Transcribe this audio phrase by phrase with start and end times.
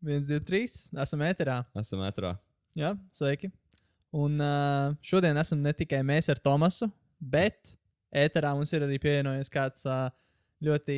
[0.00, 0.76] 1, 2, 3.
[1.02, 1.58] Esam ēterā.
[1.76, 2.32] Esam metrā.
[2.78, 3.50] Jā, sveiki.
[4.16, 6.88] Un uh, šodien esam ne tikai mēs ar Tomasu,
[7.20, 7.74] bet
[8.10, 10.08] ēterā mums ir arī pievienojies kāds uh,
[10.64, 10.96] ļoti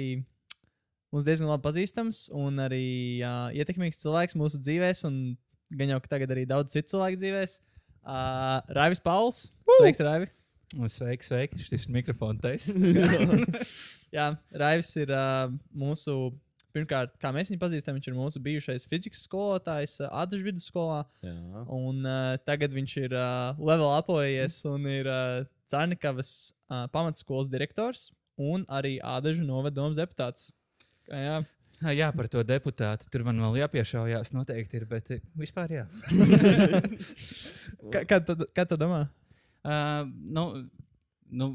[1.12, 2.84] mums diezgan labi pazīstams un arī
[3.20, 5.18] uh, ietekmīgs cilvēks mūsu dzīvēs, un
[5.74, 7.58] gan jau ka tagad arī daudz citu cilvēku dzīvēs.
[8.02, 9.48] Uh, Raivis Pauls.
[9.80, 10.30] Sveiks, Raivi!
[10.72, 11.58] Sveiki, sveiki.
[11.60, 12.72] Šis ir mikrofona tests.
[14.16, 14.30] Jā,
[14.62, 16.32] Raivis ir uh, mūsu.
[16.72, 21.02] Pirmkārt, kā mēs viņu pazīstam, viņš ir mūsu bijušais fizikas skolotājs uh, Adažu vidusskolā.
[21.20, 21.64] Jā.
[21.68, 26.32] Un uh, tagad viņš ir uh, level apojies un ir uh, Cārnikavas
[26.68, 30.50] uh, pamatskolas direktors un arī Ādažu novadomas deputāts.
[31.08, 31.36] Kā, jā,
[31.96, 33.08] jā, par to deputātu.
[33.12, 34.86] Tur man vēl jāpiešaujās, noteikti ir.
[34.90, 35.84] Bet eh, vispār jā.
[37.92, 39.04] kā, kā, tu, kā tu domā?
[39.62, 40.46] Uh, nu,
[41.30, 41.52] nu,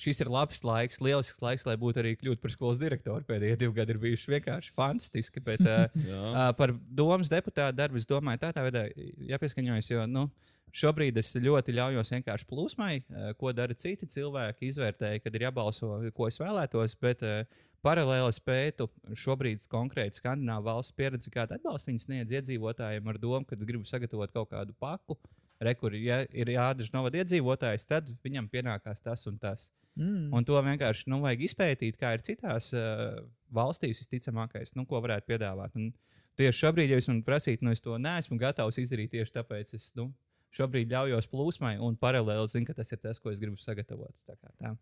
[0.00, 3.24] šis ir labs laiks, lielisks laiks, lai būtu arī kļūt par skolas direktoru.
[3.28, 5.42] Pēdējie divi gadi ir bijuši vienkārši fantastiski.
[5.44, 8.86] Bet, uh, uh, par domas deputātu darbu es domāju, tā tā veidā
[9.32, 9.94] jāpieskaņojas.
[9.94, 10.28] Jo, nu,
[10.76, 14.68] Šobrīd es ļoti ļaujos vienkārši plūsmai, uh, ko dara citi cilvēki.
[14.68, 20.96] Izvērtēju, kad ir jābalso, ko es vēlētos, bet uh, paralēli pētu šobrīd konkrēti Skandināvu valsts
[20.96, 25.16] pieredzi, kāda atbalsta viņas sniedz iedzīvotājiem ar domu, ka gribu sagatavot kaut kādu paku.
[25.62, 29.70] Rekur, ja ir jādara novada iedzīvotājs, tad viņam pienākās tas un tas.
[29.96, 30.28] Mm.
[30.36, 33.22] Un to vienkārši nu, vajag izpētīt, kā ir citās uh,
[33.56, 35.72] valstīs, visticamākais, nu, ko varētu piedāvāt.
[35.80, 35.94] Un
[36.36, 39.88] tieši šobrīd, ja jūs man prasītu, nu, es to neesmu gatavs izdarīt tieši tāpēc, es
[39.96, 40.10] nu,
[40.56, 44.12] šobrīd ļaujos plūsmai un paralēli zinu, ka tas ir tas, ko es gribu sagatavot.
[44.28, 44.76] Tā kā tā.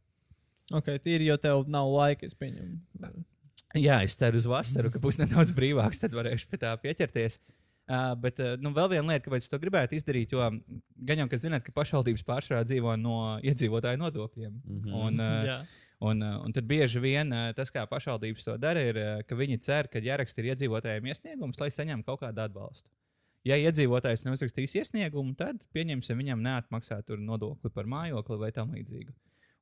[0.74, 3.22] Ok, tīri, jo tev nav laika, es pieņemu.
[3.78, 7.38] Jā, es ceru uz vasaru, ka būs nedaudz brīvāks, tad varēšu pie tā pieķerties.
[7.38, 7.63] Uh,
[8.20, 10.44] bet uh, nu, vēl viena lieta, kāpēc to gribētu izdarīt, jo
[11.04, 14.52] gan jau, ka zināt, ka pašvaldības pārsvarā dzīvo no iedzīvotāju nodokļiem.
[14.52, 14.78] Mm.
[14.80, 15.00] -hmm.
[15.06, 15.58] un, uh, Jā.
[16.04, 19.36] Un, uh, un tad bieži vien uh, tas, kā pašvaldības to dara, ir, uh, ka
[19.38, 22.90] viņi cer, ka jāraksta ir iedzīvotājiem iesniegums, lai saņemtu kaut kādu atbalstu.
[23.44, 29.12] Ja iedzīvotājs neuzrakstīs iesniegumu, tad pieņemsim viņam neatmaksāt tur nodokli par mājokli vai tam līdzīgu.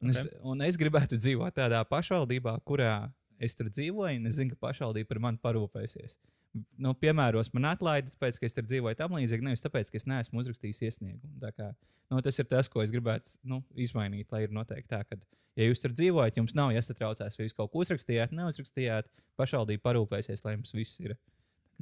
[0.02, 0.22] Un, okay.
[0.22, 3.12] es, un es gribētu dzīvot tādā pašvaldībā, kurā
[3.42, 6.16] es tur dzīvoju, un es zinu, ka pašvaldība par mani parūpēsies.
[6.52, 10.04] Nu, piemēros man atlaida, tāpēc, ka es tur dzīvoju tam līdzīgi, nevis tāpēc, ka es
[10.10, 11.52] neesmu uzrakstījis iesniegumu.
[11.56, 11.70] Kā,
[12.12, 15.16] nu, tas ir tas, ko es gribētu nu, izmainīt, lai ir noteikti tā, ka,
[15.56, 19.08] ja jūs tur dzīvojat, jums nav jāsatraucās, vai jūs kaut ko uzrakstījāt, neuzrakstījāt,
[19.40, 21.16] pašvaldība parūpēsies, lai jums viss ir.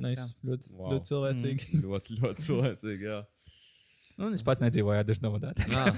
[0.00, 0.22] Nice.
[0.22, 0.28] Jā.
[0.46, 0.94] Ļoti, Wow.
[0.94, 1.82] ļoti cilvēcīgi.
[1.88, 3.10] ļoti, ļoti cilvēcīgi.
[3.10, 3.20] Jā.
[4.20, 5.50] Nu, es pats nedzīvoju Adažu novadā.
[5.74, 5.90] Ah.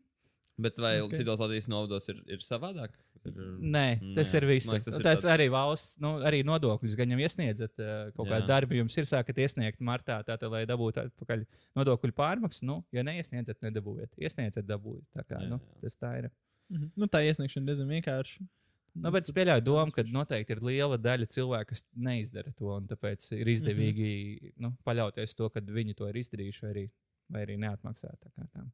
[0.60, 1.06] Bet vai Ok.
[1.12, 1.22] okay.
[1.22, 2.98] citos Latvijas novados ir, ir savādāk?
[3.26, 4.36] Ir, Nē, tas Nē.
[4.40, 4.66] ir viss.
[4.70, 7.74] Tas Tas, ir tas tāds- arī valsts, nu, arī nodokļus gan jau iesniedzat.
[7.78, 8.46] uh, Kaut kāda Jā.
[8.48, 11.44] darba jums ir sākat iesniegt martā, tātad, lai dabūtu atpakaļ
[11.76, 12.62] nodokļu pārmaksu.
[12.64, 14.08] Nu, ja neiesniedzat, nedabūjat.
[14.18, 15.04] Iesniedzat, dabūjat.
[15.14, 15.80] Tā kā, Jā, nu, jā.
[15.82, 16.30] tas tā ir.
[16.70, 16.90] Mhm.
[16.96, 18.48] Nu, tā iesniegšana diezgan vienkārši.
[18.96, 22.66] Nu, bet es pieļauju domu, ka noteikti ir liela daļa cilvēku, kas neizdara to.
[22.74, 26.90] un Tāpēc ir izdevīgi nu, paļauties to, ka viņi to ir izdarījuši vai arī,
[27.30, 28.18] vai arī neatmaksāt.
[28.18, 28.64] Tā kā tā.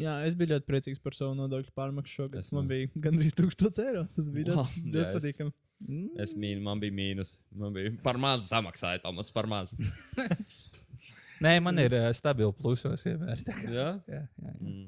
[0.00, 2.40] Jā, es biju ļoti priecīgs par savu nodokļu pārmaksu šogad.
[2.42, 2.72] Es Man ne.
[2.72, 4.06] bija gandrīz 1000 eiro.
[4.16, 5.52] Tas bija Wow, ļoti, ļoti es- patīkami.
[5.84, 6.08] Mm.
[6.24, 7.36] Es mīnu, man bija mīnus.
[7.54, 9.74] Man bija par maz samaksāja Tomas, par maz.
[11.44, 13.40] Nē, man ir uh, stabili plusos vienmēr.
[13.44, 13.66] tā kā.
[13.74, 13.88] Jā?
[14.08, 14.52] Jā, jā, jā.
[14.60, 14.84] Mm.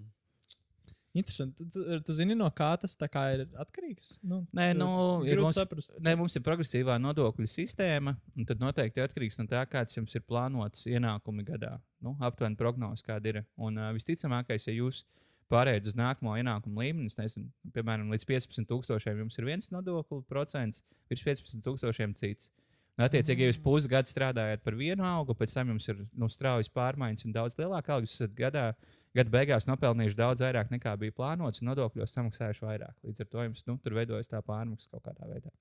[1.16, 1.64] Interesanti.
[1.64, 4.16] Tu, tu, tu zini, no kā tas kā ir atkarīgs?
[4.26, 4.88] Nu, Nē, nu,
[5.24, 5.94] ir mums- saprast.
[6.02, 10.24] Nē, mums ir progresīvā nodokļu sistēma, un tad noteikti atkarīgs no tā, kāds jums ir
[10.28, 11.76] plānots ienākumi gadā.
[12.04, 13.44] Nu, aptuveni prognozes, kāda ir.
[13.56, 15.04] Un uh, visticamākais, ja jūs
[15.52, 21.24] pārējāt uz nākamo ienākumu līmeni, nezinu, piemēram, līdz 15,000 jums ir viens nodokļu procents, virs
[21.26, 22.50] 15,000 cits.
[22.96, 26.70] Un, attiecīgi, ja jūs pusgadu strādājat par vienu algu, pēc tam jums ir nu, straujas
[26.72, 28.70] pārmaiņas un daudz lielāka alga, jūs esat gadā,
[29.16, 32.94] gada beigās nopelnījuši daudz vairāk nekā bija plānots, un nodokļos samaksājuši vairāk.
[33.06, 35.52] Līdz ar to jums nu, tur veidojas tā pārmaksa kaut kādā veidā.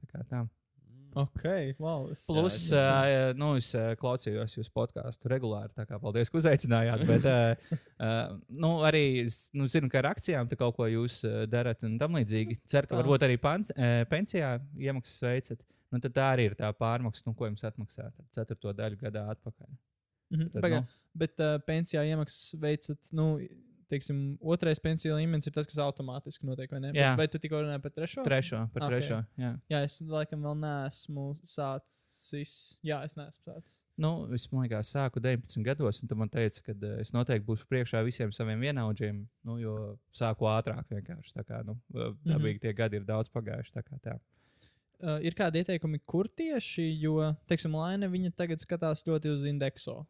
[0.00, 0.46] Tā kā tā.
[1.18, 1.42] Ok,
[1.82, 2.04] wow.
[2.12, 6.38] Es, Plus, jā, uh, nu, es uh, klausījos jūsu podkāstu regulāri, tā kā paldies, ka
[6.38, 7.02] uzaicinājāt.
[7.08, 9.26] Bet, uh, uh, nu, arī
[9.58, 12.60] nu, zinu, ka ar akcijām kaut ko jūs uh, darat un tam līdzīgi.
[12.70, 15.66] Ceru, ka varbūt arī pants, uh, pensijā iemaksas veicat.
[15.90, 18.12] Nu, tā arī ir tā pārmaksa, nu, ko jums atmaksā.
[18.36, 19.72] Ceturto daļu gadā atpakaļ.
[20.30, 23.32] Mhm, Tad, Pagaid, nu, Bet uh, pensijā iemaksas veicat, nu,
[23.90, 26.92] teiksim, otrais pensiju līmenis ir tas, kas automātiski notiek, vai ne?
[26.94, 28.22] Bet vai tu tikko runāji par trešo?
[28.26, 28.92] trešo, par Ok.
[28.92, 29.18] trešo.
[29.40, 29.50] Jā.
[29.72, 32.52] Jā, es laikam vēl neesmu sācis.
[32.86, 33.80] Jā, es neesmu sācis.
[34.00, 36.72] Nu, es man liekas, sāku 19 gados, un man teici, ka
[37.02, 39.74] es noteikti būšu priekšā visiem saviem vienaudžiem, nu, jo
[40.16, 41.34] sāku ātrāk vienkārši.
[41.36, 41.76] Tā kā, nu,
[42.24, 43.74] dabīgi tie gadi ir daudz pagājuši.
[43.74, 44.20] tā kā tā.
[45.00, 47.18] Uh, ir kādi ieteikumi, kur tieši, jo,
[47.48, 50.02] teiksim, Laina viņa tagad skatās ļoti uz indeksu.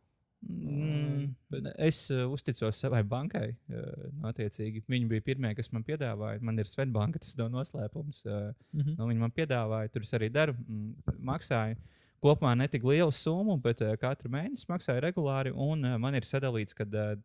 [0.48, 3.50] Mm, bet- es uh, uzticos savai bankai.
[3.68, 6.40] Uh, nu, attiecīgi, viņi bija pirmie, kas man piedāvāja.
[6.40, 8.22] Man ir Svetbanka, tas nav noslēpums.
[8.26, 8.94] Uh, Mhm.
[8.96, 11.76] nu, viņi man piedāvāja, tur es arī daru, mm, maksāju.
[12.22, 15.52] kopumā ne tik lielu summu, bet katru mēnesi maksāju regulāri.
[15.56, 17.16] Un man ir sadalīts, ka uh,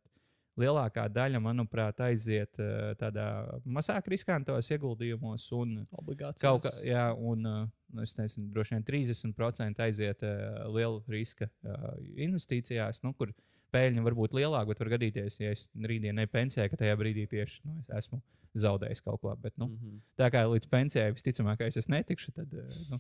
[0.60, 3.26] lielākā daļa, manuprāt, aiziet uh, tādā
[3.66, 5.48] mazāk riskantos ieguldījumos.
[5.58, 6.44] Un, Obligācijas.
[6.46, 11.92] Kaut kā, jā, un nu, es nezinu, droši vien 30% aiziet uh, liela riska uh,
[12.28, 13.34] investīcijās, nu, kur
[13.76, 17.28] peļņa var būt lielāka, bet var gadīties, ja es rītdien ne pensijā, ka tajā brīdī
[17.32, 18.22] tieši nu, es esmu
[18.56, 19.36] zaudējis kaut ko.
[19.42, 20.00] Bet, nu, Mm -hmm.
[20.18, 22.54] tā kā līdz pensijai visticamākais es netikšu, tad.
[22.90, 23.00] Nu.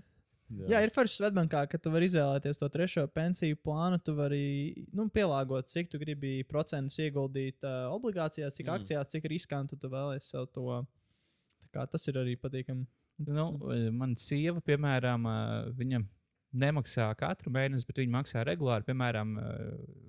[0.46, 0.66] Jā.
[0.70, 3.98] Jā, ir forši Svetbankā, ka tu vari izvēlēties to trešo pensiju plānu.
[4.04, 8.70] Tu vari nu, pielāgot, cik tu gribi procentus ieguldīt uh, obligācijās, cik Mm.
[8.70, 8.80] mm.
[8.80, 10.84] akcijās, cik riskantu tu vēlēsies sev to.
[11.64, 12.86] Tā kā Tas ir arī patīkami.
[13.26, 13.46] nu,
[13.92, 15.26] man sieva, piemēram,
[15.76, 16.04] viņa
[16.56, 18.84] nemaksā katru mēnesi, bet viņa maksā regulāri.
[18.86, 19.34] Piemēram,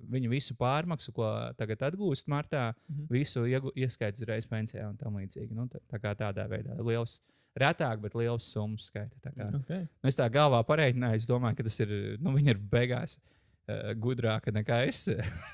[0.08, 1.26] viņa visu pārmaksu, ko
[1.58, 3.06] tagad atgūst martā, Mhm.
[3.10, 5.50] visu iegu- ieskaita uzreiz pensijā un tam līdzīgi.
[5.50, 7.20] Nu, tā, tā kā tādā veidā liels,
[7.62, 9.32] retāk, bet liels summas skaita.
[9.32, 9.84] Okay.
[9.86, 13.92] nu, es tā galvā pareiķināju, es domāju, ka tas ir, nu, viņa ir beigās uh,
[14.00, 15.06] gudrāka nekā es.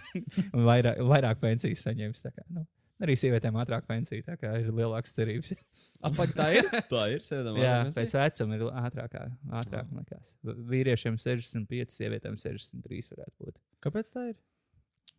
[0.55, 2.25] un vairāk, vairāk pensijas saņems.
[2.29, 2.65] Kā, nu,
[3.05, 5.55] arī sievietēm ātrāk pensija, tā kā ir lielākas cerības.
[6.06, 6.69] Apak, tā ir.
[6.93, 7.62] Tā ir sēdama.
[7.62, 9.17] Jā, pēc vecuma ir ātrāk,
[9.61, 10.35] ātrāk likās.
[10.45, 13.59] Vīriešiem 65, sievietēm 63 varētu būt.
[13.85, 14.37] Kāpēc tā ir?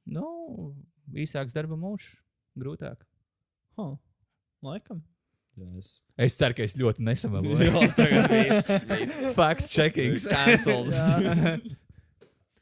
[0.05, 0.27] Nu,
[1.17, 2.13] īsāks darba mūžs,
[2.61, 3.01] grūtāk.
[3.79, 3.97] Huh.
[4.65, 5.03] Laikam.
[5.55, 5.89] Jā, es.
[6.39, 7.03] Ceru, ka es ļoti
[8.31, 9.35] viss.
[9.37, 10.15] Fact checking.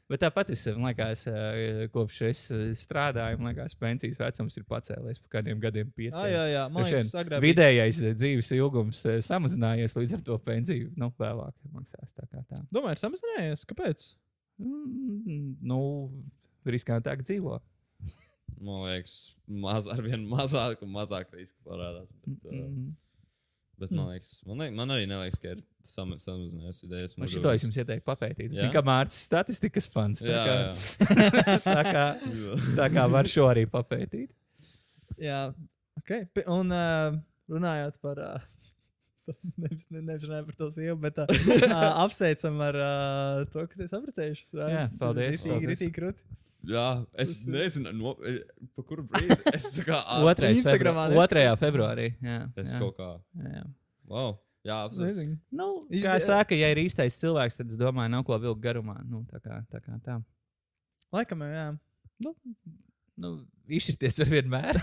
[0.04, 4.66] Bet tāpat es man liekas, eh, kopš es eh, strādāju, man liekas, pensijas vecums ir
[4.68, 6.26] pacēlies par kādiem gadiem Ah, pieciem.
[6.28, 6.64] jā, jā.
[6.74, 12.12] Man liekas, agrāk Vidējais eh, dzīves ilgums samazinājies, līdz ar to pensiju nu, vēlāk maksās.
[12.12, 12.60] Tā kā tā.
[12.68, 13.64] Domāju, ir samazinājies.
[13.72, 14.04] Kāpēc?
[14.60, 15.80] Mm, nu,
[16.68, 17.56] riskantāk dzīvo.
[18.60, 19.14] Man liekas,
[19.48, 22.12] maz, ar vien mazāk un mazāk riska parādās.
[22.26, 22.92] Bet, uh, Mm.
[23.78, 27.16] bet man, liekas, man, liek, man arī neliekas, ka ir sam- samazinājies idejas.
[27.18, 28.54] Man šito es jums ieteiktu papētīt.
[28.54, 30.22] Tas ir kā mārciņas statistikas pants.
[30.22, 31.58] Tā Jā, kā, jā.
[31.68, 32.04] tā kā,
[32.80, 34.30] tā kā var šo arī papētīt.
[35.18, 35.42] Jā,
[36.00, 36.14] ok.
[36.46, 37.18] Un uh,
[37.50, 38.18] runājot par.
[38.18, 38.50] Uh,
[39.56, 41.30] Nevis, ne, nevis runājot par to sievu, bet uh,
[41.64, 44.50] uh, apsveicam ar uh, to, ka tu esi apprecējušies.
[44.52, 45.70] Jā, paldies, paldies.
[45.70, 46.26] ritīgi krūti.
[46.68, 46.86] Jā,
[47.24, 48.38] es nezinu, no, e,
[48.76, 49.36] pa kuru brīdi.
[49.54, 50.00] Es tā kā
[50.30, 51.52] Otrais Instagramā februā, neskaties.
[51.52, 51.60] 2.
[51.64, 52.06] februārī.
[52.24, 53.10] Jā, Es jā, kaut kā.
[53.44, 53.64] jā.
[54.10, 54.36] Wow.
[54.64, 54.78] Jā.
[54.96, 55.34] Nezinu.
[55.52, 55.66] Nu,
[56.00, 58.96] kā saka, ja ir īstais cilvēks, tad es domāju, nav ko vilkt garumā.
[59.04, 59.80] Nu, tā kā tā.
[59.84, 60.18] Kā tā.
[61.12, 61.66] Laikam, jā.
[62.24, 62.32] Nu,
[63.20, 63.32] nu,
[63.68, 64.80] izšķirties var vienmēr.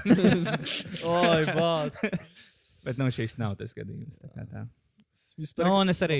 [1.16, 1.98] Oi, bāt.
[2.86, 4.22] Bet nu, šis nav tas gadījums.
[4.22, 4.68] tā kā Tā.
[5.38, 5.66] Vispār.
[5.68, 6.18] Nu, un es arī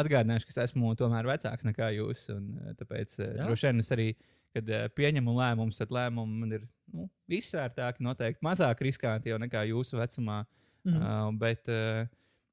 [0.00, 2.24] atgādināšu, ka es esmu tomēr vecāks nekā jūs.
[2.34, 3.46] Un, eh, tāpēc eh, Jā?
[3.46, 4.08] droši vien es arī,
[4.54, 9.64] kad eh, pieņemu lēmumus, tad lēmumi man ir nu, izsvērtāki, noteikti mazāk riskanti jau nekā
[9.70, 10.42] jūsu vecumā.
[10.82, 10.98] Mhm.
[10.98, 12.02] Uh, bet uh,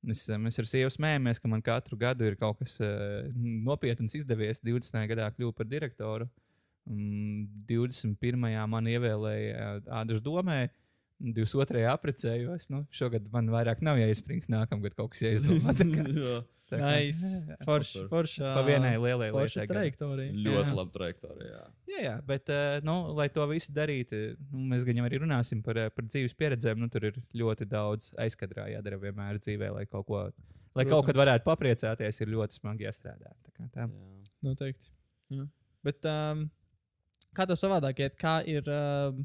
[0.05, 3.25] mēs, mēs ar sievu smējamies, ka man katru gadu ir kaut kas uh,
[3.65, 4.61] nopietns izdevies.
[4.65, 5.01] 20.
[5.09, 6.29] gadā kļuvu par direktoru.
[6.89, 8.37] Um, 21.
[8.69, 10.61] man ievēlēja Ādaša domē.
[11.19, 11.83] 22.
[11.91, 12.69] apprecējos.
[12.71, 15.75] Nu, šogad man vairāk nav jāiesprings, nākamgad kaut kas jāizdomā.
[16.77, 17.29] Nice.
[17.67, 18.03] Forši.
[18.11, 18.41] Forši.
[18.43, 19.65] Pa vienai lielai lietai.
[19.69, 20.33] trajektorija.
[20.45, 20.75] Ļoti Jā.
[20.77, 21.49] labi trajektorija.
[21.55, 21.63] jā.
[21.89, 24.19] Jā, jā, bet, uh, nu, lai to visu darītu,
[24.51, 26.77] nu, mēs gan jau arī runāsim par, eh, par dzīves pieredzēm.
[26.77, 30.21] Nu, tur ir ļoti daudz aizkadrā jādara vienmēr dzīvē, lai kaut ko.
[30.77, 30.91] Lai Protams.
[30.93, 33.33] kaut kad varētu papriecāties, ir ļoti smagi jāstrādā.
[33.47, 33.87] Tā kā tā.
[33.89, 34.29] Jā.
[34.45, 34.91] Noteikti.
[35.33, 35.47] Jā.
[35.83, 36.45] Bet um,
[37.35, 38.15] kā tev savādāk iet?
[38.21, 39.17] Kā ir, uh,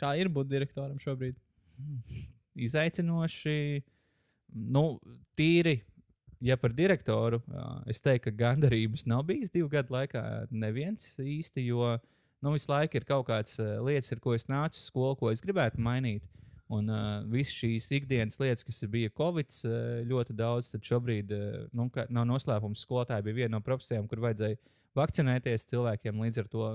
[0.00, 1.38] kā ir būt direktoram šobrīd?
[2.66, 3.82] Izaicinoši,
[4.74, 4.84] nu,
[5.38, 5.78] tīri.
[6.44, 7.40] Ja par direktoru,
[7.90, 10.22] es teiktu, ka gandarījums nav bijis divu gadu laikā.
[10.54, 11.96] Neviens īsti, jo
[12.44, 15.82] nu, visu laiku ir kaut kādas lietas, ar ko es nācu skolu, ko es gribētu
[15.82, 16.26] mainīt.
[16.68, 19.54] Un uh, visas šīs ikdienas lietas, kas bija Covid,
[20.06, 21.32] ļoti daudz, tad šobrīd
[21.72, 22.84] nu, nav noslēpums.
[22.84, 24.60] Skolotāji bija viena no profesijām, kur vajadzēja
[24.98, 26.20] vakcinēties cilvēkiem.
[26.26, 26.68] Līdz ar to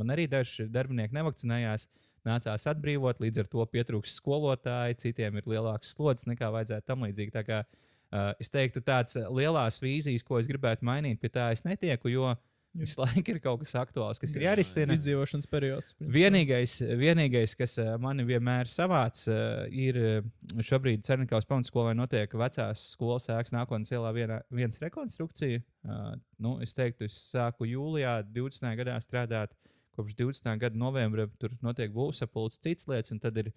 [0.00, 1.86] man arī daži darbinieki nevakcinējās.
[2.24, 7.34] Nācās atbrīvot, līdz ar to pietrūks skolotāji, citiem ir lielāks slodzes nekā vajadzētu tam līdzīgi.
[8.14, 12.12] Uh, es teiktu, tāds uh, lielās vīzijas, ko es gribētu mainīt, pie tā es netieku,
[12.12, 12.28] jo
[12.78, 14.94] visu laiku ir kaut kas aktuāls, kas ir jārisina.
[14.94, 15.96] Izdzīvošanas periods.
[15.96, 16.12] principā.
[16.14, 19.24] Vienīgais, vienīgais, kas ā, mani vienmēr savāc,
[19.70, 19.98] ir
[20.70, 25.62] šobrīd Cernikaus pamatskolē notiek vecās skolas ēkas nākotnes ielā viena, viens rekonstrukcija.
[26.42, 28.74] Nu, es teiktu, es sāku jūlijā 20.
[28.82, 29.54] gadā strādāt.
[29.94, 30.54] Kopš 20.
[30.58, 33.52] gada novembra tur notiek būvsapulces, citas lietas, un tad ir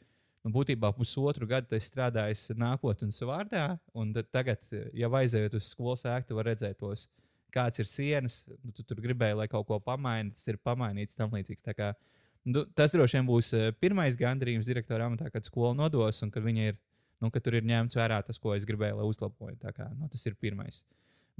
[0.48, 3.68] nu, būtībā pusotru gadu es strādāju nākotnes vārdā.
[3.94, 4.64] Un tagad,
[4.96, 7.08] ja aizejot uz skolas ēku, var redzēt tos
[7.54, 11.32] kāds ir sienas, nu, tu tur gribēji, lai kaut ko pamainītu, tas ir pamainīts tam
[11.36, 11.68] līdzīgs.
[11.78, 11.94] Kā,
[12.48, 16.46] nu, tas droši vien būs eh, pirmais gandarījums direktora amatā, kad skola nodos un kad
[16.46, 16.80] viņa ir
[17.18, 19.72] Nu, ka tur ir ņemts vērā tas, ko es gribēju, lai uzlabotu.
[19.98, 20.84] Nu, tas ir pirmais.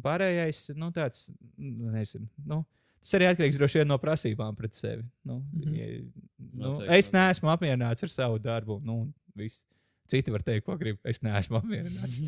[0.02, 2.30] Pārējais, nu, tāds, nu, nezinu.
[2.46, 2.64] Nu,
[3.08, 5.06] Tas arī atkarīgs droši vien no prasībām pret sevi.
[5.24, 5.62] Nu, mm.
[5.64, 6.08] -hmm.
[6.52, 8.82] nu, Noteikti, es neesmu apmierināts ar savu darbu.
[8.84, 9.64] Nu, un viss.
[10.12, 11.00] Citi var teikt, ko grib.
[11.08, 12.20] Es neesmu apmierināts.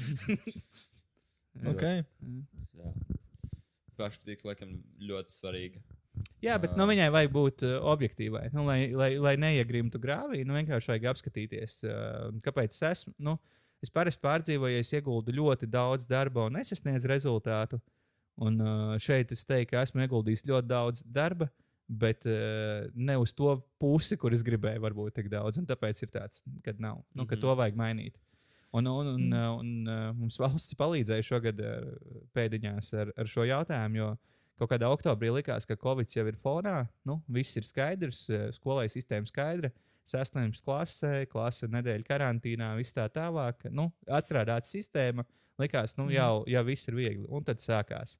[1.67, 2.03] Okay.
[2.77, 2.91] Jā.
[3.97, 5.81] Paškritika, laikam, ļoti svarīga.
[6.43, 8.45] Jā, bet nu, viņai vajag būt uh, objektīvai.
[8.55, 13.13] Nu, lai, lai, lai neiegrimtu grāvī, nu, vienkārši vajag apskatīties, uh, kāpēc es esmu.
[13.27, 13.35] Nu,
[13.83, 17.81] es parasti pārdzīvoju, ja es ieguldu ļoti daudz darba un nesasniedzu rezultātu.
[18.39, 21.49] Un uh, šeit es teiktu, ka esmu ieguldījis ļoti daudz darba,
[21.89, 25.59] bet uh, ne uz to pusi, kur es gribēju, varbūt tik daudz.
[25.59, 27.01] Un tāpēc ir tāds, ka nav.
[27.13, 27.41] Nu, ka Mhm.
[27.43, 28.15] to vajag mainīt.
[28.71, 31.59] Un, un, un, un, un uh, mums valsts palīdzēja šogad
[32.37, 34.09] pēdiņās ar, ar šo jautājumu, jo
[34.59, 36.83] kaut kādā oktobrī likās, ka Covid jau ir fonā.
[37.07, 39.71] Nu, viss ir skaidrs, eh, skolai sistēma skaidra.
[40.09, 43.67] Sasniegums klasē, klase nedēļa karantīnā, viss tā tālāk.
[43.71, 45.25] Nu, atstrādāta sistēma.
[45.59, 47.25] Likās, nu, jau, jau viss ir viegli.
[47.29, 48.17] Un tad sākās.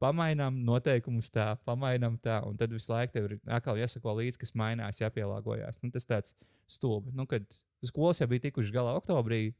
[0.00, 4.54] Pamainām noteikumus tā, pamainām tā, un tad visu laiku tev ir atkal jāsako līdzi, kas
[4.56, 5.82] mainās, jāpielāgojas.
[5.82, 6.36] Nu, tas tāds
[6.72, 7.12] stulbi.
[7.16, 7.44] Nu, kad
[7.84, 9.50] skolas jau bija tikušas galā oktobrī,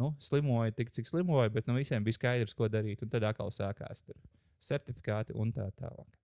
[0.00, 3.04] nu, slimoja tik, cik slimoja, bet nu, visiem bija skaidrs, ko darīt.
[3.04, 4.16] Un tad atkal sākās tur
[4.64, 6.16] certifikāti un tā tālāk.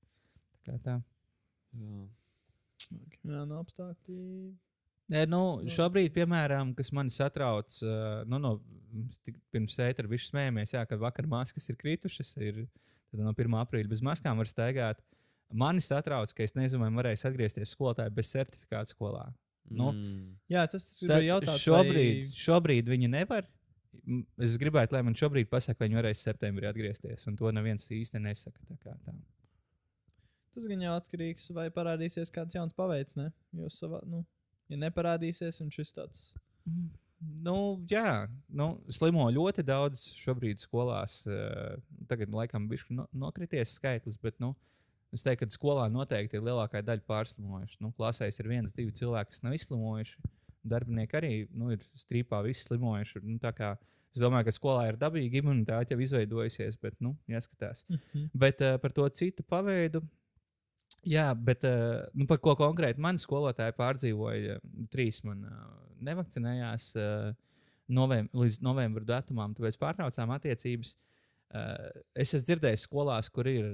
[0.65, 1.01] Tā kā tā.
[1.77, 2.07] Jā.
[3.27, 4.55] Jā, no apstākļi.
[5.13, 5.41] Nē, nu,
[5.71, 8.57] šobrīd, piemēram, kas man satrauc, uh, nu, no,
[9.27, 12.65] tik pirms ētera viss smējamies, jā, ka vakar maskas ir kritušas, ir
[13.11, 13.59] tad no 1.
[13.63, 15.03] aprīļa bez maskām var staigāt.
[15.55, 19.29] Mani satrauc, ka es nezinu, vai varēs atgriezties skolotāji bez certifikāta skolā.
[19.71, 20.37] Nu, Mm.
[20.51, 21.63] Jā, tas tas ir jautājums.
[21.63, 22.35] šobrīd, vai...
[22.39, 23.47] šobrīd viņi nevar.
[24.43, 28.21] Es gribētu, lai man šobrīd pasakā, ka viņi varēs septembrī atgriezties, un to neviens īsti
[28.23, 28.61] nesaka.
[28.69, 29.15] Tā kā tā.
[30.55, 33.17] Tas gan jau atkarīgs, vai parādīsies kāds jauns paveids.
[33.19, 33.33] Ne?
[33.57, 34.23] Jo savā, nu,
[34.71, 36.23] ja neparādīsies, un šis tāds.
[36.69, 41.23] Mm, Nu, jā, nu, slimo ļoti daudz šobrīd skolās.
[41.27, 41.77] eh,
[42.09, 44.53] Tagad, laikam, bija no, nokrities skaitlis, bet nu,
[45.17, 47.81] es teiktu, ka skolā noteikti ir lielākā daļa pārslimojuši.
[47.81, 50.33] Nu, klasēs ir viens, divi cilvēki, kas nav izslimojuši.
[50.67, 53.23] Darbinieki arī nu, ir strīpā, visi slimojuši.
[53.25, 57.87] Nu, es domāju, ka skolā ir dabīga imunitāte jau izveidojusies, bet nu, jāskatās.
[57.89, 58.29] Mhm.
[58.35, 60.05] Bet uh, par to citu paveidu.
[61.07, 64.61] Jā, bet uh, nu, par ko konkrēti mani skolotāji pārdzīvoja,
[64.91, 65.67] trīs man uh,
[66.07, 67.35] nevakcinējās uh,
[67.87, 70.97] novem līdz novembra datumam, tāpēc pārtraucām attiecības.
[71.47, 73.69] Uh, es esmu dzirdējis skolās, kur ir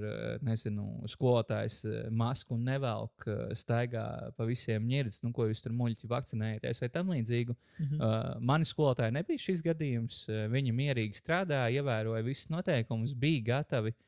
[0.45, 1.79] nezinu, skolotājs
[2.12, 3.25] masku un nevelk,
[3.57, 4.05] staigā
[4.37, 7.57] pa visiem ņirdzes, nu, ko jūs tur muļķi vakcinējaties vai tam līdzīgu.
[7.81, 7.97] Mhm.
[7.97, 10.26] Uh, mani skolotāji nebija šis gadījums.
[10.52, 14.00] Viņi mierīgi strādāja, ievēroja visus noteikumus, bija gatavi uh,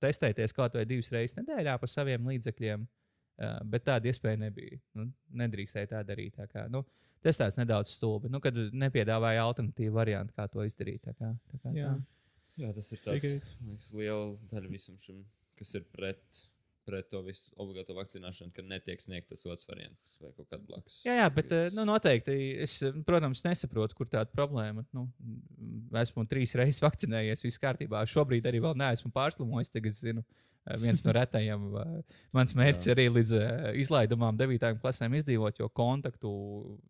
[0.00, 2.86] testēties kaut vai divas reizes nedēļā par saviem līdzekļiem.
[3.34, 4.78] Uh, bet tāda iespēja nebija.
[4.94, 5.08] Nu,
[5.42, 6.36] nedrīkstēja tā darīt.
[6.38, 6.84] Tā kā, nu,
[7.24, 8.30] tas tāds nedaudz stulbi.
[8.30, 11.02] Nu, kad nepiedāvāja alternatīvu variantu, kā to izdarīt.
[11.02, 11.90] Tā kā, tā kā, Jā.
[11.96, 12.14] tā.
[12.62, 15.24] Jā, tas ir tāds liekas, liela daļa visam šim,
[15.58, 16.44] kas ir pret,
[16.86, 21.00] pret to visu obligāto vakcināšanu, ka netiek sniegts tas otrs variants vai kaut kāda blakus.
[21.06, 24.86] Jā, jā, bet uh, nu, noteikti es, uh, protams, nesaprotu, kur tāda problēma.
[24.94, 28.04] Nu, mm, esmu trīs reizes vakcinējies, viss kārtībā.
[28.10, 29.72] Šobrīd arī vēl neesmu pārslimojis.
[29.74, 31.66] Tagad zinu, uh, viens no retajiem.
[32.36, 33.34] Mans mērķis arī līdz
[33.82, 36.32] izlaidumām, devītajām klasēm izdzīvot, jo kontaktu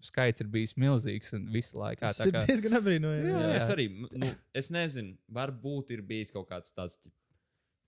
[0.04, 2.02] skaits ir bijis milzīgs un visu laiku.
[2.04, 3.34] Tas Tā ir kā diezgan apbrīnojami.
[3.58, 7.14] Es arī, nu, es nezinu, varbūt ir bijis kaut kāds tāds ķip,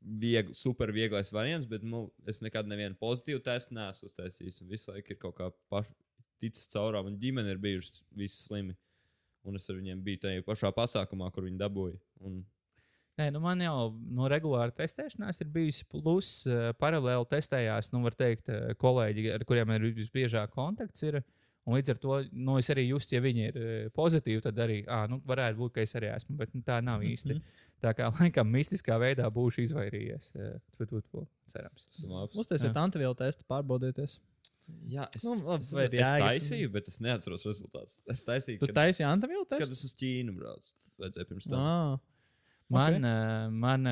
[0.07, 4.63] viegl, super vieglais variants, bet nu, es nekad nevienu pozitīvu testu neesmu uztaisījis.
[4.71, 5.89] Visu laiku ir kaut kā paš,
[6.43, 8.77] ticis caurā, un ģimene ir bijuši visi slimi.
[9.47, 11.99] Un es ar viņiem biju tajā pašā pasākumā, kur viņi dabūja.
[12.27, 12.45] Un,
[13.17, 18.13] Nē, nu man jau no regulāra testēšanās ir bijusi plus, uh, paralēli testējās, nu, var
[18.19, 21.07] teikt, uh, kolēģi, ar kuriem ir visbiežāk kontakts.
[21.09, 21.23] Ir,
[21.67, 24.81] un līdz ar to nu, es arī justu, ja viņi ir uh, pozitīvi, tad arī,
[24.87, 27.35] ah, nu, varētu būt, ka es arī esmu, bet nu, tā nav īsti.
[27.37, 27.63] Mhm.
[27.85, 30.31] Tā kā laikam mistiskā veidā būšu izvairījies.
[30.39, 31.85] uh, Tu, tu, tu, cerams.
[32.39, 34.19] Uztaisiet antivielu testu, pārbaudieties.
[34.91, 38.01] Jā, es, Nu, labi, es, vai es, ir es taisīju, bet es neatceros rezultātus.
[38.11, 39.77] Es taisīju, Tu kad, taisīji antivielu kad testu?
[39.77, 40.73] es uz Ķīnu braucu.
[40.99, 41.61] Vajadzēja pirms tam.
[41.61, 41.99] Ah,
[42.75, 43.05] Man, Ok.
[43.07, 43.87] uh, man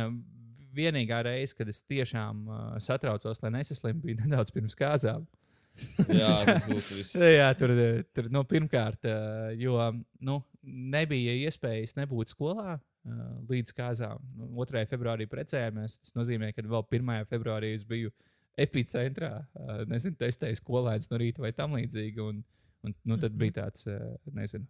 [0.75, 5.28] vienīgā reize, kad es tiešām uh, satraucos, lai nesaslimu, bija nedaudz pirms kāzām.
[6.21, 7.14] Jā, tas būtu viss.
[7.19, 7.73] Jā, tur,
[8.14, 9.78] tur nu, pirmkārt, eh, jo
[10.23, 14.23] nu, nebija iespējas nebūt skolā eh, līdz kāzām.
[14.38, 14.85] Nu, 2.
[14.90, 15.99] februārī precējāmies.
[16.02, 17.26] Tas nozīmē, ka vēl 1.
[17.33, 18.12] februārī es biju
[18.61, 22.23] epicentrā, eh, nezinu, testēju skolēnus no rīta vai tam līdzīgi.
[22.23, 22.40] Un,
[22.87, 24.66] un, nu, tad bija tāds, eh, nezinu.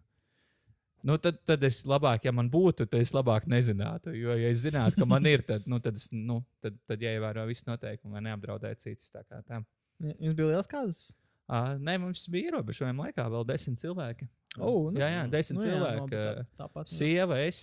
[1.05, 4.15] Nu, tad, tad es labāk, ja man būtu, tad es labāk nezinātu.
[4.17, 7.45] Jo, ja es zinātu, ka man ir, tad, nu, tad, es, nu, tad, tad jāievēro
[7.45, 9.11] visi noteikumi, lai neapdraudētu citus.
[9.13, 9.61] Tā kā tā.
[10.01, 11.03] Jums bija liels kāzas?
[11.45, 14.25] Uh, nē, mums bija ierobežojumi laikā, vēl desmit cilvēki.
[14.55, 15.99] Oh, nu, jā, jā, desmit nu jā, cilvēki.
[15.99, 16.87] labi, tā- Tāpat.
[16.87, 16.93] nu.
[16.95, 17.57] Sieva, es,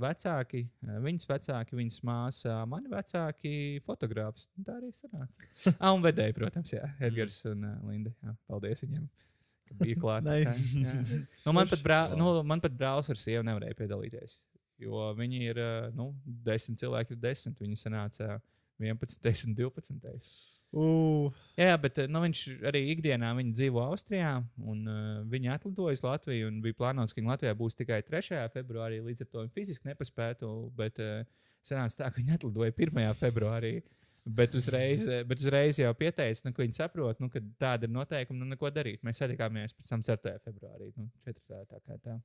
[0.00, 0.62] vecāki,
[1.04, 3.52] viņas vecāki, viņas māsa, mani vecāki,
[3.86, 4.46] fotogrāfs.
[4.56, 5.44] Nu, Tā arī sanāca.
[5.78, 8.12] Ah, un vedēji, protams, jā, Edgars un Linda.
[8.24, 9.06] Jā, paldies viņiem,
[9.84, 10.26] bija klāt.
[10.30, 10.56] Nice.
[10.72, 10.96] Jā.
[11.44, 14.40] Nu, man, pat brā, nu, man pat brālis ar sievu nevarēja piedalīties.
[14.78, 15.58] Jo viņi ir,
[15.98, 16.12] nu,
[16.46, 17.58] desmit cilvēki ir desmit.
[17.60, 18.36] Viņi sanāca
[18.78, 20.57] 11, 10, 12.
[20.68, 24.34] Uh, Jā, bet eh, nu, viņš arī ikdienā dzīvo Austrijā.
[24.60, 28.42] Un, uh, viņa atlidoja uz Latviju un bija plānots, ka viņa Latvijā būs tikai 3.
[28.52, 28.98] februārī.
[29.04, 30.50] Līdz ar to viņa fiziski nepaspētu.
[30.76, 31.22] Bet uh,
[31.64, 33.00] sanāca tā, ka viņa atlidoja 1.
[33.22, 33.78] februārī.
[34.28, 38.42] Bet uzreiz, bet uzreiz jau pieteica, nu, ka viņi saprot, nu, ka tāda ir noteikuma,
[38.42, 39.00] nu, neko darīt.
[39.06, 40.34] Mēs satikāmies pēc tam 4.
[40.44, 40.90] februārī.
[40.98, 41.62] Nu, 4.
[41.70, 42.18] tā kā tā.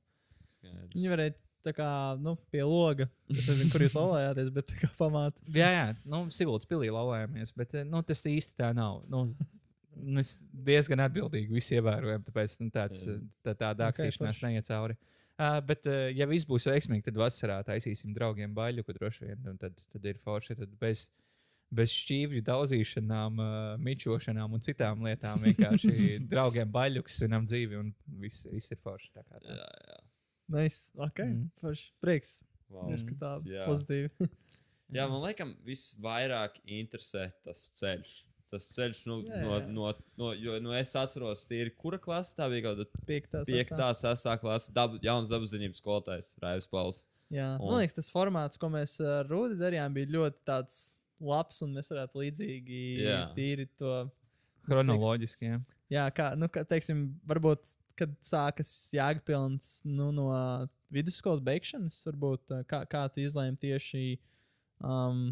[0.92, 1.88] viņi varēja tā kā
[2.20, 3.08] nu, pie loga.
[3.32, 5.36] Es nezinu, kur jūs laulājāties, bet tā kā pamāt.
[5.54, 9.02] Jā, jā, nu, Siguldas pilī laulājāmies, bet eh, nu, tas īsti tā nav.
[9.10, 9.26] Nu,
[9.94, 13.04] Mēs diezgan atbildīgi visi ievērojam, tāpēc nu, tāds,
[13.46, 14.46] tā, tā dākstīšanās forši.
[14.48, 14.96] neiet cauri.
[15.34, 19.60] Uh, bet, uh, ja viss būs veiksmīgi, tad vasarā taisīsim draugiem baļu, kur droši vien
[19.62, 20.56] tad, tad ir forši.
[20.58, 21.04] Tad bez,
[21.74, 23.56] bez šķīvju daudzīšanām, uh,
[23.86, 25.94] mičošanām un citām lietām vienkārši
[26.32, 29.10] draugiem baļuks, svinam dzīvi un viss, viss ir forši.
[29.14, 29.58] Tā kā tā.
[29.62, 30.03] Jā, jā.
[30.48, 30.90] Nice.
[30.96, 31.18] Ok.
[31.24, 31.32] Mhm.
[31.32, 31.50] Mm.
[31.60, 31.90] Forši.
[32.04, 32.42] Prieks.
[32.70, 32.88] Wow.
[32.90, 33.08] Mm.
[33.08, 33.64] ka tā Jā.
[33.68, 34.10] pozitīvi.
[34.94, 38.12] Jā, man liekas, visvairāk interesē tas ceļš.
[38.52, 39.68] Tas ceļš, nu, Jā, no, jā.
[39.74, 39.86] no,
[40.20, 42.68] no, jo nu, es atceros, tīri, kura klase tā bija.
[42.68, 43.40] Kaut kāda Piektā.
[43.48, 47.00] piektā, sestā klase, dab, jauns dabaszinības skolotājs, Raivs Pauls.
[47.34, 51.62] Jā, Un- man liekas, tas formāts, ko mēs ar Rūdi darījām, bija ļoti tāds labs,
[51.66, 53.18] un mēs varētu līdzīgi Jā.
[53.34, 54.04] tīri to.
[54.68, 55.48] Chronoloģiski.
[55.50, 55.58] Jā.
[55.92, 60.28] Jā, kā, nu, kā, teiksim, varbūt, kad sākas jēgpilns nu, no
[60.94, 64.04] vidusskolas beigšanas, varbūt, kā, kā tu izlēmi tieši.
[64.84, 65.28] Um,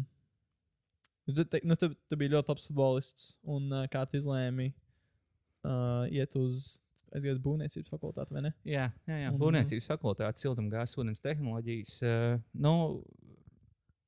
[1.27, 6.07] tu, te, nu, tu, tu biji ļoti labs futbolists, un uh, kā tu izlēmi uh,
[6.11, 6.77] iet uz,
[7.13, 8.53] aizgājot būvniecības fakultāti, vai ne?
[8.67, 9.29] Jā, jā, jā.
[9.31, 11.99] Un- būvniecības fakultāte, siltumgāzes ūdens tehnoloģijas.
[12.03, 12.75] Uh, nu,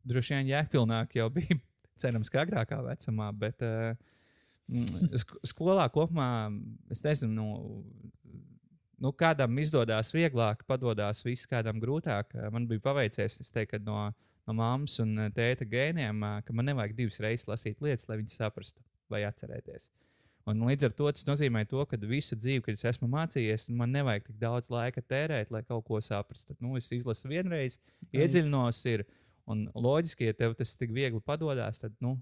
[0.07, 1.59] droši vien jēgpilnāk jau bija,
[2.01, 3.93] cerams, ka agrākā vecumā, bet uh,
[5.21, 6.49] sk skolā kopumā
[6.91, 7.31] es nezinu.
[7.35, 7.47] Nu,
[9.01, 12.31] Nu, kādam izdodas vieglāk, padodas viss, kādam grūtāk.
[12.35, 14.07] Uh, Man bija paveicies, es teiktu, no,
[14.47, 18.21] no mammas un uh, tēta gēniem, uh, ka man nevajag divas reizes lasīt lietas, lai
[18.21, 19.89] viņas saprastu vai atcerēties.
[20.45, 23.89] Un līdz ar to tas nozīmē, to, ka visu dzīvi, kad es esmu mācījies, man
[23.95, 26.53] nevajag tik daudz laika tērēt, lai kaut ko saprastu.
[26.61, 27.79] Nu, es izlasu vienreiz,
[28.13, 29.07] iedziļinos, ir,
[29.49, 32.19] un loģiski, ja tev tas tik viegli padodas, tad nu,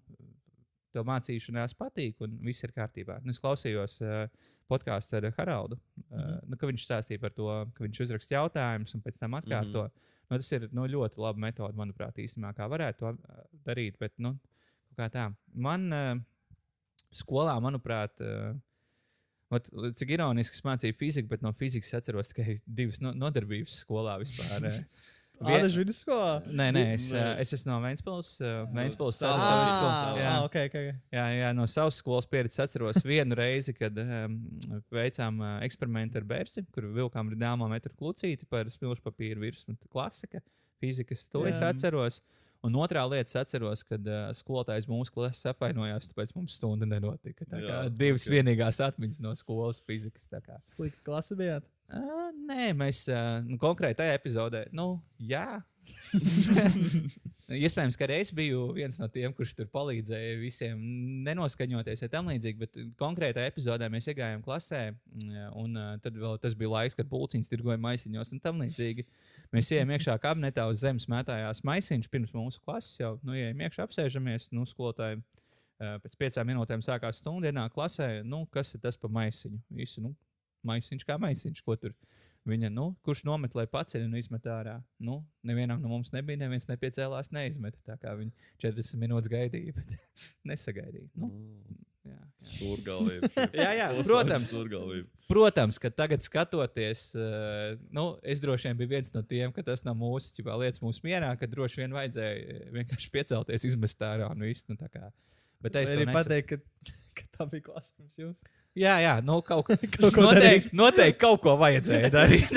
[0.94, 3.20] tev mācīšanās patīk un viss ir kārtībā.
[3.24, 6.18] Nu, es klausījos uh, podkāstu ar Haraldu, uh, mm.
[6.18, 6.50] -hmm.
[6.50, 9.84] nu, ka viņš stāstīja par to, ka viņš uzraksta jautājumus un pēc tam atkārto.
[9.84, 10.28] Mm -hmm.
[10.30, 13.98] nu, tas ir nu, ļoti laba metode, manuprāt, īstenībā, kā varētu to uh, darīt.
[14.00, 14.38] Bet, nu,
[14.98, 15.34] kā tā.
[15.54, 16.22] Man uh,
[17.12, 18.56] skolā, manuprāt, uh,
[19.54, 24.16] Ot, cik ironiski es mācīju fiziku, bet no fizikas atceros tikai divas no, nodarbības skolā
[24.18, 24.66] vispār.
[25.44, 26.30] Vien- Ādažu vidusskolā?
[26.48, 27.24] Nē, nē, es, Nē.
[27.44, 30.18] es esmu no Vēncpils Savas ceturtā Ah, vidusskola.
[30.22, 30.30] Jā.
[30.34, 30.92] ah, okay, okay.
[31.14, 34.38] Jā, jā, no savas skolas pieredzes atceros vienu reizi, kad um,
[34.94, 39.76] veicām uh, eksperimentu ar bērnu, kur vilkām rīdāmo metru klucīti par smilšu papīru virsmu.
[39.92, 40.42] Klasika,
[40.84, 41.52] fizikas, to jā.
[41.54, 42.22] es atceros.
[42.64, 47.44] Un otrā lieta, es atceros, kad uh, skolotājs mūsu klasē apvainojās, tāpēc mums stunda nenotika.
[47.44, 48.32] Tā kā Jā, divas ok.
[48.38, 50.30] vienīgās atmiņas no skolas fizikas.
[50.64, 51.68] Slikta klase bijāt.
[51.92, 55.60] Uh, nē, mēs uh, nu, konkrēti tajā epizodē, nu, jā.
[57.54, 60.80] Iespējams, ka arī es biju viens no tiem, kurš tur palīdzēja visiem
[61.28, 64.82] nenoskaņoties vai tam līdzīgi, bet konkrētā epizodē mēs iegājām klasē,
[65.60, 69.06] un uh, tad vēl tas bija laiks, kad pulciņš tirgoja maisiņos un tam līdzīgi.
[69.54, 73.86] Mēs ejam iekšā kabinetā uz zemes mētājās maisiņš pirms mūsu klases jau, nu, ejam iekšā
[73.90, 75.22] apsēžamies, nu, skolotāji.
[75.84, 79.58] Uh, pēc piecām minūtēm sākās stunda, ienāk klasē, nu, kas ir tas par maisiņu?
[79.74, 80.14] Visi, nu,
[80.68, 81.96] maisiņš kā maisiņš, ko tur.
[82.44, 84.76] Viņa, nu, kurš nomet, lai paceļ un izmet ārā.
[85.00, 87.78] Nu, nevienam no mums nebija, neviens nepiecēlās, neizmet.
[87.88, 89.94] Tā kā viņi 40 minūtes gaidīja, bet
[90.52, 91.08] nesagaidīja.
[91.16, 91.30] Nu,
[92.04, 92.20] jā, jā.
[92.52, 93.30] Stūrgalvība.
[93.64, 94.52] Jā, jā, protams.
[95.30, 99.86] Protams, ka tagad skatoties, uh, nu, es droši vien biju viens no tiem, ka tas
[99.88, 104.28] nav mūsu ķipā, lietas mūsu mierā, ka droši vien vajadzēja eh, vienkārši piecelties, izmest ārā
[104.36, 104.68] un viss.
[104.68, 105.08] Nu, tā kā.
[105.64, 108.44] bet es arī pateikt, ka, ka tā bija klase pirms jums.
[108.76, 109.68] Jā, jā, nu, kaut,
[110.00, 112.54] Kaut ko noteikti, noteikti kaut ko vajadzēja darīt.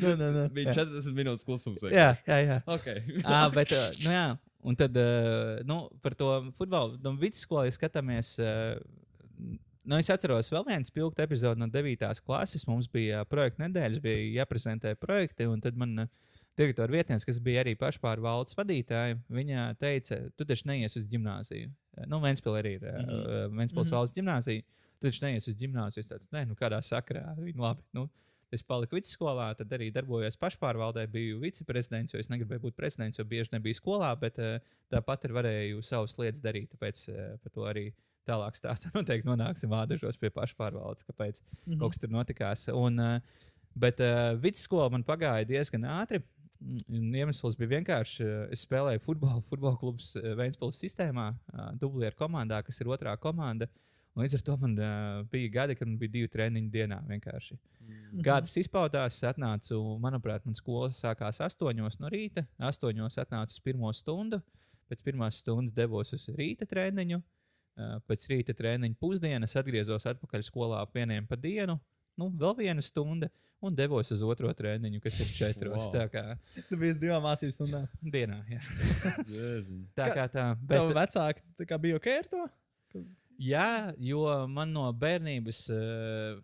[0.00, 0.44] nē, nē, nē.
[0.54, 1.82] Bija 40 minūtes klusums.
[1.84, 1.92] vai?
[1.94, 2.56] jā, jā, jā.
[2.66, 2.88] Ok.
[3.24, 4.24] À, bet, uh, nu, jā.
[4.66, 6.98] Un tad uh, nu, par to futbolu.
[7.04, 8.36] No vidusskolas ja skatāmies.
[8.42, 8.80] Uh,
[9.90, 12.04] Nu, es atceros, vēl viens spilgts epizode no 9.
[12.22, 12.66] klases.
[12.68, 15.46] Mums bija projekta nedēļas, bija jāprezentē projekti.
[15.48, 16.04] Un tad man
[16.60, 21.70] direktora vietnieks, kas bija arī pašpārvaldes vadītāja, viņa teica, tu taču neies uz gimnāziju.
[22.06, 23.56] Nu, Vēnspils arī ir uh, Mhm.
[23.56, 23.94] Vēnspils Mhm.
[23.96, 24.62] valsts gimnāzija.
[25.00, 26.04] Tu taču neies uz gimnāziju.
[26.04, 27.22] Es tāds, nē, nu kādā sakrā.
[27.38, 27.84] Viņi labi.
[27.96, 28.04] Nu,
[28.52, 33.24] es paliku vidusskolā, tad arī darbojos pašpārvaldē, biju viceprezidents, jo es negribēju būt prezidents, jo
[33.24, 34.58] bieži nebiju skolā, bet uh,
[34.92, 36.72] tāpat arī varēju savas lietas darīt.
[36.74, 37.86] Tāpēc uh, par to arī
[38.28, 41.78] tālāk stāstā noteikti nonāksim vādažos pie pašpārvaldes, kāpēc Mhm.
[41.80, 42.66] kaut kas tur notikās.
[42.74, 43.46] Un, uh,
[43.78, 46.20] bet uh, vidusskola man pagāja diezgan ātri.
[46.60, 52.18] Un Iemesls bija vienkārši, uh, es spēlēju futbolu, futbola klubs uh, Vēnspils sistēmā, uh, dublieru
[52.18, 53.70] komandā, kas ir otrā komanda.
[54.16, 56.98] Un līdz ar to man uh, bija gadi, kad man bija divi treniņi dienā.
[57.06, 57.56] Vienkārši.
[57.80, 58.22] Mhm.
[58.26, 62.46] Kā tas izpaudās, atnācu, manuprāt, man skola sākās 8 no rīta.
[62.58, 64.40] 8 atnācu uz pirmo stundu,
[64.90, 67.20] pēc pirmās stundas devos uz rīta treniņu.
[67.80, 71.78] Uh, Pēc rīta treniņa pusdienas atgriezos atpakaļ skolā ap vieniem pa dienu,
[72.18, 73.30] nu, vēl viena stunda,
[73.62, 75.86] un devos uz otro treniņu, kas ir četros.
[75.86, 75.92] Wow.
[75.94, 76.24] Tā kā
[76.68, 77.86] Tu biji divām mācību stundām.
[78.02, 78.40] dienā.
[78.50, 78.60] Jā.
[79.98, 80.46] Tā Kā- tā.
[80.60, 82.48] Bet Bet, vecāki tā kā bija ok ar to?
[83.40, 84.22] Jā, jo
[84.52, 86.40] man no bērnības uh,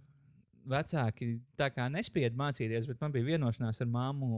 [0.67, 1.29] vecāki
[1.93, 4.29] nespieda mācīties, bet man bija vienošanās ar māmu,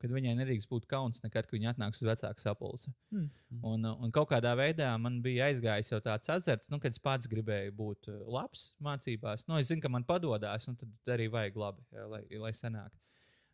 [0.00, 2.92] ka viņai nedrīkst būt kauns nekad, kad viņa atnāks uz vecāku sapulci.
[3.12, 3.28] Hmm.
[3.60, 7.02] Un, uh, un kaut kādā veidā man bija aizgājis jau tāds azarts, nu, kad es
[7.02, 9.46] pats gribēju būt uh, labs mācībās.
[9.50, 12.94] Nu, es zinu, ka man padodas, un tad arī vajag labi, lai, lai sanāk.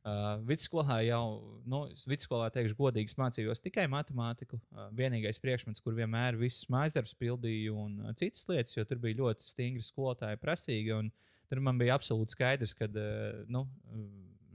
[0.06, 1.22] Uh, vidusskolā jau,
[1.66, 4.60] nu, vidusskolā teikšu, godīgi mācījos tikai matemātiku.
[4.70, 9.18] Uh, vienīgais priekšmets, kur vienmēr visus mājasdarbus pildīju, un uh, citas lietas, jo tur bija
[9.24, 10.94] ļoti stingri skolotāji, prasīgi.
[10.94, 11.10] un
[11.46, 13.64] Tur man bija absolūti skaidrs, ka, uh, nu,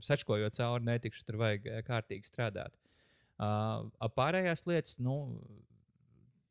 [0.04, 2.74] sačkojot cauri, netikšu tur vajag kārtīgi strādāt.
[3.40, 5.16] Uh, pārējās lietas, nu,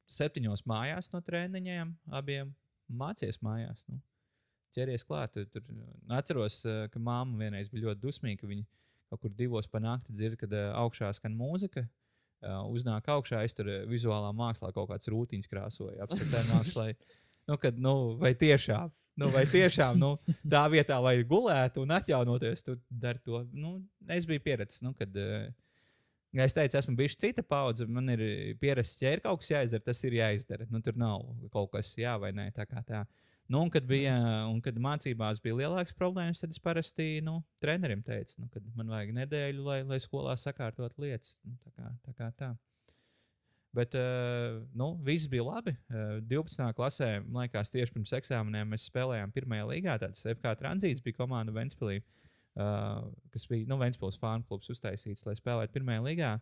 [0.09, 2.53] septiņos mājās no treniņiem, abiem
[3.01, 3.85] mācīties mājās.
[3.89, 4.01] Nu.
[4.75, 5.33] Ķeries klāt.
[5.35, 5.65] Tur, tur,
[6.15, 6.61] atceros,
[6.93, 8.47] ka māma vienreiz bija ļoti dusmīga.
[8.47, 8.80] Viņa
[9.11, 11.85] kaut kur divos pa nakti dzird, kad uh, augšā skan mūzika.
[12.41, 15.99] Uh, uznāk augšā, es tur uh, vizuālā mākslā kaut kāds rūtiņš krāsoju.
[16.01, 16.87] Apskatīt, mākslā.
[17.49, 18.89] Nu, kad, nu, vai tiešām,
[19.21, 20.15] nu, vai tiešām nu,
[20.55, 23.43] tā vietā, lai gulētu un atjaunoties, tu dari to.
[23.53, 23.75] Nu,
[24.09, 25.51] es biju pieredzējis, nu, kad uh,
[26.31, 27.83] Kā es teicu, esmu bijis cita paudze.
[27.91, 28.21] Man ir
[28.61, 30.67] pierasts, ja ir kaut kas jāizdara, tas ir jāizdara.
[30.71, 32.47] Nu, tur nav kaut kas jā vai nē.
[32.55, 33.01] Tā kā tā.
[33.51, 34.13] Nu, un, kad bija,
[34.47, 38.93] un kad mācībās bija lielākas problēmas, tad es parasti nu, trenerim teicu, nu, ka man
[38.93, 41.33] vajag nedēļu, lai, lai skolā sakārtot lietas.
[41.43, 42.13] Nu, tā kā tā.
[42.15, 42.51] Kā tā.
[43.75, 45.73] Bet uh, nu, viss bija labi.
[45.91, 46.63] Uh, 12.
[46.75, 49.97] klasē, man liekas, tieši pirms eksāmeniem mēs spēlējām pirmajā līgā.
[49.99, 52.01] Tāds FK tranzīts bija komanda Ventspīlī.
[52.51, 56.33] Uh, kas bija nu, Vēnspils fanu klubs uztaisīts, lai spēlētu pirmajā līgā.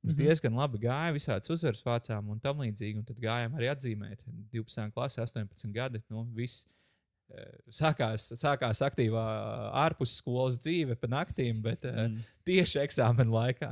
[0.00, 0.20] Mums mm.
[0.20, 0.26] -hmm.
[0.26, 3.02] diezgan labi gāja, visādas uzvaras vācām un tam līdzīgi.
[3.02, 4.22] Un tad gājām arī atzīmēt.
[4.52, 4.92] 12.
[4.96, 6.00] klasē, 18 gadi.
[6.08, 6.64] Nu, viss,
[7.28, 9.24] eh, Sākās, sākās aktīvā
[9.76, 12.14] ārpus skolas dzīve, pa naktīm, bet mm.
[12.14, 12.30] Mm.
[12.48, 13.68] tieši eksāmena laikā.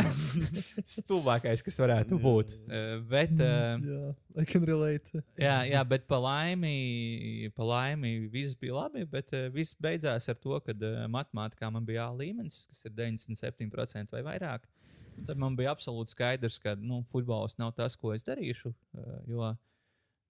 [0.96, 2.56] Stulbākais, kas varētu būt.
[2.66, 5.14] Eh, Bet, uh, Jā, I can relate.
[5.38, 9.06] Jā, jā, bet pa laimi, pa laimi viss bija labi.
[9.06, 10.74] Bet viss beidzās ar to, ka
[11.06, 14.66] matemātikā man bija A līmenis, kas ir 97% vai vairāk.
[14.66, 14.79] Un
[15.26, 18.72] Tad man bija absolūti skaidrs, ka nu, futbols nav tas, ko es darīšu.
[18.96, 19.48] Uh, jo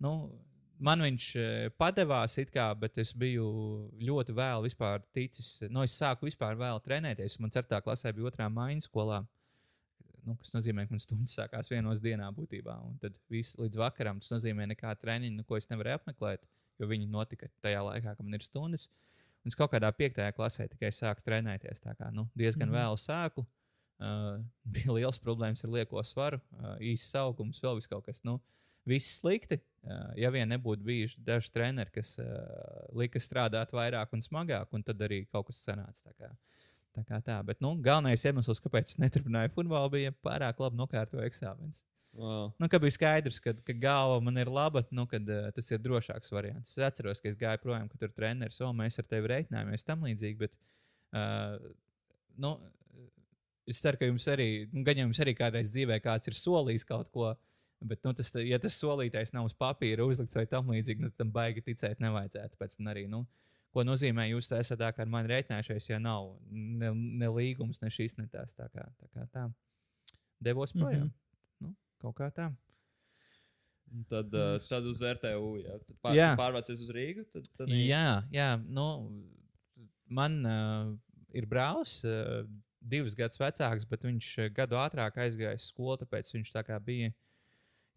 [0.05, 0.12] nu,
[0.79, 3.50] man viņš uh, padevās, kā, bet es biju
[4.00, 5.59] ļoti vēl vispār ticis.
[5.68, 7.38] Nu, es sāku vispār vēl trenēties.
[7.42, 7.83] Man 4.
[7.85, 9.20] klasē bija otrā maiņa skolā.
[10.26, 12.74] Nu, kas nozīmē, ka man stundas sākās vienos dienā būtībā.
[12.85, 16.44] Un tad viss līdz vakaram tas nozīmē nekādu treniņu, nu, ko es nevarēju apmeklēt,
[16.81, 18.90] jo viņi notika tajā laikā, kad man ir stundas.
[19.40, 21.81] Un es kaut kādā piektajā klasē tikai sāku trenēties.
[21.81, 22.74] Tā kā nu, diezgan mm.
[22.74, 22.81] -hmm.
[22.83, 23.46] vēlu sāku.
[24.75, 26.41] Bija liels problēmas ar lieko svaru,
[26.81, 28.23] īsts augums, vēl kaut kas.
[28.25, 28.39] Nu,
[28.89, 29.61] viss slikti.
[30.21, 32.15] Ja vien nebūtu bijuši daži treneri, kas
[32.97, 36.11] lika strādāt vairāk un smagāk, un tad arī kaut kas sanāca.
[36.11, 36.33] Tā kā,
[36.99, 37.39] tā kā tā.
[37.49, 41.85] Bet nu, galvenais iemesls, kāpēc es neturpināju futbolu, bija pārāk labi nokārtoju eksāmenus.
[42.13, 42.53] Wow.
[42.59, 45.79] Nu, kad bija skaidrs, ka, ka galva man ir laba, nu, kad, uh, tas ir
[45.83, 46.73] drošāks variants.
[46.75, 50.03] Es atceros, ka es gāju projām, ka tur treneris, o, mēs ar tevi reiķinājāmies tam
[50.09, 50.39] līdzīgi.
[50.41, 50.57] Bet,
[51.15, 51.71] uh,
[52.43, 52.57] nu,
[53.66, 56.85] es ceru, ka jums arī, nu, gan jau jums arī kādreiz dzīvē kāds ir solījis
[56.88, 57.35] kaut ko.
[57.81, 61.31] Bet, nu, tas, ja tas solītais nav uz papīra uzlikts vai tam līdzīgi, nu, tam
[61.33, 62.57] baigi ticēt nevajadzētu.
[62.57, 63.23] Tāpēc man arī, nu,
[63.73, 66.90] ko nozīmē, jūs esat tā kā ar mani rēķinājušies, ja nav ne,
[67.23, 68.53] ne līgums, ne šīs, ne tās.
[68.59, 69.09] Tā kā tā.
[69.14, 69.46] Kā tā.
[70.40, 71.09] Devos projām.
[71.09, 71.14] Mm
[71.61, 71.68] Mhm.
[71.68, 71.68] -hmm.
[71.68, 72.51] nu, kaut kā tā.
[73.90, 76.37] Un Tad, uh, tad uz RTU, ja pār, Jā.
[76.38, 77.25] pārvācies uz Rīgu.
[77.33, 78.87] Tad, tad Jā, jā nu,
[80.07, 80.92] man uh,
[81.35, 82.46] ir brālis, uh,
[82.81, 86.79] divus gadus vecāks, bet viņš uh, gadu ātrāk aizgāja uz skolu, tāpēc viņš tā kā
[86.83, 87.12] bija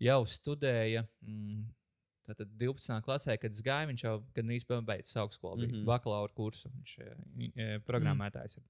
[0.03, 1.07] jau studēja.
[1.23, 1.63] Mm,
[2.23, 3.01] Tātad 12.
[3.03, 5.73] klasē, kad es gāju, viņš jau gandrīz pabeidzis augstskolu, mm.
[5.73, 5.87] -hmm.
[5.89, 6.69] bakalaura kursu.
[6.71, 8.61] Viņš ir programmētājs.
[8.61, 8.69] Mm.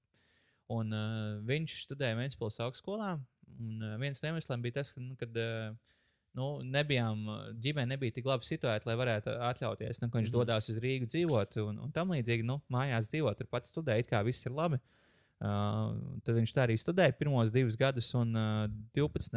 [0.74, 3.12] Un uh, viņš studēja Vēncpilsnes augstskolā.
[3.54, 5.76] Un uh, viens no iemesliem bija tas, ka, nu, kad uh,
[6.34, 7.22] nu, nebijām,
[7.62, 10.02] ģimene nebija tik labi situēta, lai varētu atļauties.
[10.02, 10.34] Nu, viņš mm -hmm.
[10.34, 14.24] dodas uz Rīgu dzīvot un, un tam līdzīgi, nu, mājās dzīvot, tur pats studēt, kā
[14.26, 14.82] viss ir labi.
[14.82, 15.03] Uh,
[15.40, 18.64] tad viņš tā arī studēja pirmos divus gadus, un uh,
[18.96, 19.36] 12.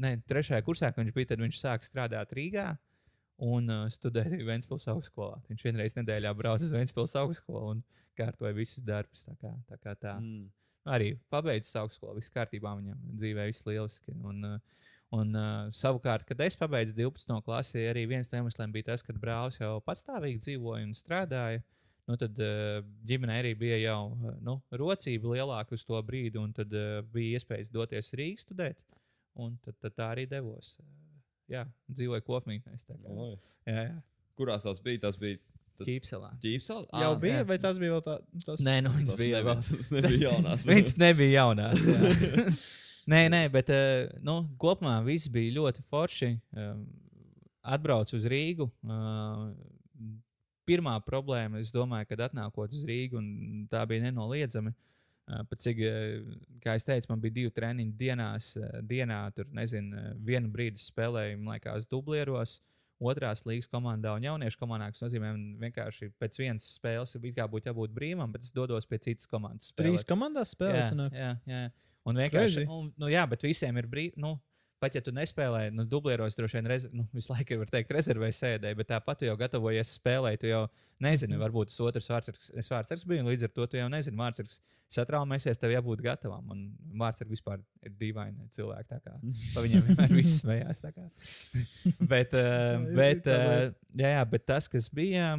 [0.00, 2.72] Ne, trešajā kursā, kad viņš bija, tad viņš sāka strādāt Rīgā
[3.40, 5.40] un uh, studēja Vēncpils augstskolā.
[5.48, 7.82] Viņš vienreiz nedēļā brauca uz Vēncpils augstskolu un
[8.18, 9.24] kārtoja visas darbus.
[9.26, 9.78] Tā kā tā.
[9.80, 10.16] Kā tā.
[10.20, 10.48] Mm.
[10.90, 14.14] Arī pabeidzis augstskolu, viss kārtībā viņam dzīvē, viss lieliski.
[14.24, 17.36] Un, uh, un uh, savukārt, kad es pabeidzu 12.
[17.44, 21.60] klasi, arī viens no iemesliem bija tas, ka brālis jau patstāvīgi dzīvoja un strādāja.
[22.10, 26.50] Nu, tad uh, ģimenei arī bija jau uh, nu, rocība lielāka uz to brīdi, un
[26.56, 28.80] tad uh, bija iespējas doties Rīgā studēt.
[29.38, 30.72] Un tad, tad tā arī devos.
[31.50, 32.82] Jā, dzīvoju kopmītnēs.
[32.90, 34.00] Jā, jā.
[34.38, 35.04] Kurās tas bija?
[35.06, 35.38] Tas bija
[35.80, 36.28] Tas- Ķīpselā.
[36.42, 36.88] ģipsels.
[36.92, 37.44] Jau bija, jā.
[37.48, 38.16] vai tas bija vēl tā?
[38.44, 38.60] Tas...
[38.60, 39.62] Nē, nu, viņš bija vēl.
[39.64, 40.66] tas nebija jaunās.
[40.70, 41.86] Viņš nebija jaunās.
[41.88, 42.10] jā.
[43.14, 46.34] nē, nē, bet uh, nu, kopumā viss bija ļoti forši.
[46.52, 46.82] Um,
[47.64, 48.66] atbraucu uz Rīgu.
[50.70, 54.72] Pirmā problēma, es domāju, kad atnākot uz Rīgu, un tā bija nenoliedzami.
[55.30, 55.78] Pat cik,
[56.62, 58.50] kā jau teicu, man bija divi treniņi dienās,
[58.86, 59.20] dienā.
[59.34, 62.58] Tur, nezinu, vienu brīdi spēlēju, liekas, dublieros.
[63.00, 67.94] Otrās līnijas komandā un jauniešu komandā, kas nozīmē, ka vienkārši pēc vienas spēles būtu jābūt
[67.96, 69.70] brīvam, bet es dodos pie citas komandas.
[69.72, 70.08] Trīs spēlēt.
[70.10, 70.90] komandās spēlēs.
[70.92, 71.62] Jā, jā, jā.
[72.10, 74.20] Un vienkārši, un, nu, jā, bet visiem ir brīvi.
[74.20, 74.34] Nu,
[74.80, 77.90] pat ja tu nespēlē, nu, dublieros droši vien rez, nu, visu laiku ir, var teikt,
[77.92, 80.40] rezervē sēdē, bet tāpat tu jau gatavojies spēlēt.
[80.40, 80.66] Tu jau
[81.00, 81.42] nezini, Mhm.
[81.44, 85.58] varbūt tas otrs vārdsargs, vārdsargs biju, un līdz ar to tu jau nezini, vārdsargs satraumēsies,
[85.60, 86.50] tev jābūt gatavam.
[86.50, 86.64] Un
[86.98, 88.88] vārdsargs vispār ir dīvaini cilvēki.
[88.88, 89.14] tā kā
[89.54, 90.82] Pa viņiem vienmēr viss smējās.
[92.12, 93.74] bet, Jā, bet, lieta.
[93.96, 95.36] jā, jā, bet tas, kas bija.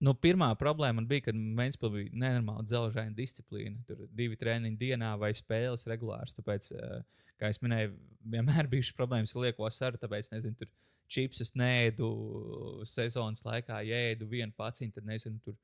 [0.00, 3.82] Nu, pirmā problēma bija, kad Vēnspils bija nenormāli dzelžaina disciplīna.
[3.88, 6.36] Tur divi treniņi dienā vai spēles regulārs.
[6.38, 7.92] Tāpēc, uh, kā jau minēju,
[8.32, 10.00] vienmēr bija šis problēmas ar lieko saru.
[10.00, 10.70] Tāpēc, nezinu, tur
[11.10, 12.08] čipsus nēdu
[12.88, 15.58] sezonas laikā, jēdu vienu paciņu, tad nezinu, tur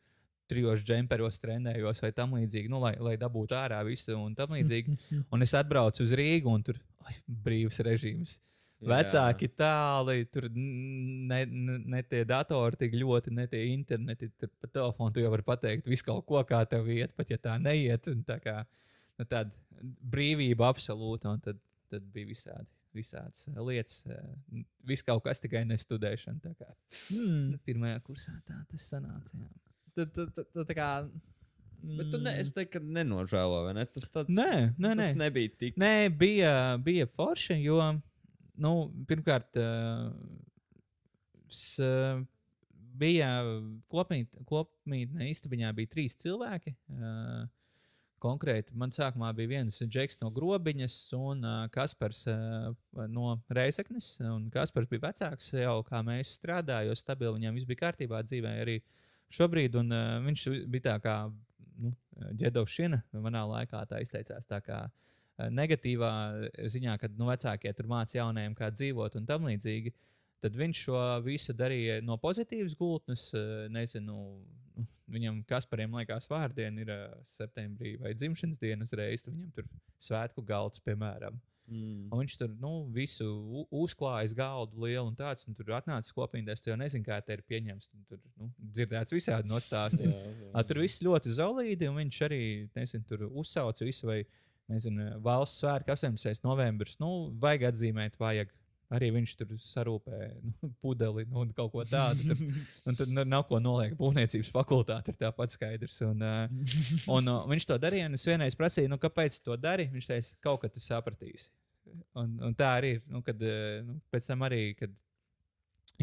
[0.50, 4.96] trijos džemperos trenējos vai tam līdzīgi, nu, lai, lai dabūtu ārā visu un tam līdzīgi.
[5.34, 8.36] Un es atbraucu uz Rīgu un tur oi, brīvs režīms.
[8.84, 14.68] Vecāki tāli, tur ne, ne, ne tie datori tik ļoti, ne tie interneti, tur pa
[14.68, 18.08] telefonu tu jau vari pateikt visu kaut ko, kā tev iet, pat ja tā neiet.
[18.12, 18.58] un Tā kā
[19.16, 19.50] nu, tāda
[20.12, 21.60] brīvība absolūta, un tad,
[21.92, 22.68] tad bija visādi.
[22.96, 26.40] Visādas lietas, eh, viss kaut kas tikai nestudēšana.
[26.40, 26.68] tā kā.
[27.10, 27.58] Hmm.
[27.66, 29.36] Pirmajā kursā tā tas sanāca.
[29.36, 29.50] Jā.
[29.96, 30.86] Tad, tad, tad, tad, tā kā.
[31.82, 33.84] Bet tu ne, es teiktu, ka nenožēlo, vai ne?
[33.84, 34.96] Tas, tāds, Nē, nē, nē.
[35.02, 35.76] tas nebija tik.
[35.76, 37.76] Nē, bija, bija forši, jo,
[38.62, 38.72] nu,
[39.08, 40.12] pirmkārt, uh,
[42.96, 43.28] bija
[43.92, 46.74] kopmīt, kopmītne istabiņā bija trīs cilvēki.
[46.92, 47.44] Uh,
[48.22, 52.70] konkrēti, man sākumā bija viens džeks no grobiņas un uh, Kaspars uh,
[53.12, 54.14] no Reizeknes.
[54.54, 58.78] Kaspars bija vecāks jau, kā mēs strādājām, stabili viņam viss bija kārtībā dzīvē arī
[59.36, 59.76] šobrīd.
[59.82, 61.16] Un, uh, viņš bija tā kā
[61.76, 61.92] nu,
[62.40, 64.48] ģedovšana manā laikā, tā izteicās.
[64.48, 65.02] Tā kā, uh,
[65.52, 66.10] negatīvā
[66.72, 69.92] ziņā, kad nu, vecākie tur mācīja jaunajiem, kā dzīvot un tam līdzīgi.
[70.44, 73.30] Tad viņš šo visu darīja no pozitīvas gultnes.
[73.34, 74.14] eh, Nezinu,
[74.76, 79.24] nu, viņam, kas par viņiem liekas, vārdiena ir eh, septembrī vai dzimšanas diena uzreiz.
[79.28, 79.68] Viņam tur
[79.98, 81.40] svētku galds, piemēram.
[81.66, 82.06] Mm.
[82.14, 83.26] Un viņš tur nu, visu
[83.74, 85.48] uzklājis galdu lielu un tāds.
[85.48, 86.62] Un tur atnācis kopīgais.
[86.62, 87.90] Tu jau nezini, kā te ir pieņemts.
[87.90, 90.06] Tu Tur nu, dzirdēts visādi nostāsti.
[90.52, 92.42] A, tur viss ļoti zelīti, un viņš arī
[92.76, 94.20] nezinu, tur uzsauca visu, vai
[94.72, 96.44] nezinu, valsts svētku 18.
[96.46, 96.96] novembris.
[97.02, 98.52] Nu, vajag atzīmēt, vajag.
[98.94, 102.22] Arī viņš tur sarūpē nu, pudeli nu, un kaut ko tādu.
[102.28, 102.42] Tur,
[102.86, 103.96] un tur nu, nav ko noliekt.
[103.98, 105.96] Būvniecības fakultāte ir tāpat skaidrs.
[106.06, 106.76] Un, uh,
[107.16, 108.12] un uh, viņš to darīja.
[108.14, 109.88] Es vienreiz prasīju, nu, kāpēc tu to dari.
[109.90, 111.50] Viņš teica, kaut kad tu sapratīsi.
[112.18, 113.02] Un, un tā arī ir.
[113.10, 113.42] Nu, kad,
[113.88, 114.94] nu, pēc tam arī, kad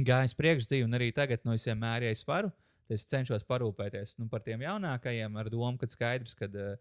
[0.04, 2.52] gājis priekšdzīvi, un arī tagad no visiem mērījiem varu.
[2.91, 6.76] Es cenšos parūpēties nu, par tiem jaunākajiem, ar domu, ka skaidrs, ka uh,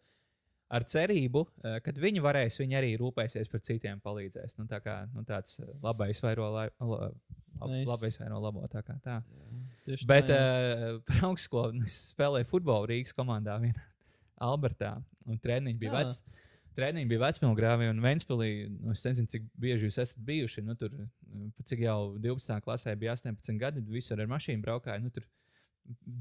[0.73, 4.57] ar cerību, uh, ka viņi varēs, viņi arī rūpēsies par citiem, palīdzēs.
[4.59, 7.11] Nu, tā kā nu, tāds uh, labais vairo, la, la,
[7.69, 7.87] Nice.
[7.87, 8.65] labais vairo labo.
[8.73, 9.19] Tā kā tā.
[9.87, 10.95] Tieši Bet tā, jā.
[10.95, 13.85] uh, par augstskolu spēlēju futbolu Rīgas komandā, vienā
[14.53, 14.97] Albertā.
[15.29, 16.01] Un treniņi bija Jā.
[16.07, 16.49] veci.
[16.73, 18.49] Treniņi bija vecmilgrāvī un Vēnspilī.
[18.81, 20.65] Nu, es nezinu, cik bieži jūs esat bijuši.
[20.65, 22.57] Nu, tur, uh, cik jau 12.
[22.65, 25.05] klasē bija 18 gadi, visur ar mašīnu braukāju.
[25.05, 25.29] Nu, tur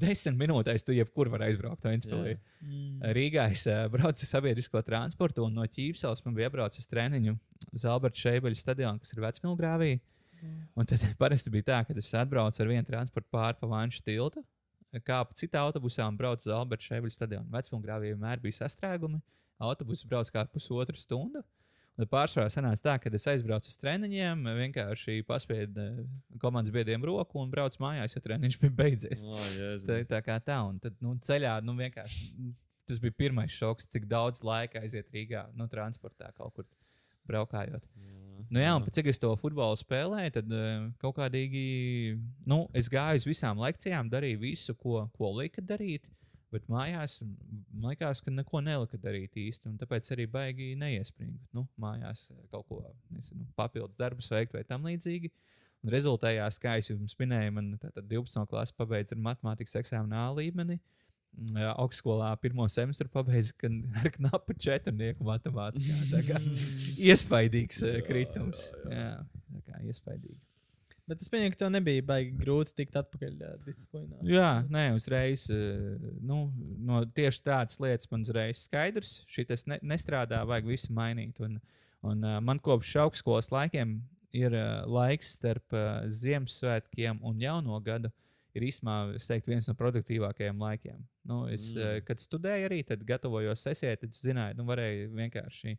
[0.02, 2.34] 10 minūtēs tu jebkur vari aizbraukt Vēnspilī.
[2.34, 2.40] Jā.
[2.66, 3.02] Mm.
[3.16, 7.36] Rīgā es uh, braucu ar sabiedrisko transportu, un no Ķīpsels man bija jābrauc uz treniņu
[7.72, 9.92] uz Alberta Šeibeļa stadionu, kas ir Vecmilgrāvī.
[10.74, 14.42] Un tad parasti bija tā, ka es atbraucu ar vienu transportu pāri pa Vanšu tiltu,
[15.06, 17.50] kāpu citā autobusā un braucu uz Alberta Šeibeļa stadionu.
[17.52, 19.22] Vecmilgrāvī vienmēr bija sastrēgumi.
[19.62, 21.44] Autobuss brauc kā pusotru stundu.
[22.02, 26.00] Bet pārsvarā sanāca tā, ka es aizbraucu uz treniņiem, vienkārši paspiedu eh,
[26.42, 29.22] komandas biedriem roku un braucu mājās, jo treniņš bija beidzies.
[29.28, 29.86] Oh, Jēzus.
[29.86, 32.56] Tā, tā kā tā, un tad nu, ceļā nu, vienkārši mm,
[32.90, 36.66] tas bija pirmais šoks, cik daudz laika aiziet Rīgā, nu, transportā kaut kur
[37.30, 37.86] braukājot.
[38.50, 41.62] Nu, jā, un cik es to futbolu spēlēju, tad uh, kaut kādīgi,
[42.50, 46.10] nu, es gāju uz visām lekcijām, darīju visu, ko, ko lika darīt.
[46.52, 49.70] Bet mājās man liekas, ka neko nelika darīt īsti.
[49.70, 51.40] un Tāpēc arī baigi neiespringt.
[51.56, 55.32] Nu, mājās eh, kaut ko nezinu, papildus darbus veikt vai tam līdzīgi.
[55.82, 58.44] Un rezultējās, kā jau jums minēju, man tātad 12.
[58.52, 60.76] klase pabeidza ar matemātikas eksāmenu A līmeni.
[61.32, 65.96] Mm, jā, Augstskolā pirmo semestru pabeidza kan- ar knapu četrnieku matemātikā.
[66.12, 66.38] Tā kā
[67.08, 68.68] iespaidīgs eh, kritums.
[68.92, 69.08] Jā,
[69.56, 70.38] tā kā iespaidīgi.
[71.10, 74.20] Bet es pieņemu, ka tev nebija baigi grūti tikt atpakaļ uh, disciplinā.
[74.28, 75.48] Jā, nē, uzreiz.
[75.50, 76.44] eh, Nu,
[76.78, 79.16] no tieši tādas lietas man uzreiz skaidrs.
[79.30, 81.40] Šis ne, nestrādā, vajag visu mainīt.
[81.42, 81.58] Un,
[82.06, 83.98] un uh, man kopš augstskolas laikiem
[84.32, 88.12] ir uh, laiks starp uh, Ziemassvētkiem un Jauno gadu.
[88.52, 91.00] Ir īstenībā es teiktu, viens no produktīvākajiem laikiem.
[91.24, 91.82] Nu, es, mm.
[91.82, 92.06] Mm.
[92.08, 95.72] Kad studēju arī, tad gatavojos sesijai, tad zināju, nu, varēju vienkārši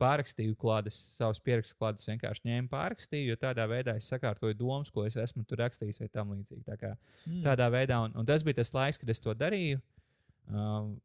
[0.00, 5.04] pārrakstīju klādes, savus pierakstu klādes vienkārši ņēmu pārrakstīju, jo tādā veidā es sakārtoju domas, ko
[5.06, 6.64] es esmu tur rakstījis vai tam līdzīgi.
[6.66, 6.94] Tā kā
[7.26, 7.42] Mm.
[7.46, 8.00] tādā veidā.
[8.04, 9.80] Un, un tas bija tas laiks, kad es to darīju.
[10.48, 11.00] Um,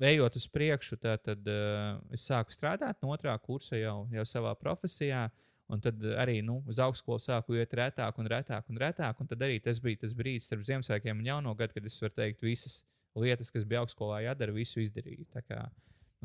[0.00, 4.54] Ejot uz priekšu, tā, tad uh, es sāku strādāt no otrā kursa jau, jau savā
[4.56, 5.26] profesijā.
[5.68, 9.20] Un tad arī nu, uz augstskolu sāku iet retāk un retāk un retāk.
[9.20, 12.14] Un tad arī tas bija tas brīdis starp Ziemassvētkiem un Jauno gadu, kad es varu
[12.14, 12.84] teikt, visas
[13.18, 15.26] lietas, kas bija augstskolā jādara, visu izdarīju.
[15.34, 15.66] Tā kā,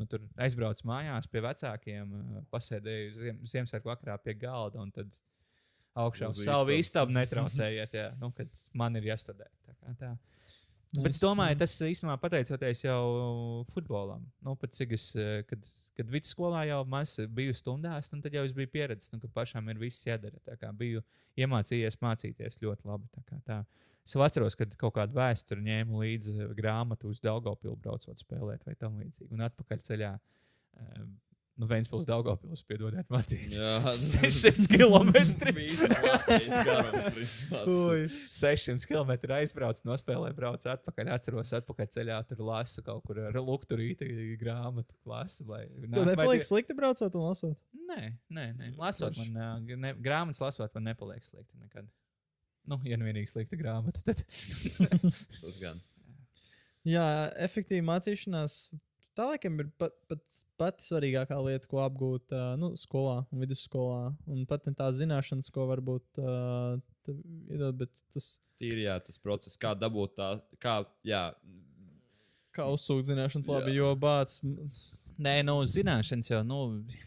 [0.02, 5.22] nu, tur aizbraucu mājās pie vecākiem, uh, pasēdēju ziem, Ziemassvētku vakarā pie galda un tad
[5.98, 7.14] augšā Uz savu istabu.
[7.18, 9.48] netraucējiet, jā, nu, kad man ir jāstudē.
[9.66, 10.12] Tā kā tā.
[10.92, 13.04] Bet es Nice, domāju, tas īstenībā pateicoties jau
[13.72, 14.26] futbolam.
[14.44, 15.64] Nu, cik es, eh, kad,
[15.96, 19.70] kad vidusskolā jau maz biju stundās, nu, tad jau es biju pieredzējis, nu, ka pašam
[19.72, 20.36] ir viss jādara.
[20.44, 21.00] Tā kā biju
[21.40, 23.08] iemācījies mācīties ļoti labi.
[23.16, 23.62] Tā kā tā.
[24.02, 28.96] Es atceros, kad kaut kādu vēsturi ņēmu līdzi grāmatu uz Daugopilu braucot spēlēt vai tam
[28.98, 29.30] līdzīgi.
[29.36, 30.14] Un atpakaļ ceļā.
[30.78, 31.04] eh,
[31.60, 33.52] Nu, Vēnspils Daugopils, piedodiet, Matīs.
[33.52, 35.10] Jā, 600 km.
[37.68, 38.06] Ui.
[38.32, 41.10] 600 km aizbraucu, nospēlēju, braucu atpakaļ.
[41.12, 44.08] Atceros, atpakaļ ceļā tur lasu kaut kur ar lukturīti
[44.40, 45.44] grāmatu klasu.
[45.50, 47.58] Lai, Tev nepaliek slikti braucot un lasot.
[47.92, 48.00] Nē,
[48.32, 48.72] nē, nē.
[48.80, 51.84] Lasot, man, ne, grāmatas lasot, man nepaliek slikti nekad.
[52.68, 54.22] Nu, ja nu vienīgi slikta grāmata, tad.
[55.42, 55.80] Tas gan.
[56.86, 57.04] Jā,
[57.42, 58.64] efektīva mācīšanās.
[59.18, 60.22] Tā laikam ir pat, pat,
[60.60, 64.06] pati svarīgākā lieta, ko apgūt uh, nu, skolā un vidusskolā.
[64.30, 66.78] Un pat ne tā zināšanas, ko varbūt uh,
[67.50, 70.30] iedod, bet tas, Tīri jā, tas process, kā dabūt tā,
[70.62, 71.26] kā, jā,
[72.54, 74.42] kā uzsūkt zināšanas labi, jo bācis.
[75.22, 76.58] Nē, nu, zināšanas jau, nu,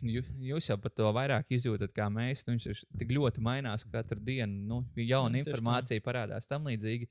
[0.05, 2.45] jūs, jau par to vairāk izjūtat, kā mēs.
[2.45, 4.61] Nu, viņš tik ļoti mainās katru dienu.
[4.69, 7.09] Nu, jauna informācija parādās tam līdzīgi.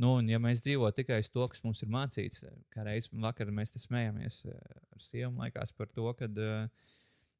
[0.00, 2.42] Nu, un, ja mēs dzīvojam tikai uz to, kas mums ir mācīts,
[2.74, 4.56] kā reizes vakar mēs te smējāmies eh,
[4.90, 6.26] ar sievu, laikās par to, ka,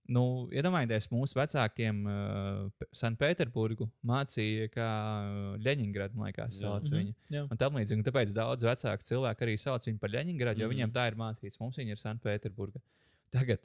[0.08, 4.88] nu, iedomājieties, mūsu vecākiem uh, Sanktpēterburgu mācīja, kā
[5.64, 6.66] Leņņģerādu, man liekas, Jā.
[6.68, 7.14] sauc Mhm, viņu.
[7.30, 7.44] jā.
[7.50, 10.74] Un tam līdzīgi, tāpēc daudz vecāku cilvēku arī sauc viņu par Leņņģerādu, jo Mhm.
[10.76, 11.60] viņiem tā ir mācīts.
[11.60, 12.80] Mums viņa ir Sanktpēterburga.
[13.30, 13.58] Tagad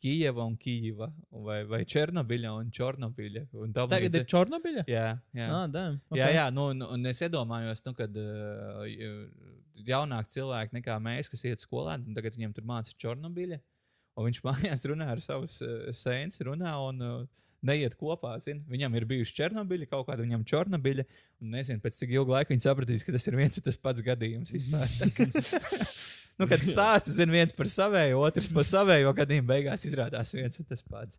[0.00, 3.42] Kijava un Kijava, vai, vai Černobiļa un Čornobiļa.
[3.52, 4.28] Un Tagad ir līdzīgi.
[4.32, 4.84] Čornobiļa?
[4.88, 5.48] Jā, jā.
[5.52, 6.34] Ah, damn, Jā, okay.
[6.34, 8.86] jā, nu, nu, un es iedomājos, nu, kad uh,
[9.76, 13.60] jaunāki cilvēki nekā mēs, kas iet skolā, un tagad viņiem tur mācās Čornobiļa,
[14.20, 17.18] un viņš mājās runā ar savu uh, sēnesi, runā un uh,
[17.66, 18.36] neiet kopā.
[18.44, 18.62] Zin?
[18.70, 21.06] Viņam ir bijuši Černobiļa, kaut kāda viņam Čornobiļa,
[21.42, 24.04] un nezinu, pēc cik ilga laika viņi sapratīs, ka tas ir viens un tas pats
[24.06, 24.88] gadījums vispār.
[26.40, 30.64] Nu, kad stāsta zin, viens par savēju, otrs par savējo gadījumu, beigās izrādās viens un
[30.70, 31.18] tas pats.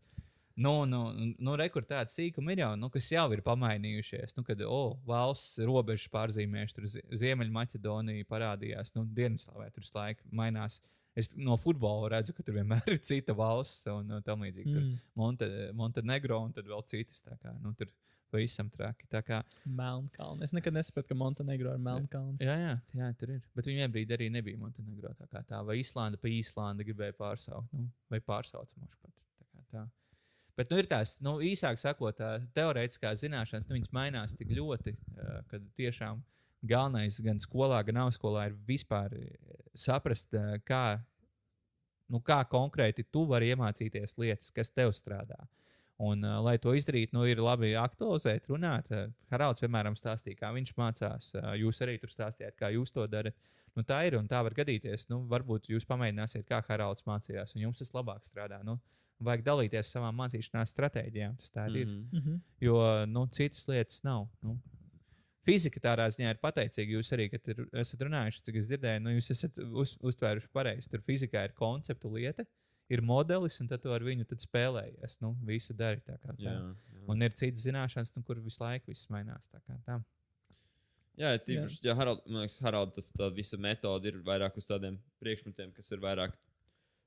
[0.58, 4.34] Nu, nu, nu rekur tāda sīkuma ir jau, nu, kas jau ir pamainījušies.
[4.38, 10.82] Nu, kad oh, valsts robežas pārzīmējuši, tur Zie- Ziemeļmaķedonija parādījās, nu, Dienvidslāvē tur laika mainās.
[11.18, 14.72] Es no futbola redzu, ka tur vienmēr ir cita valsts un tam līdzīgi.
[14.72, 14.94] Mm.
[15.20, 17.20] Monte, Montenegro un tad vēl citas.
[17.26, 17.92] tā Kā, nu, tur
[18.32, 19.08] pavisam traki.
[19.12, 20.46] Tā Kā, Melnkalna.
[20.46, 22.38] Es nekad nesapratu, ka Montenegro ir Melnkalna.
[22.40, 23.42] jā, jā, jā, tur ir.
[23.58, 25.12] Bet viņiem brīdī arī nebija Montenegro.
[25.20, 29.18] Tā kā tā, vai Islanda pa Īslandi gribēja pārsaukt, nu, vai pārsauc mošu pat.
[29.42, 29.88] Tā kā tā.
[30.60, 34.96] Bet nu, ir tās, nu, īsāk sakot, tā teorētiskās zināšanas, nu, viņas mainās tik ļoti,
[35.16, 36.24] uh, ka tiešām
[36.62, 39.32] galvenais gan skolā, gan augstskolā ir vispār eh,
[39.78, 41.00] saprast, uh, kā,
[42.12, 45.40] nu, kā konkrēti tu vari iemācīties lietas, kas tev strādā.
[46.02, 48.90] Un, uh, lai to izdarītu, nu, ir labi aktualizēt, runāt.
[48.90, 51.34] Uh, Haralds, piemēram, stāstīja, kā viņš mācās.
[51.36, 53.38] Uh, jūs arī tur stāstījāt, kā jūs to darat.
[53.78, 55.08] Nu, tā ir un tā var gadīties.
[55.12, 58.60] Nu, varbūt jūs pamēģināsiet, kā Haralds mācījās, un jums tas labāk strādā.
[58.68, 58.80] Nu,
[59.22, 61.38] vajag dalīties savām mācīšanās stratēģijām.
[61.40, 62.02] Tas tā arī mm -hmm.
[62.02, 62.20] ir.
[62.20, 62.40] Mm -hmm.
[62.60, 64.28] Jo nu, citas lietas nav.
[64.42, 64.60] Nu.
[65.48, 66.98] Fizika tādā ziņā ir pateicīga.
[67.00, 70.90] Jūs arī ir, esat runājuši, cik es dzirdēju, nu, jūs esat uz, uztvēruši pareizi.
[70.92, 72.46] Tur fizikā ir konceptu lieta,
[72.94, 75.18] ir modelis, un tad tu ar viņu tad spēlējies.
[75.24, 76.46] Nu, visu dari tā kā tā.
[76.46, 76.56] Jā,
[76.94, 77.06] jā.
[77.10, 79.50] Un ir citas zināšanas, nu, kur visu laiku viss mainās.
[79.50, 79.98] Tā kā tā.
[81.20, 84.96] Jā, tīpaši, ja Harald, man liekas, Harald, tas tā visa metode ir vairāk uz tādiem
[85.22, 86.38] priekšmetiem, kas ir vairāk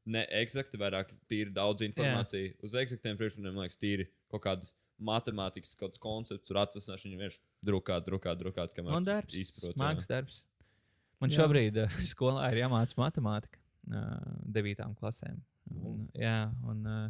[0.04, 2.58] neexakti, vairāk tīri daudz informācijas.
[2.66, 4.74] Uz eksaktiem priekšmetiem, man liekas, tīri kaut kādas
[5.06, 9.76] matemātikas, kaut kāds koncepts, tur atvesināšana, viņi vienkārši drukāt, drukāt, drukāt, kamēr Un darbs, izprot.
[9.80, 10.40] mākslinieks darbs.
[11.22, 11.42] Man Jā.
[11.42, 14.18] šobrīd uh, skolā ir jāmācās matemātika uh,
[14.56, 15.38] devītām klasēm.
[15.74, 17.06] Un, jā, un uh,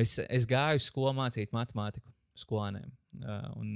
[0.00, 2.08] es, es gāju uz skolu mācīt matemātiku
[2.40, 2.88] skolēniem.
[3.20, 3.70] Uh, un,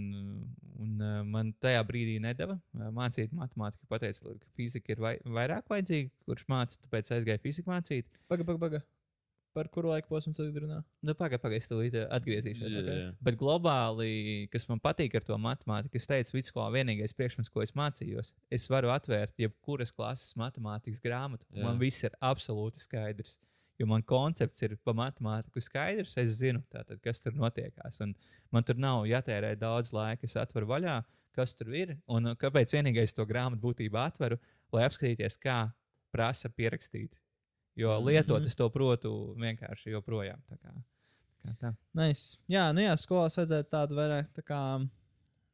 [0.78, 3.82] un uh, man tajā brīdī nedava uh, mācīt matemātiku.
[3.90, 8.06] Pateica, ka fizika ir vai, vairāk vajadzīga, kurš māca, tāpēc aizgāju fiziku mācīt.
[8.30, 8.80] Paga, paga, paga.
[9.54, 10.80] Par kuru laiku posmu tu runā?
[11.06, 12.72] Nu, pagaidi, pagaidi, es tūlīt atgriezīšos.
[12.74, 13.00] Jā, okay?
[13.04, 13.10] jā.
[13.22, 14.10] Bet globāli,
[14.50, 18.66] kas man patīk ar to matemātiku, es teicu, vidusskolā vienīgais priekšmets, ko es mācījos, es
[18.72, 21.46] varu atvērt jebkuras klases matemātikas grāmatu.
[21.52, 21.68] un Jā.
[21.68, 23.38] Man viss ir absolūti skaidrs.
[23.78, 27.98] Jo man koncepts ir pa matemātiku skaidrs, es zinu, tātad, kas tur notiekās.
[28.02, 28.14] Un
[28.54, 30.26] man tur nav jātērē daudz laika.
[30.26, 31.00] Es atveru vaļā,
[31.34, 31.96] kas tur ir.
[32.06, 34.38] Un uh, kāpēc vienīgais to grāmatu būtībā atveru,
[34.74, 35.58] lai apskatīties, kā
[36.14, 37.18] prasa pierakstīt.
[37.76, 38.06] Jo Mhm.
[38.06, 40.42] lietot es to protu vienkārši joprojām.
[40.50, 40.74] Tā kā,
[41.44, 41.76] tā kā tā.
[41.94, 42.38] Nice.
[42.48, 44.60] Jā, nu jā, skolās vajadzētu tādu vairāk tā kā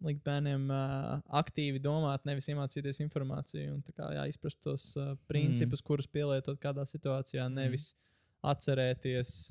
[0.05, 5.83] likt bērniem uh, aktīvi domāt, nevis iemācīties informāciju un kā jā, izprast tos uh, principus,
[5.83, 5.87] mm.
[5.87, 7.95] kurus pielietot kādā situācijā, nevis
[8.43, 9.51] atcerēties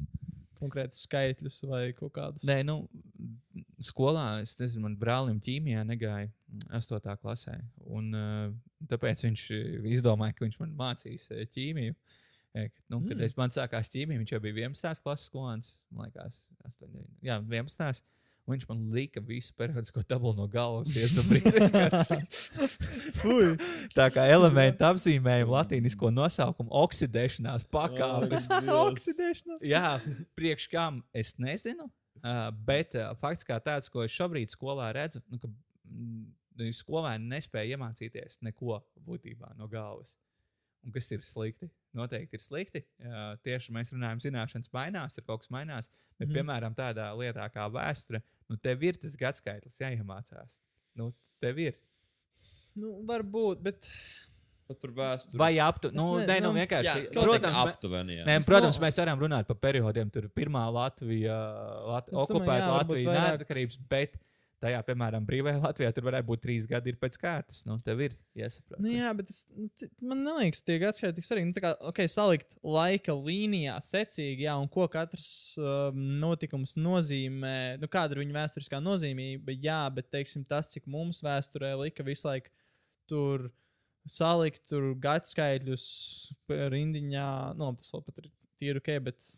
[0.59, 2.43] konkrētus skaitļus vai kaut kādus.
[2.43, 2.81] Nē, nu,
[3.85, 6.31] skolā, es nezinu, man brālim ķīmijā negāja
[6.75, 7.13] 8.
[7.21, 7.55] klasē.
[7.85, 8.49] Un, uh,
[8.91, 11.95] tāpēc viņš uh, izdomāja, ka viņš man mācīs uh, ķīmiju.
[11.95, 12.17] Kad,
[12.89, 13.23] nu, kad Mm.
[13.25, 15.01] es man sākās ķīmija, viņš jau bija 11.
[15.03, 15.75] klases skolēns.
[15.91, 18.01] Man liekas, 8, 9, jā, 11.
[18.49, 20.89] Un viņš man lika visu periodisko tabulu no galvas.
[23.97, 28.47] Tā kā elementu apzīmējumu, latīnisko nosaukumu, oksidēšanās pakāpes.
[28.73, 29.61] Oksidēšanās.
[29.69, 29.99] Jā,
[30.39, 31.85] priekš kam es nezinu.
[32.19, 37.29] Uh, bet uh, fakts kā tāds, ko es šobrīd skolā redzu, nu, ka mm, skolēni
[37.31, 40.17] nespēja iemācīties neko būtībā no galvas.
[40.83, 41.69] Un kas ir slikti?
[41.97, 42.83] Noteikti ir slikti.
[43.01, 45.89] Uh, tieši mēs runājam, zināšanas mainās, tur kaut kas mainās.
[46.19, 46.35] Bet, mm.
[46.37, 48.21] piemēram, tādā lietā kā vēsture,
[48.51, 50.59] nu, tev ir tas gadsimts jāiemācās.
[50.99, 51.09] Nu,
[51.41, 51.79] tev ir.
[52.77, 53.89] Nu, varbūt, bet.
[54.69, 55.33] Nu, Tur vēsture.
[55.41, 55.97] Vai aptuveni?
[55.97, 57.07] Nu, ne- nu, vienkārši.
[57.07, 58.19] Jā, protams, aptuveni.
[58.19, 58.25] Jā.
[58.27, 60.11] Nē, Es protams, no- mēs varam runāt par periodiem.
[60.13, 61.37] Tur pirmā Latvija,
[61.89, 63.39] Lat okupēta Latvija, vairāk.
[63.39, 64.19] neatkarības, bet
[64.63, 67.61] tajā, piemēram, brīvajā Latvijā tur varētu būt trīs gadi ir pēc kārtas.
[67.67, 68.79] Nu, tev ir jāsaprot.
[68.83, 69.69] Nu, jā, bet es, nu,
[70.11, 71.49] man liekas, tie gadsimti tik svarīgi.
[71.49, 75.31] Nu, tā kā, ok, salikt laika līnijā secīgi, jā, un ko katrs
[75.61, 81.23] um, notikums nozīmē, nu, kāda ir viņa vēsturiskā nozīmība, jā, bet, teiksim, tas, cik mums
[81.25, 82.51] vēsturē lika visu laiku
[83.09, 83.49] tur
[84.09, 85.85] salikt, tur gadskaitļus
[86.49, 87.29] rindiņā,
[87.59, 89.33] nu, tas vēl pat ir tīri ok, bet,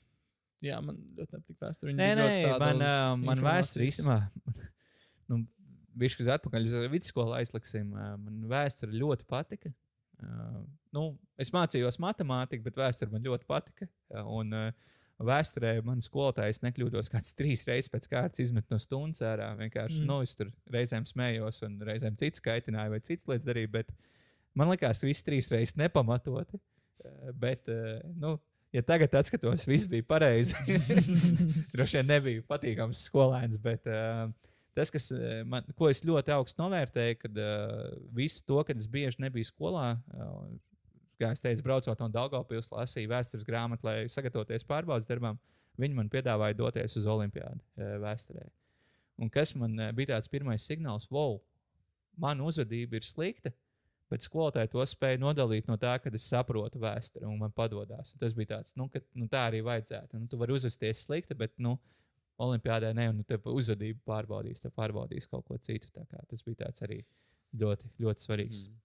[0.65, 1.95] jā, man ļoti nepatīk vēsture.
[1.97, 2.29] Nē, nē,
[2.61, 4.19] man, ā, man vēsture īstenībā,
[5.31, 5.41] nu,
[6.01, 7.89] viņš uz atpakaļ uz vidusskolu aizliksim.
[7.95, 9.71] Man vēsture ļoti patika.
[10.93, 11.05] Nu,
[11.41, 13.87] es mācījos matemātiku, bet vēsture man ļoti patika.
[14.27, 14.53] Un,
[15.21, 19.51] Vēsturē man skolotājs nekļūdos kāds trīs reizes pēc kārtas izmet no stundas ārā.
[19.59, 20.07] Vienkārši, Mm.
[20.09, 23.69] nu, es tur reizēm smējos, un reizēm cits kaitināja, vai cits lietas darīja.
[23.69, 23.91] Bet
[24.57, 26.57] man likās, ka viss trīs reizes nepamatoti.
[27.37, 27.69] Bet,
[28.17, 28.33] nu,
[28.73, 30.57] ja tagad atskatos, viss bija pareizi.
[31.75, 34.25] Droši vien nebija patīkams skolēns, bet uh,
[34.77, 38.89] tas, kas, eh, man, ko es ļoti augstu novērtēju, kad uh, visu to, kad es
[38.91, 40.43] bieži nebiju skolā, uh,
[41.21, 45.39] kā es teicu, braucot no Daugopils, lasīju vēstures grāmatu, lai sagatavoties pārbaudas darbam,
[45.81, 48.47] viņi man piedāvāja doties uz Olimpiādu uh, vēsturē.
[49.21, 51.39] Un kas man uh, bija tāds pirmais signāls, wow,
[52.17, 53.53] mana uzvedība ir slikta.
[54.11, 58.11] Bet skolotāji to spēja nodalīt no tā, ka es saprotu vēsturi un man padodas.
[58.19, 60.19] Tas bija tāds, nu, ka nu, tā arī vajadzētu.
[60.19, 61.77] Nu, tu vari uzvesties slikti, bet nu,
[62.41, 65.91] Olimpijādē ne, un tev uzvedību pārbaudīs, tev pārbaudīs kaut ko citu.
[65.95, 67.01] Tā kā Tas bija tāds arī
[67.61, 68.63] ļoti, ļoti svarīgs.
[68.67, 68.79] Mm.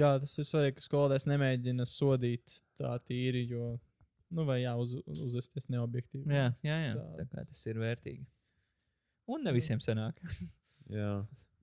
[0.00, 3.74] Jā, tas ir svarīgi, ka skolotājs nemēģina sodīt tā tīri, jo,
[4.34, 6.26] nu, vai jā, uz, uzvesties neobjektīvi.
[6.32, 6.94] Jā, jā, jā.
[6.98, 7.04] Tā.
[7.20, 8.24] Tā kā tas ir vērtīgi.
[9.32, 10.18] Un ne visiem sanāk.
[10.92, 11.12] Jā.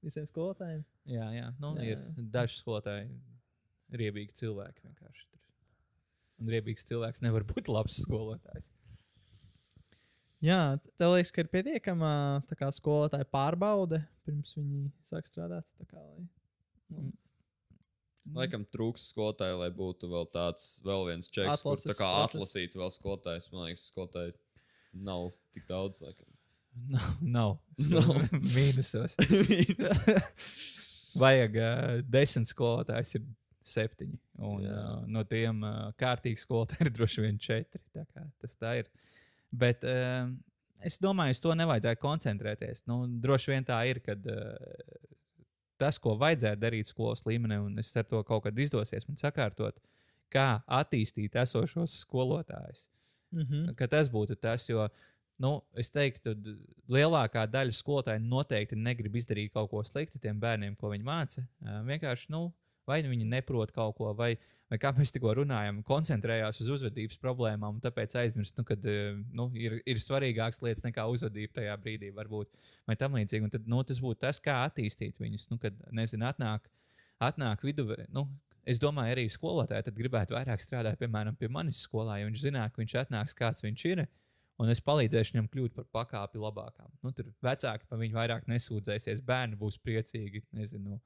[0.02, 0.80] Visiem skolotājiem.
[1.12, 1.50] jā, jā.
[1.60, 1.98] Nu, Jā, jā.
[2.00, 2.14] jā.
[2.22, 3.10] Ir daži skolotāji,
[4.00, 5.26] riebīgi cilvēki vienkārši.
[5.28, 5.42] Tur.
[6.40, 8.72] Un riebīgs cilvēks nevar būt labs skolotājs.
[10.44, 12.12] Jā, tev liekas, ka ir pietiekama
[12.48, 15.68] tā kā skolotāja pārbaude pirms viņi sāk strādāt.
[15.82, 16.28] tā Kā, lai,
[16.94, 17.10] nu,
[18.30, 18.36] Mm.
[18.38, 22.36] Laikam trūks skolotāji, lai būtu vēl tāds, vēl viens čeks, Atlases kur tā kā process.
[22.36, 23.48] atlasīt vēl skolotājs.
[23.54, 24.34] Man liekas, skolotāji
[24.94, 26.02] nav tik daudz.
[26.06, 26.28] Laikam.
[27.22, 27.58] Nav.
[27.78, 28.12] Nav.
[28.56, 29.16] Mīnusos.
[31.24, 33.26] Vajag uh, desmit skolotājs, ir
[33.66, 34.20] septiņi.
[34.40, 34.78] Un, Jā.
[34.78, 37.82] uh, no tiem uh, kārtīgi skolotāji ir droši vien četri.
[37.96, 38.06] Tā
[38.44, 38.92] tas tā ir.
[39.52, 40.30] Bet uh,
[40.86, 42.86] es domāju, uz to nevajadzētu koncentrēties.
[42.90, 44.54] Nu, droši vien tā ir, kad uh,
[45.80, 49.80] tas, ko vajadzētu darīt skolas līmenī, un es ar to kaut kad izdosies man sakārtot,
[50.30, 52.88] kā attīstīt esošos skolotājus
[53.32, 53.76] Mhm.
[53.78, 54.88] ka tas būtu tas, jo
[55.40, 56.34] nu, es teiktu,
[56.90, 61.46] lielākā daļa skolotāju noteikti negrib izdarīt kaut ko sliktu tiem bērniem, ko viņi māca.
[61.62, 62.50] Vienkārši, nu,
[62.90, 64.40] vai viņi neprot kaut ko, vai, vai
[64.78, 68.78] kā mēs tikko runājam, koncentrējās uz uzvedības problēmām, un tāpēc aizmirst, nu, ka
[69.34, 72.52] nu, ir, ir svarīgākas lietas nekā uzvedība tajā brīdī, varbūt,
[72.86, 73.48] vai tam līdzīgi.
[73.48, 75.48] Un tad, nu, tas būtu tas, kā attīstīt viņus.
[75.50, 76.70] Nu, kad, nezinu, atnāk,
[77.32, 78.28] atnāk vidu, nu,
[78.70, 82.82] Es domāju, arī skolotāji gribētu vairāk strādāt, piemēram, pie manis skolā, jo viņš zinātu, ka
[82.84, 84.04] viņš atnāks, kāds viņš ir.
[84.60, 86.92] Un es palīdzēšu viņam kļūt par pakāpi labākām.
[87.02, 90.44] Nu, tur vecāki par viņu vairāk nesūdzēsies, bērni būs priecīgi.
[90.60, 91.00] Nezinu,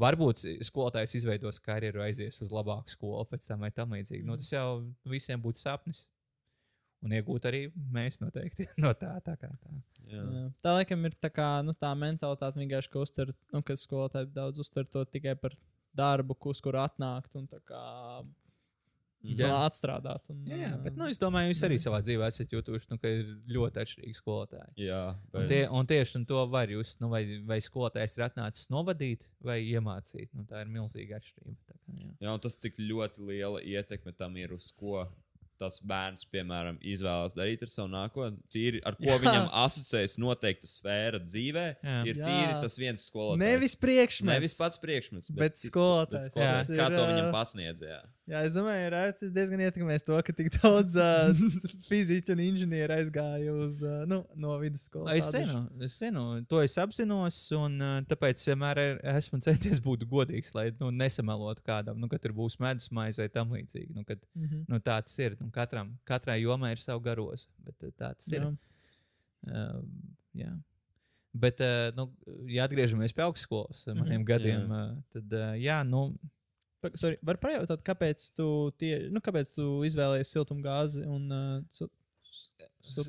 [0.00, 4.26] varbūt skolotājs izveidos karjeru, aizies uz labāku skolu pēc tam vai tam līdzīgi.
[4.26, 4.68] Nu, tas jau
[5.08, 6.04] visiem būtu sapnis.
[7.04, 9.12] Un iegūt arī mēs noteikti no tā.
[9.24, 9.74] tā, kā tā.
[10.06, 10.22] Jā.
[10.22, 10.44] Jā.
[10.64, 14.62] Tā laikam ir tā, kā, nu, tā mentalitāte vienkārši, ka uztver, nu, ka skolotāji daudz
[14.64, 15.54] uztver to tikai par
[15.96, 17.82] darbu, uz kuru atnākt un tā kā.
[19.22, 19.48] Jā.
[19.48, 19.58] Jā.
[19.66, 20.30] atstrādāt.
[20.32, 23.10] Un, Jā, jā, bet nu, es domāju, jūs arī savā dzīvē esat jutuši, nu, ka
[23.10, 24.72] ir ļoti atšķirīgi skolotāji.
[24.86, 28.26] Jā, Un, bet tie, un tieši un to var jūs, nu, vai, vai skolotājs ir
[28.28, 30.30] atnācis novadīt vai iemācīt.
[30.36, 31.58] Nu, tā ir milzīga atšķirība.
[31.66, 32.10] Tā kā, jā.
[32.26, 35.06] Jā, un tas, cik ļoti liela ietekme tam ir uz ko
[35.58, 38.38] tas bērns, piemēram, izvēlas darīt ar savu nākotni.
[38.52, 39.18] Tīri, ar ko Jā.
[39.22, 41.96] viņam asociējas noteikta sfēra dzīvē, Jā.
[42.06, 42.26] ir Jā.
[42.26, 43.38] tīri tas viens skolotājs.
[43.44, 44.32] Nevis priekšmets.
[44.34, 46.10] Nevis pats priekšmets, bet cits- skolotājs.
[46.28, 46.70] bet skolotājs.
[46.70, 46.76] Jā.
[46.76, 47.80] Kā Tas to ir, viņam pasniedz?
[47.82, 48.02] Jā.
[48.26, 51.30] Jā, es domāju, ka tas diezgan ietekmēs to, ka tik daudz uh,
[51.90, 55.14] fiziķu un inženieru aizgāja uz, uh, nu, no vidusskolas.
[55.14, 60.02] Es zinu, es zinu, to es apzinos, un uh, tāpēc vienmēr ir- esmu centies būt
[60.10, 63.94] godīgs, lai nu, nesamelotu kādam, nu, kad tur būs medus maize vai tam līdzīgi.
[63.94, 64.64] Nu, kad, Mm -hmm.
[64.68, 65.36] nu, tā tas ir.
[65.40, 68.46] Nu, katram, katrai jomai ir sava garoza, bet uh, tā tas ir.
[68.46, 68.54] Jā.
[69.46, 69.82] Uh,
[70.36, 70.54] jā.
[71.36, 72.08] Bet, uh, nu,
[72.48, 74.80] ja atgriežamies pie augstskolas, mm maniem gadiem, Jā.
[74.86, 76.08] uh, tad, uh, jā, nu,
[76.94, 78.46] Sorry, var pajautāt, kāpēc tu,
[78.78, 81.88] tie, nu, kāpēc tu izvēlējies siltumgāzi un uh,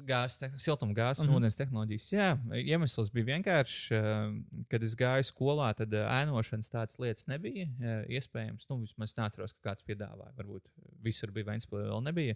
[0.07, 1.35] Gāzes, siltumgāzes un Mhm.
[1.37, 2.07] ūdens tehnoloģijas.
[2.11, 2.29] Jā,
[2.63, 3.91] iemesls bija vienkāršs.
[3.93, 8.65] ā, Kad es gāju skolā, tad ā, ēnošanas tādas lietas nebija ā, iespējams.
[8.69, 10.33] Nu, vismaz neatceros, ka kāds piedāvāja.
[10.39, 10.71] Varbūt
[11.03, 12.35] visur bija Vēnspilsē, vēl nebija.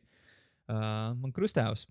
[0.70, 1.88] Man krustāvs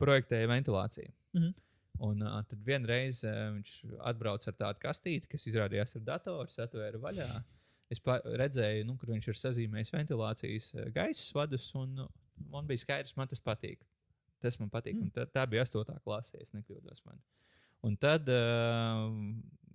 [0.00, 1.12] projektēja ventilāciju.
[1.36, 1.54] Mhm.
[2.00, 3.72] Un uh, tad vienreiz uh, viņš
[4.08, 7.26] atbrauca ar tādu kastīti, kas izrādījās ar datoru, atvēra vaļā.
[7.92, 11.98] Es redzēju, nu, kur viņš ir sazīmējis ventilācijas uh, gaisa vadus, un
[12.48, 13.80] man bija skaidrs, man tas patīk.
[14.40, 14.96] Tas man patīk.
[14.96, 15.10] Mm.
[15.12, 15.98] Tā, tā bija 8.
[16.04, 17.02] klasē, ja nekļūdos.
[17.04, 17.18] Man.
[17.84, 19.06] Un tad uh,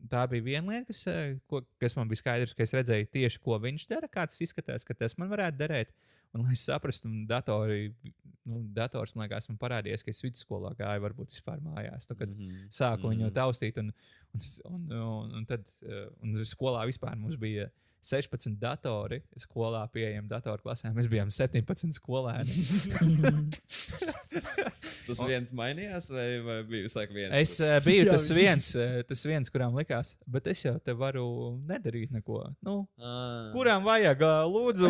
[0.09, 3.39] tā bija viena lieta, kas, uh, ko, kas man bija skaidrs, ka es redzēju tieši,
[3.45, 5.93] ko viņš dara, kā tas izskatās, ka tas man varētu derēt.
[6.35, 7.93] Un, lai es saprastu, un datori,
[8.43, 12.09] nu, dators man liekas, man parādījās, ka es vidusskolā gāju, varbūt vispār mājās.
[12.09, 12.67] Tu, kad mm Mhm.
[12.75, 13.33] sāku viņu Mhm.
[13.37, 13.93] taustīt, un,
[14.33, 14.41] un,
[14.73, 17.69] un, un, un tad uh, un skolā vispār mums bija
[18.05, 19.21] 16 datori.
[19.41, 20.93] Skolā pieejami datoru klasēm.
[20.97, 22.53] Mēs bijām 17 skolēni.
[25.05, 27.33] Tas viens mainījās, vai, vai bija visu laiku viens?
[27.37, 30.95] Es uh, biju Jā, tas viens, uh, tas viens, kurām likās, bet es jau te
[30.97, 31.25] varu
[31.69, 32.39] nedarīt neko.
[32.65, 33.51] Nu, Ah.
[33.53, 34.89] kurām vajag, ā, lūdzu.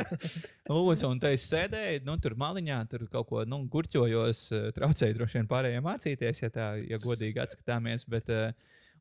[0.74, 4.42] lūdzu, un te es sēdēju, nu, tur maliņā, tur kaut ko nu, gurķojos,
[4.74, 8.08] traucēju droši vien pārējiem mācīties, ja tā, ja godīgi atskatāmies.
[8.10, 8.50] Bet, ā,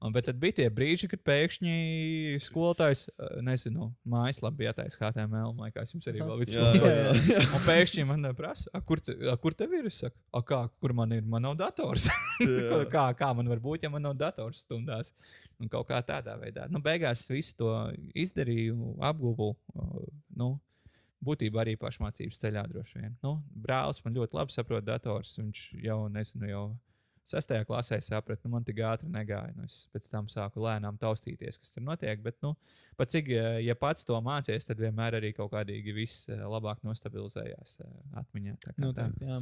[0.01, 1.73] un, bet tad bija tie brīži, kad pēkšņi
[2.43, 7.45] skolotājs, ā, nezinu, mājaslapā bija attaisnota HTML, man liekas, jums arī vēl jā.
[7.57, 9.87] Un pēkšņi man ā, prasa, "A, kur, te, a, kur tev ir?
[9.89, 11.23] Es saku, "A, kā, kur man ir?
[11.25, 12.09] Man nav dators.
[12.93, 15.13] Kā, kā man var būt, ja man nav dators stundās?
[15.57, 16.67] Un kaut kā tādā veidā.
[16.69, 17.71] Nu, beigās visu to
[18.13, 19.55] izdarīju, apguvu.
[19.73, 20.05] uh,
[20.37, 20.59] Nu,
[21.25, 23.15] būtībā arī pašmācības ceļā droši vien.
[23.25, 25.33] Nu, brālis man ļoti labi saprot dators.
[25.39, 26.65] Viņš jau, nezinu, jau
[27.27, 29.53] sestajā klasē saprata, nu, man tik ātri negāja.
[29.57, 32.21] Nu, es pēc tam sāku lēnām taustīties, kas tur notiek.
[32.23, 32.53] Bet, nu,
[32.99, 36.83] pat cik, eh, ja pats to mācies, tad vienmēr arī kaut kādīgi viss eh, labāk
[36.87, 38.59] nostabilizējās eh, atmiņā.
[38.63, 39.09] Tā kā Nu, tā.
[39.19, 39.41] tā, jā.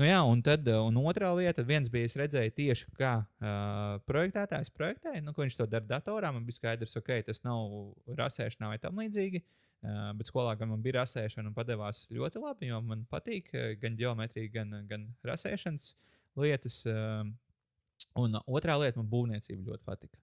[0.00, 3.98] Nu, jā, un tad uh, un otrā lieta, viens bija, es redzēju tieši, kā uh,
[4.08, 6.30] projektētājs projektēja, nu, ka viņš to dara datorā.
[6.32, 9.42] Man bija skaidrs, ka okay, tas nav rasēšanā vai tam līdzīgi.
[9.80, 13.74] Uh, bet skolā gan man bija rasēšana un padevās ļoti labi, jo man patīk uh,
[13.80, 15.90] gan geometrija, gan, gan rasēšanas
[16.38, 16.82] lietas.
[16.88, 17.24] Uh,
[18.20, 20.18] un otrā lieta man būvniecība ļoti patika.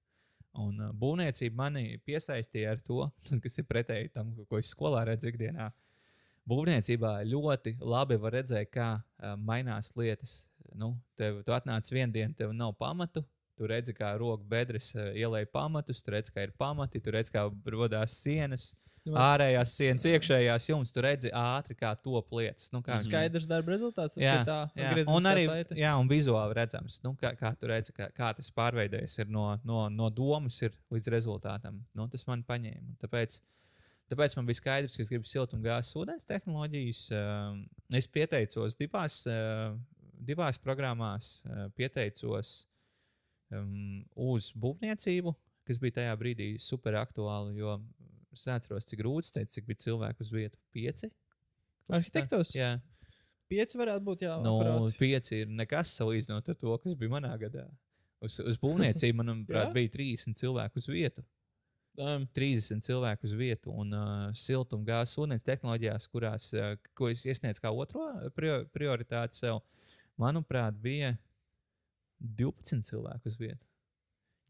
[0.58, 3.06] Un uh, būvniecība mani piesaistīja ar to,
[3.44, 5.72] kas ir pretēji tam, ko es skolā redzu ikdienā.
[6.48, 10.46] Būvniecībā ļoti labi var redzēt, kā uh, mainās lietas.
[10.78, 13.26] Nu, tev, tu atnāc vienā dienā, tev nav pamatu.
[13.58, 17.34] Tu redzi, kā roka bedres uh, ielēja pamatus, tu redzi, kā ir pamati, tu redzi,
[17.34, 20.94] kā radās sienas, Nu, ārējās sienas, iekšējās jumtas.
[20.96, 22.70] Tu redzi ātri, kā top lietas.
[22.74, 24.16] Nu, kā Skaidrs darba rezultāts.
[24.16, 24.94] tas Jā, tā, jā.
[25.14, 25.78] un arī saite.
[25.80, 29.86] jā, un vizuāli redzams, nu, kā, kā tu redzi, kā, kā tas pārveidojas no, no,
[29.94, 30.60] no domas
[30.94, 31.80] līdz rezultātam.
[31.98, 32.98] Nu, tas man paņēma.
[33.04, 33.40] Tāpēc,
[34.14, 37.04] tāpēc man bija skaidrs, ka es gribu siltumgāzes ūdens tehnoloģijas.
[37.16, 37.62] Um,
[37.96, 39.76] es pieteicos divās, uh,
[40.28, 42.66] divās programmās, uh, pieteicos
[43.52, 45.36] um, uz būvniecību,
[45.68, 47.58] kas bija tajā brīdī super aktuāli.
[47.60, 47.78] Jo
[48.40, 50.60] es neatceros, cik grūti teikt, cik bija cilvēku uz vietu.
[50.76, 51.10] Pieci?
[51.88, 52.54] Arhitektos?
[52.56, 52.78] Jā.
[53.48, 54.36] Pieci varētu būt, jā.
[54.44, 54.98] Nu, akurāti.
[55.00, 57.64] pieci ir nekas salīdzinot ar to, kas bija manā gadā.
[58.24, 61.24] Uz, uz būvniecību, manuprāt, bija 30 cilvēku uz vietu.
[61.98, 67.64] Um, 30 cilvēku uz vietu un uh, siltumgāzes ūdens tehnoloģijās, kurās uh, ko es iesniedzu
[67.64, 68.04] kā otro
[68.38, 69.64] prio, prioritāti sev,
[70.22, 71.16] manuprāt, bija
[72.22, 73.67] 12 cilvēku uz vietu.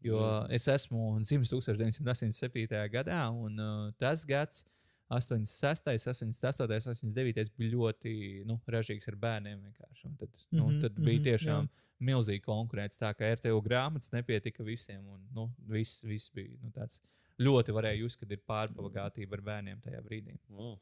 [0.04, 0.18] Jo
[0.54, 2.82] es esmu dzimis 1987.
[2.92, 4.64] gadā, un uh, tas gads,
[5.08, 8.14] 86, 88, 89, bija ļoti
[8.46, 9.62] nu, ražīgs ar bērniem.
[9.64, 10.04] vienkārši.
[10.06, 11.86] Un Tad, nu, Mhm, tad bija mhm, tiešām jā.
[12.10, 13.00] milzīga konkurence.
[13.00, 17.00] Tā kā RTU grāmatas nepietika visiem, un nu, viss, viss bija nu, tāds.
[17.38, 20.34] Ļoti varēja just, kad ir pārpagātība ar bērniem tajā brīdī.
[20.50, 20.76] Wow.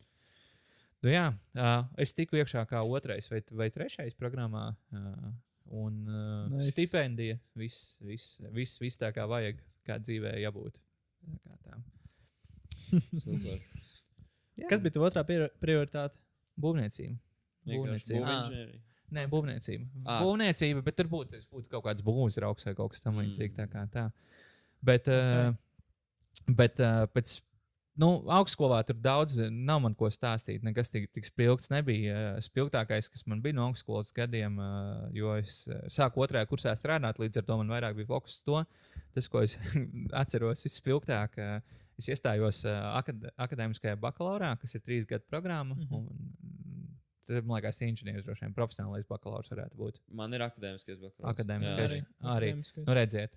[1.05, 4.71] Nu, jā, uh, es tiku iekšā kā otrais vai, vai trešais programmā.
[4.91, 5.35] Uh,
[6.57, 6.67] Nice.
[6.67, 6.75] nice.
[6.77, 10.81] stipendija, viss, viss, viss, viss tā kā vajag, kā dzīvē jābūt.
[11.27, 11.79] Tā kā tā.
[13.25, 13.63] Super.
[14.57, 14.69] Jā.
[14.71, 16.17] kas bija tā otrā prior- prioritāte?
[16.61, 17.19] Būvniecība.
[17.69, 18.23] Būvniecība.
[18.25, 18.83] būvinženierija.
[19.17, 19.85] Nē, būvniecība.
[20.07, 20.23] Ah.
[20.25, 23.11] Būvniecība, bet tur būtu, būtu kaut kāds būvniecības rauks vai kaut kas Mm.
[23.11, 23.55] tamlīdzīgs.
[23.59, 24.07] Tā kā tā.
[24.83, 25.51] Bet, okay.
[25.51, 27.37] uh, bet uh, pēc.
[27.97, 30.65] Nu, augstskolā tur daudz nav man ko stāstīt.
[30.67, 32.17] Nekas tik, tik spilgts nebija.
[32.37, 35.63] Uh, Spilgtākais, kas man bija no augstskolas gadiem, uh, jo es
[35.95, 38.61] sāku otrajā kursā strādāt, līdz ar to man vairāk bija fokus uz to.
[39.17, 39.57] Tas, ko es
[40.23, 45.75] atceros vispilgtāk, uh, es iestājos akad akadēmiskajā bakalaurā, kas ir trīs gadu programma.
[45.75, 45.95] Mm Mhm.
[45.95, 46.11] -hmm.
[46.11, 46.35] un,
[47.27, 49.97] Tad, man liekas, inženieris droši vien profesionālais bakalaurs varētu būt.
[50.15, 51.33] Man ir akadēmiskais bakalaurs.
[51.33, 51.95] Akadēmiskais.
[51.97, 52.05] Jā.
[52.23, 52.53] Arī.
[52.53, 52.85] Akadēmiskais.
[52.87, 53.33] Nu, redziet,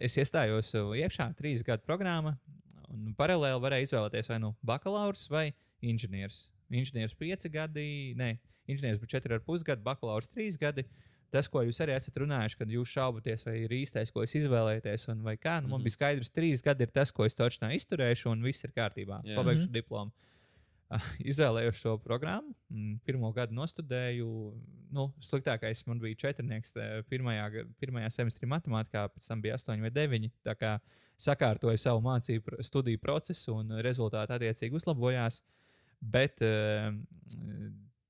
[0.00, 2.34] es iestājos iekšā trīs gadu programmā,
[2.92, 6.50] un paralēli varēju izvēlēties vai nu bakalaurs vai inženieris.
[6.72, 8.38] Inženieris pieci gadi, nē,
[8.68, 10.84] inženieris bija četri ar pus gadi, bakalaurs trīs gadi.
[11.32, 15.06] Tas, ko jūs arī esat runājuši, kad jūs šaubaties, vai ir īstais, ko es izvēlēties,
[15.08, 15.84] un vai kā, nu, man Mhm.
[15.88, 19.22] bija skaidrs, trīs gadi ir tas, ko es točnā izturēšu, un viss ir kārtībā.
[19.24, 19.36] Jā.
[19.36, 19.72] Pabeigšu Mhm.
[19.72, 20.12] diplomu.
[21.32, 24.28] Izvēlējos šo programmu, mm, pirmo gadu nostudēju.
[24.92, 26.76] Nu, sliktākais man bija četrnieks
[27.08, 30.32] pirmajā, pirmajā semestrī matemātikā, pēc tam bija astoņi vai deviņi.
[30.44, 30.76] Tā kā
[31.22, 35.40] sakārtoju savu mācību studiju procesu un rezultāti attiecīgi uzlabojās.
[36.02, 36.90] Bet uh,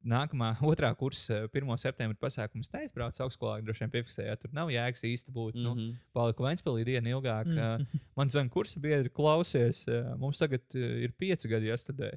[0.02, 1.72] nākamā, otrā kursa, 1.
[1.80, 3.58] septembra pasākums neizbraucu augstskolā.
[3.62, 5.54] Droši vien piefiksējāt, tur nav jēgas īsti būt.
[5.54, 5.64] Mm -hmm.
[5.68, 6.00] nu, Mhm.
[6.12, 7.46] paliku Vēnspēlī dienu ilgāk.
[7.46, 7.58] Mm.
[7.58, 7.86] Mm.
[7.86, 9.86] Uh, man zina, kursa biedri klausies.
[10.18, 12.16] Mums tagad ir pieci gadi jāstudē.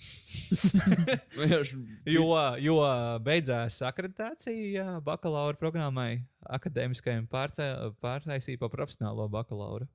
[2.16, 2.26] Jo,
[2.58, 2.76] jo
[3.24, 6.24] beidzās akreditācija bakalaura programmai,
[6.58, 9.88] akadēmiskajam pārtaisīja pa profesionālo bakalauru.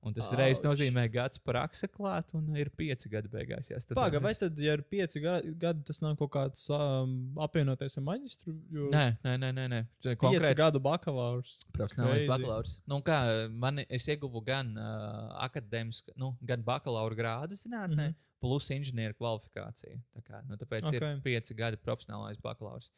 [0.00, 0.64] Un tas reiz Auč.
[0.64, 3.66] nozīmē gads praksa klāt, un ir pieci gadi beigās.
[3.68, 3.98] jāstudē.
[3.98, 7.10] Pagaidām, vai tad, ja ir pieci ga- gadi, tas nav kaut kāds um,
[7.44, 8.54] apvienoties ar maģistru?
[8.72, 9.66] Jo Nē, nē, nē, nē.
[9.74, 9.80] nē.
[10.22, 11.58] Konkrēti gadu bakalaurs.
[11.76, 12.78] profesionālais bakalaurs.
[12.88, 13.18] Nu, kā,
[13.52, 18.16] man, es ieguvu gan uh, akadēmisku, nu, gan bakalaura grādu zinātnē, mm.
[18.16, 18.29] -hmm.
[18.40, 20.00] Plus inženieru kvalifikāciju.
[20.16, 20.98] Tā kā, nu, tāpēc okay.
[21.00, 22.90] Ir pieci gadi profesionālais bakalaurs.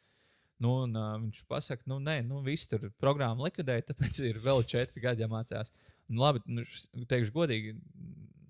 [0.63, 4.63] Nu, un, uh, viņš pasaka, nu, nē, nu, viss tur programma likvidēja, tāpēc ir vēl
[4.69, 5.73] četri gadi jāmācās.
[6.07, 6.63] Nu, labi, nu,
[7.09, 7.73] teikšu godīgi,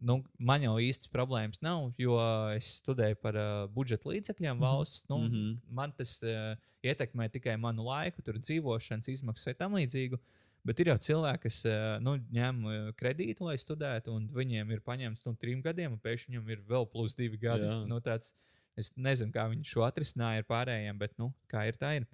[0.04, 2.18] nu, man jau īstas problēmas nav, jo
[2.54, 5.08] es studēju par uh, budžeta līdzekļiem valsts.
[5.10, 5.36] Nu, mm Mhm.
[5.36, 5.60] -hmm.
[5.80, 10.20] Man tas uh, ietekmē tikai manu laiku, tur dzīvošanas izmaksas vai tam līdzīgu.
[10.64, 14.84] Bet ir jau cilvēki, kas uh, nu, ņem uh, kredītu, lai studētu, un viņiem ir
[14.86, 17.68] paņemts no trim gadiem, un pēkšņi viņam ir vēl plus divi gadi.
[17.68, 17.82] Jā.
[17.90, 18.32] Nu, tāds,
[18.80, 22.08] es nezinu, kā viņi šo atrisināja ar pārējiem, bet nu, kā ir, tā ir.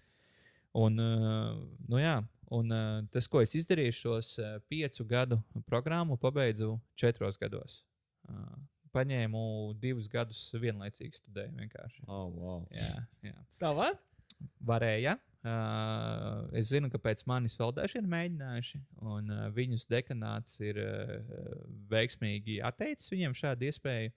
[0.74, 1.54] Un, uh,
[1.86, 2.16] nu, jā,
[2.58, 2.74] un
[3.14, 4.34] tas, ko es izdarīju, šos
[4.72, 5.38] piecu gadu
[5.70, 7.84] programmu pabeidzu četros gados.
[8.98, 9.42] Paņēmu
[9.78, 11.54] divus gadus vienlaicīgi studēju.
[11.62, 12.02] Vienkārši.
[12.10, 12.64] Oh, wow.
[12.74, 12.96] Jā,
[13.30, 13.38] jā.
[13.62, 14.00] Tā var?
[14.66, 15.20] Varēja.
[15.40, 20.82] Uh, es zinu, ka pēc manis vēl daži ir mēģinājuši, un uh, viņus dekanāts ir
[20.84, 21.14] uh,
[21.88, 24.12] veiksmīgi atteicis viņiem šādu iespēju.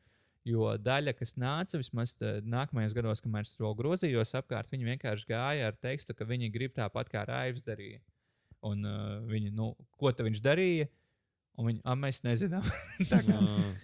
[0.50, 5.28] Jo daļa, kas nāca vismaz uh, nākamajos gados, kamēr es to grozījos apkārt, viņi vienkārši
[5.30, 8.02] gāja ar tekstu, ka viņi grib tāpat kā Raivs darīja.
[8.66, 10.90] Un uh, viņi, nu, ko viņš darīja?
[11.60, 12.64] Un viņi, ah, mēs nezinām.
[13.10, 13.36] tā kā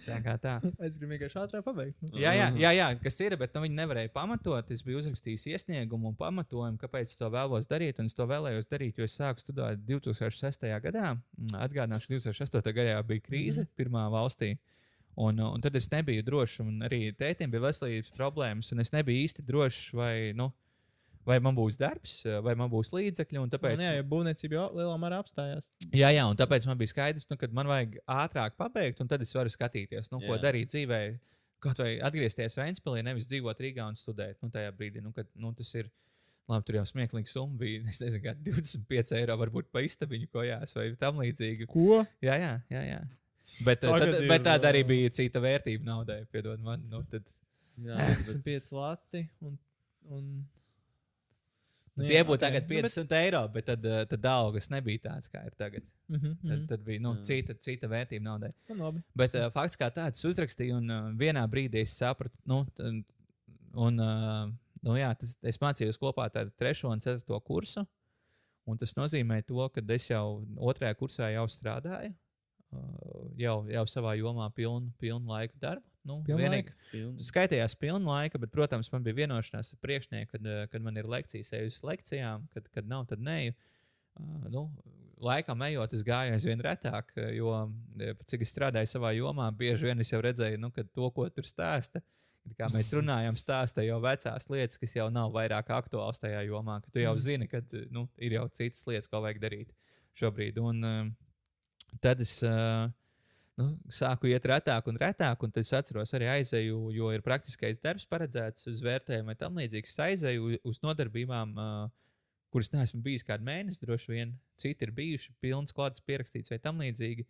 [0.05, 0.15] tā.
[0.25, 0.53] Kā tā.
[0.85, 1.99] Es gribu vienkārši ātrāk pabeigt.
[2.01, 2.15] Nu.
[2.17, 4.71] Jā, jā, jā, jā, kas ir, bet nu, viņi nevarēja pamatot.
[4.73, 8.01] Es biju uzrakstījis iesniegumu un pamatojumu, kāpēc es to vēlos darīt.
[8.01, 10.65] Un es to vēlējos darīt, jo es sāku studēt 2006.
[10.87, 11.13] gadā.
[11.37, 12.73] Mm, Atgādināšu, ka 2008.
[12.79, 14.55] gadā bija krīze pirmā valstī.
[15.19, 19.25] Un, un tad es nebiju drošs, un arī tētim bija veselības problēmas, un es nebiju
[19.25, 20.47] īsti drošs, vai, nu,
[21.29, 23.41] vai man būs darbs, vai man būs līdzekļi.
[23.41, 25.71] un Tāpēc, Un, jā, jo būvniecība jau lielā mērā apstājās.
[25.93, 29.23] Jā, jā, un tāpēc man bija skaidrs, nu, ka man vajag ātrāk pabeigt, un tad
[29.25, 30.43] es varu skatīties, nu, ko Jā.
[30.49, 31.01] darīt dzīvē.
[31.59, 34.37] Kaut vai atgriezties Vēnspīlī, nevis dzīvot Rīgā un studēt.
[34.39, 35.89] Nu, tajā brīdī, nu, kad nu, tas ir.
[36.49, 37.81] Labi, tur jau smieklīga summa bija.
[37.91, 41.67] Es nezinu, kā 25 eiro varbūt pa istabiņu kojās vai tam līdzīgi.
[41.69, 41.99] Ko?
[42.23, 42.85] Jā, jā, jā.
[42.87, 43.01] jā.
[43.59, 46.21] Bet, eh, tad, ir, bet tāda arī bija cita vērtība naudai.
[46.31, 47.27] Piedod man, nu, tad,
[47.79, 49.25] Jā, bet, 25 lati.
[49.45, 49.59] Un,
[50.15, 50.31] un...
[51.97, 55.55] nu, tie būtu tagad 50 eiro, bet tad, eh, tad algas nebija tāds, kā ir
[55.57, 55.85] tagad.
[56.09, 57.23] Mm -hmm, Tad, tad bija nu, Jā.
[57.23, 58.49] cita, cita vērtība naudai.
[58.69, 59.03] Nu, labi.
[59.15, 62.65] Bet uh, fakts kā tāds uzrakstīja, un uh, vienā brīdī es sapratu, nu,
[63.73, 66.83] un, uh, nu jā, tas, es mācījos kopā ar 3.
[66.87, 67.39] un 4.
[67.43, 67.85] kursu.
[68.65, 72.13] Un tas nozīmē, to, ka es jau otrajā kursā jau strādāju,
[72.71, 75.88] uh, jau, jau savā jomā pilnu, pilnu laiku darbu.
[76.07, 76.71] Nu, vienīgi-.
[77.27, 81.09] Skaitījās pilnu laiku, bet, protams, man bija vienošanās ar priekšnieku, kad, eh, kad man ir
[81.09, 83.53] lekcijas, eju uz lekcijām, kad, kad nav, tad neju.
[83.53, 83.69] Uh,
[84.49, 84.63] nu,
[85.19, 87.53] laikam ejot, es gāju aizvien retāk, jo,
[87.99, 91.27] eh, cik es strādāju savā jomā, bieži vien es jau redzēju, nu, ka to, ko
[91.29, 92.01] tur stāsta,
[92.57, 96.91] kā mēs runājam, stāsta jau vecās lietas, kas jau nav vairāk aktuāls tajā jomā, ka
[96.91, 97.23] tu jau Mm.
[97.25, 99.75] zini, ka nu, ir jau citas lietas, ko vajag darīt
[100.19, 100.57] šobrīd.
[100.63, 102.89] Un, uh, tad es uh,
[103.59, 107.81] nu, sāku iet retāk un retāk, un tad es atceros, arī aizēju, jo ir praktiskais
[107.83, 109.93] darbs paredzēts uz vērtējumu tam līdzīgs.
[109.93, 111.89] Es aizēju uz- nodarbībām, uh,
[112.53, 116.79] kuras neesmu bijis kādu mēnesi, droši vien citi ir bijuši, pilns klāts pierakstīts vai tam
[116.81, 117.27] līdzīgi.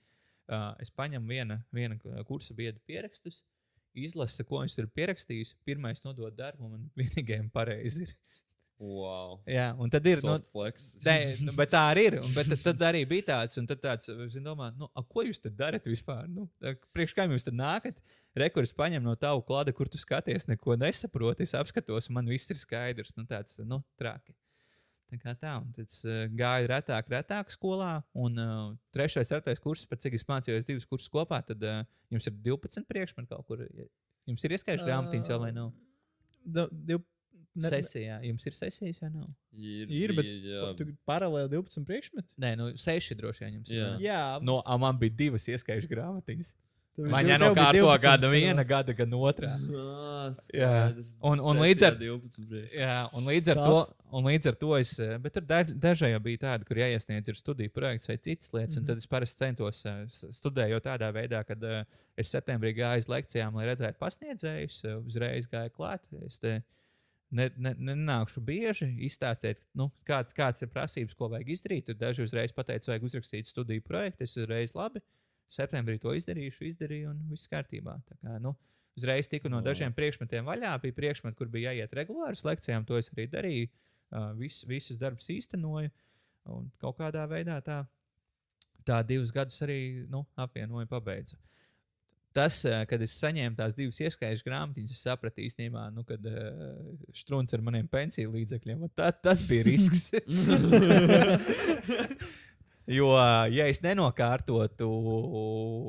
[0.50, 3.44] Uh, es paņemu viena, viena kursa biedra pierakstus.
[3.98, 5.56] Izlasa, ko viņš ir pierakstījis.
[5.66, 8.16] Pirmais nodod darbu, un vienīgajam pareizi ir.
[8.80, 9.42] Wow.
[9.44, 10.22] Jā, un tad ir.
[10.24, 10.94] Nu, Soft flex.
[11.04, 12.16] Nē, nu, bet tā arī ir.
[12.24, 15.26] Un, bet tad, tad arī bija tāds, un tad tāds, zin, domā, nu, a, ko
[15.28, 16.30] jūs tad darat vispār?
[16.32, 16.46] Nu,
[16.96, 18.00] priekš kā jūs tad nākat?
[18.40, 21.44] Rekurs paņem no tava klāta, kur tu skaties, neko nesaproti.
[21.44, 23.12] Es apskatos, man viss ir skaidrs.
[23.20, 24.32] Nu, tāds, nu, traki.
[25.10, 29.60] Tā kā tā, un tad es uh, gāju retāk, retāk skolā, un uh, trešais, ceturtais
[29.60, 31.82] kurs, pēc cik es mācījos divus kursus kopā, tad uh,
[32.14, 33.64] jums ir 12 priekšmeti kaut kur.
[34.30, 35.72] Jums ir ieskaidrs grāmatiņas vēl vai nav?
[36.46, 37.02] Da, div,
[37.62, 39.28] ne, Sesijā, jums ir sesijas vai nav?
[39.54, 42.28] Ir, Ir, bet bija, tu paralēli 12 priekšmeti?
[42.40, 43.78] Nē, nu, seši droši vien jums ir.
[43.82, 43.92] Jā.
[43.98, 44.04] ne?
[44.08, 46.56] Jā, No, a, man bija divas ieskaidrs grāmatiņas.
[47.00, 49.54] Man bija jānokārto 12, gada viena, gada, gan otrā.
[50.54, 50.72] Jā.
[51.24, 52.74] Un- un līdz ar- 12 priekš.
[52.76, 53.78] Jā, un līdz ar, to,
[54.12, 55.00] un līdz ar to es.
[55.00, 58.52] eh, Bet tur daž- dažai jau bija tādi, kur jāiesniedz ir studiju projekts vai citas
[58.52, 58.76] lietas.
[58.76, 58.84] Mm Mhm.
[58.84, 58.88] -hmm.
[58.88, 61.84] Tad es parasti centos eh, studējot tādā veidā, ka uh,
[62.18, 66.00] es septembrī gāju uz lekcijām, lai redzētu pasniedzējus, uh, uzreiz gāju klāt.
[66.26, 66.62] Es te
[67.30, 71.88] ne, ne, nenākšu bieži izstāstīt, nu, kāds, kāds ir prasības, ko vajag izdarīt.
[71.90, 74.26] Tur daži uzreiz pateica, vajag uzrakstīt studiju projektu.
[74.26, 75.04] Es uzreiz labi.
[75.50, 77.96] Septembrī to izdarīšu, izdarīju, un viss kārtībā.
[78.06, 78.54] Tā Kā, nu,
[78.98, 79.66] uzreiz tiku no O.
[79.66, 80.76] dažiem priekšmetiem vaļā.
[80.84, 82.86] Bija priekšmeti, kur bija jāiet regulāri uz lekcijām.
[82.90, 83.72] To es arī darīju.
[84.10, 85.92] Uh, vis, visus darbus īstenoju.
[86.50, 87.84] Un kaut kādā veidā tā,
[88.86, 91.38] tā divus gadus arī nu, apvienoju, pabeidzu.
[92.36, 96.36] Tas, eh, kad es saņēmu tās divas ieskaņas grāmatiņas, es sapratu īstenībā, nu, kad uh,
[97.18, 98.86] strūns ar maniem pensiju līdzekļiem.
[98.98, 100.12] Tā, tas bija risks.
[102.90, 103.12] Jo,
[103.54, 104.88] ja es nenokārtotu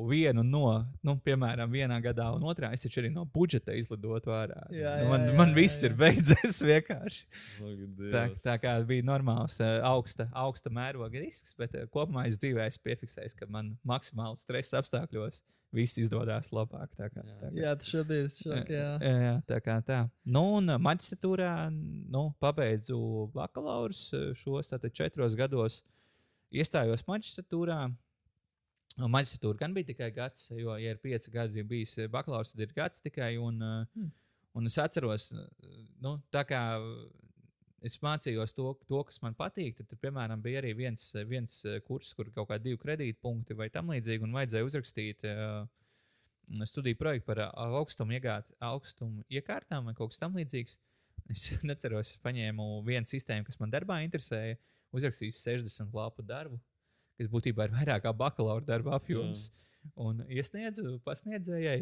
[0.09, 0.65] vienu no,
[1.01, 4.67] nu, piemēram, vienā gadā un otrā, es taču arī no budžeta izlidotu ārā.
[4.69, 5.89] Jā, Nu, jā, man, jā, man jā, viss jā.
[5.89, 7.23] ir beidzies vienkārši.
[8.11, 12.67] Tā, tā kā bija normāls, eh, augsta, augsta mēroga risks, bet eh, kopumā es dzīvē
[12.69, 15.41] esmu piefiksējis, ka man maksimāli stresa apstākļos
[15.75, 16.91] viss izdodas labāk.
[16.97, 17.37] Tā kā, Jā.
[17.39, 17.51] tā kā.
[17.55, 18.89] Jā, tas šobrīd ir šok, jā.
[18.99, 20.01] Jā, jā, tā kā tā.
[20.25, 22.99] Nu, un eh, maģistratūrā nu, pabeidzu
[23.35, 25.81] bakalaurus eh, šos tātad četros gados.
[26.51, 27.79] Iestājos maģistratūrā.
[28.99, 32.73] Maģistratūra gan bija tikai gads, jo, ja ir pieci gadi bijis eh, bakalaurs, tad ir
[32.75, 33.37] gads tikai.
[33.39, 34.11] Un, eh, Hmm.
[34.53, 35.31] un es atceros,
[36.03, 36.61] nu, tā kā
[37.81, 41.79] es mācījos to, to kas man patīk, tad, tur, piemēram, bija arī viens, viens eh,
[41.79, 45.23] kurs, kur kaut kādi divi kredītpunkti vai tam līdzīgi, un vajadzēja uzrakstīt.
[45.23, 45.69] Uh,
[46.65, 50.77] studiju projektu par augstumu, iegāt, augstumu iekārtām vai kaut kas tamlīdzīgs.
[51.31, 54.57] Es neceros, es paņēmu vienu sistēmu, kas man darbā interesēja,
[54.95, 56.59] uzrakstīju 60 lapu darbu,
[57.19, 59.49] kas būtībā ir vairāk kā bakalaura darba apjoms.
[59.97, 61.81] Un iesniedzu pasniedzējai.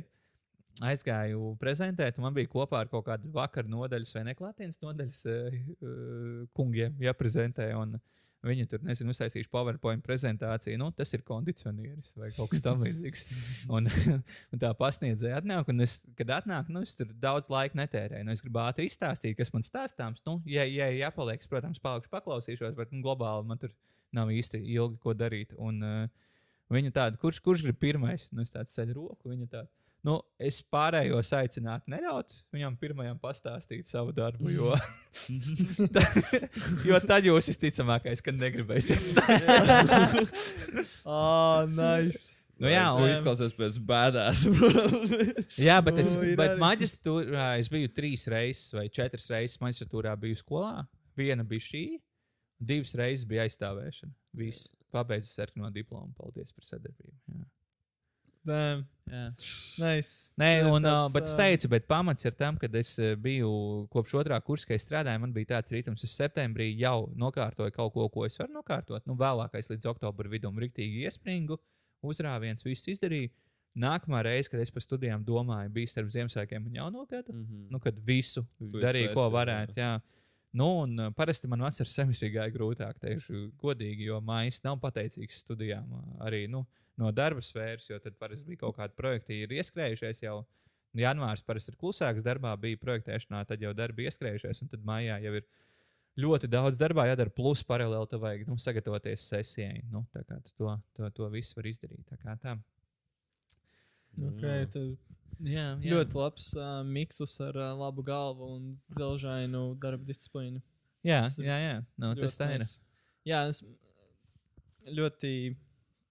[0.86, 5.57] Aizgāju prezentēt, un man bija kopā ar kaut kādu vakaru nodaļas vai neklātienes nodaļas uh,
[5.57, 7.66] uh, kungiem jāprezentē.
[7.76, 7.97] Un
[8.40, 10.78] Viņi tur, nezinu, uztaisījuši PowerPoint prezentāciju.
[10.80, 13.26] Nu, tas ir kondicionieris vai kaut kas tamlīdzīgs.
[13.76, 13.90] un,
[14.54, 18.24] un tā pasniedzēja atnāk, un es, kad atnāk, nu, es tur daudz laika netērēju.
[18.24, 20.24] Nu, es gribu ātri izstāstīt, kas man stāstāms.
[20.28, 23.76] Nu, ja, ja jāpaliek, protams, palikšu paklausīšos, bet nu, globāli man tur
[24.16, 25.52] nav īsti ilgi ko darīt.
[25.60, 26.32] Un, uh,
[26.72, 28.30] viņa tāda, kurš, kurš grib pirmais?
[28.32, 29.68] Nu, es tādu ceļu roku, viņa tāda.
[30.08, 34.72] Nu, es pārējos aicinātu, neļaut viņam pirmajam pastāstīt savu darbu, jo,
[35.95, 36.04] ta,
[36.88, 40.32] jo tad jūs visticamākais, ka negribēsiet stāstīt.
[41.04, 42.30] oh, nice.
[42.60, 44.41] Nu, jā, tu un, izklausies pēc bēdās.
[45.68, 46.60] jā, bet es, Nu, bet arī.
[46.64, 50.74] maģistrātā es biju trīs reizes vai četras reizes maģistrātā biju skolā.
[51.20, 51.86] Viena bija šī,
[52.60, 54.12] divas reizes bija aizstāvēšana.
[54.39, 54.68] Viss.
[54.91, 56.12] Pabeidzu sarkano diplomu.
[56.18, 57.16] Paldies par sadarbību.
[57.32, 57.45] Jā.
[58.48, 58.86] Damn.
[59.10, 59.24] Jā.
[59.82, 60.30] Nice.
[60.38, 63.50] Nē, un, tāds, bet es teicu, bet pamats ir tam, ka es biju
[63.94, 65.24] kopš otrā kursa, kad strādāju.
[65.24, 69.06] Man bija tāds rītums, es septembrī jau nokārtoju kaut ko, ko es varu nokārtot.
[69.10, 71.58] Nu, vēlākais līdz oktobra vidum rīktīgi iespringu,
[72.06, 73.34] uzrāviens, viss izdarīju.
[73.80, 77.34] Nākamā reize, kad es par studijām domāju, bija starp Ziemassvētkiem un Jauno gadu.
[77.34, 77.68] Mhm.
[77.74, 79.34] Nu, kad visu Tu darīju, ko jā.
[79.40, 79.78] varētu.
[79.78, 79.92] Jā.
[80.52, 85.92] Nu, un parasti man vasaras semestri gāja grūtāk, teikšu, godīgi, jo mājas nav pateicīgs studijām.
[86.26, 86.64] Arī nu,
[87.00, 90.41] no darba sfēras, jo tad parasti bija kaut kādi projekti, ir ieskrējušies jau.
[90.97, 95.36] Janvārs parasti ir klusāks darbā, bija projektēšanā, tad jau darbi ieskrējušies, un tad mājā jau
[95.38, 95.45] ir
[96.20, 99.84] ļoti daudz darbā jādara, plus paralēli tev vajag nu, sagatavoties sesijai.
[99.93, 102.02] Nu, tā kā to, to, to visu var izdarīt.
[102.10, 102.58] Tā kā tā.
[104.18, 104.88] Okay, tu
[105.39, 110.60] Jā, ļoti labs uh, miksus ar uh, labu galvu un dzelžainu darba disciplīnu.
[111.08, 111.78] jā, Tas jā, jā.
[112.02, 112.66] Nu, tas tā ir.
[112.66, 112.76] nice.
[113.28, 113.62] Jā, es
[114.84, 115.32] ļoti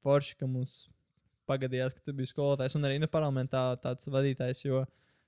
[0.04, 0.86] forši, ka mums
[1.48, 4.64] pagadījās, ka tu biji skolotājs un arī nu, parlamentā tāds vadītājs.
[4.66, 4.84] Jo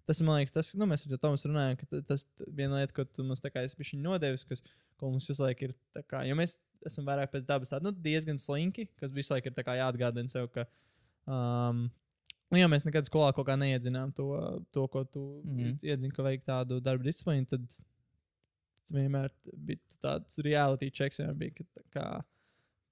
[0.08, 3.04] tas, man liekas, tas, nu, mēs ar Tomas runājam, ka ta- tas viena lieta, ko
[3.06, 4.64] tu mums tā kā esi bišķiņ nodevis, kas,
[4.98, 6.56] ko mums visu laiku ir, tā kā, jo mēs
[6.86, 10.32] esam vairāk pēc dabas tādi, nu, diezgan slinki, kas visu laiku ir tā kā jāatgādina
[10.32, 10.66] sev, ka,
[11.30, 11.84] um,
[12.50, 14.32] nu, ja mēs nekad skolā kaut kā neiedzinām to,
[14.74, 15.56] to ko tu mm.
[15.56, 15.78] -hmm.
[15.82, 17.80] iedzini, ka vajag tādu darbu disciplīnu, tad
[18.90, 22.06] vienmēr bija tāds reality checks, vienmēr bija, ka, tā kā,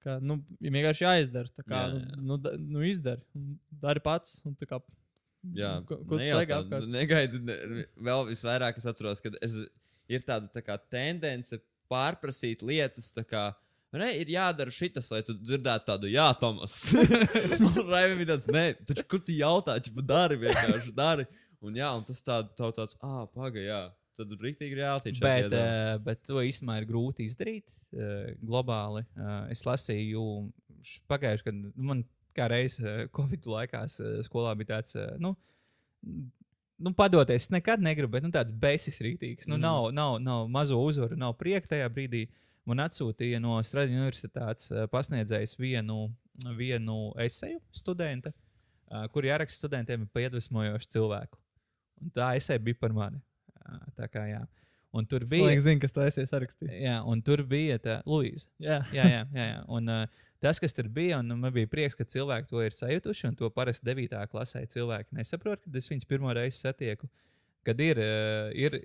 [0.03, 2.21] ka, nu, ja vienkārši jāizdara, tā kā, Jā, jā, jā.
[2.29, 4.81] nu, da, nu izdari, un dari pats, un tā kā,
[5.55, 6.89] Jā, ko, ko tu nejautā, staigā apkārt?
[6.91, 7.55] Negaidu, ne,
[8.09, 9.55] vēl visvairāk es atceros, ka es,
[10.11, 13.13] ir tāda tā kā, tendence pārprasīt lietas.
[13.15, 13.45] tā Kā,
[13.89, 16.75] Re, ir jādara šis, lai tu dzirdētu tādu, jā, Tomas.
[17.89, 21.25] Bija tāds, nē, taču kur tu jautā, čipa dari vienkārši, dari.
[21.65, 23.79] Un jā, un tas tād, tā, tāds, ah, paga, jā.
[24.19, 29.05] Tad rīktīgi reāli Bet, uh, bet to īstenībā ir grūti izdarīt uh, globāli.
[29.15, 30.23] Uh, es lasīju
[31.11, 32.03] pagājušajā gadā, nu, man
[32.35, 33.85] kā reizē Covid laikā
[34.27, 34.97] skolā bija tāds.
[35.23, 35.35] Nu,
[36.79, 39.49] Nu, padoties, es nekad negribu, bet nu, tāds beigas rītīgs.
[39.49, 39.63] Nu, mm.
[39.65, 42.21] nav, nav, nav mazo uzvaru, nav prieka tajā brīdī.
[42.63, 46.05] Man atsūtīja no Strādas universitātes pasniedzējs vienu,
[46.55, 48.31] vienu eseju studenta,
[49.11, 51.41] kur ieraksta studentiem par iedvesmojošu cilvēku.
[51.99, 53.19] Un tā esēja bija par mani.
[53.69, 54.41] Uh, tā kā jā.
[54.91, 55.43] Un tur Es bija.
[55.45, 56.71] domāju, zinu, kas tā esi sarakstījis.
[56.81, 58.47] Jā, un tur bija tā Luīza.
[58.59, 59.45] Jā, Jā, jā, jā.
[59.53, 59.59] jā.
[59.69, 63.27] Un, uh, tas, kas tur bija, un man bija prieks, ka cilvēki to ir sajutuši.
[63.29, 64.17] Un to parasti 9.
[64.31, 67.09] klasē cilvēki nesaprot, kad es viņus pirmo reizi satieku.
[67.63, 68.79] Kad ir, uh, ir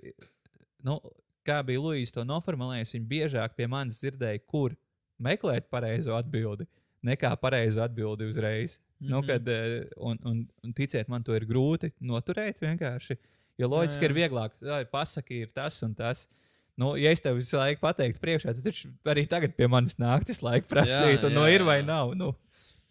[0.85, 0.99] nu,
[1.45, 4.75] kā bija Luīsa to noformulējis, viņa biežāk pie manis dzirdēja, kur
[5.17, 6.67] meklēt pareizo atbildi,
[7.05, 8.77] nekā pareizo atbildi uzreiz.
[8.99, 9.09] Mm -hmm.
[9.09, 9.27] nu, Mhm.
[9.27, 13.17] kad, uh, un, un, un ticiet, man to ir grūti noturēt vienkārši.
[13.61, 14.09] Jo loģiski jā.
[14.09, 16.25] ir vieglāk, lai pasaki, ir tas un tas.
[16.75, 20.25] Nu, ja es tev visu laiku pateiktu, priekšā, tad taču arī tagad pie manis nāk
[20.27, 21.85] tas laika prasīt, Jā, un no jā, ir vai jā.
[21.87, 22.11] nav.
[22.19, 22.33] Nu.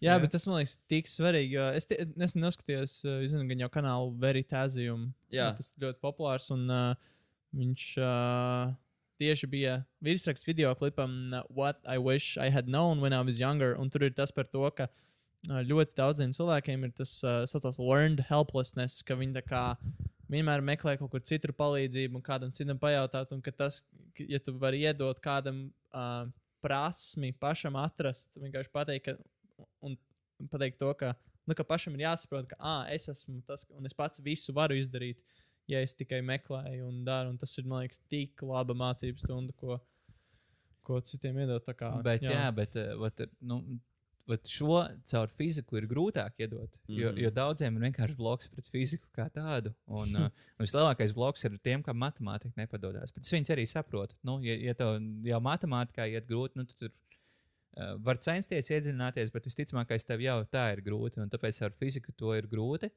[0.01, 0.21] Jā, Jā.
[0.23, 1.53] bet tas man liekas tik svarīgi.
[1.53, 1.85] jo Es
[2.17, 5.05] nesen noskatījos, uh, zinu, gan jau kanālu Veritāzijum.
[5.33, 5.51] Jā.
[5.55, 6.49] Tas ļoti populārs.
[6.53, 7.13] Un uh,
[7.55, 8.73] viņš uh,
[9.21, 11.13] tieši bija virsraksts video klipam
[11.47, 13.77] What I Wish I Had Known When I Was Younger.
[13.79, 15.01] Un tur ir tas par to, ka uh,
[15.45, 19.43] ļoti daudziem cilvēkiem ir tas uh, saucamais learned helplessness, ka viņi
[20.31, 23.31] vienmēr meklē kaut kur citur palīdzību un kādam citam pajautāt.
[23.35, 23.83] Un ka tas,
[24.17, 26.25] ja tu vari iedot kādam uh,
[26.65, 29.97] prasmi pašam atrast, vienkārši pateikt, ka, un
[30.51, 31.13] pateikt to, ka,
[31.45, 34.77] nu, ka pašam ir jāsaprot, ka ah, es esmu tas, un es pats visu varu
[34.79, 35.21] izdarīt,
[35.69, 37.33] ja es tikai meklēju un daru.
[37.33, 39.77] Un tas ir, man liekas, tik laba mācības stunda, ko,
[40.85, 41.69] ko citiem iedot.
[41.77, 42.33] Kā, Bet, jā.
[42.33, 43.61] jā, bet uh, vat, nu,
[44.29, 46.79] vat šo caur fiziku ir grūtāk iedot.
[46.87, 46.99] Mm -hmm.
[47.01, 47.19] jo, Mhm.
[47.23, 49.73] jo daudziem ir vienkārši bloks pret fiziku kā tādu.
[49.87, 53.11] Un, uh, un vislielākais bloks ir tiem, kam matemātika nepadodas.
[53.13, 54.15] Bet es viņus arī saprotu.
[54.23, 56.89] Nu, ja, ja tev jau matemātikā iet grūti, nu, tad tur
[57.77, 61.21] uh, var censties iedziļināties, bet visticamākais tev jau tā ir grūti.
[61.21, 62.89] Un tāpēc ar fiziku to ir grūti.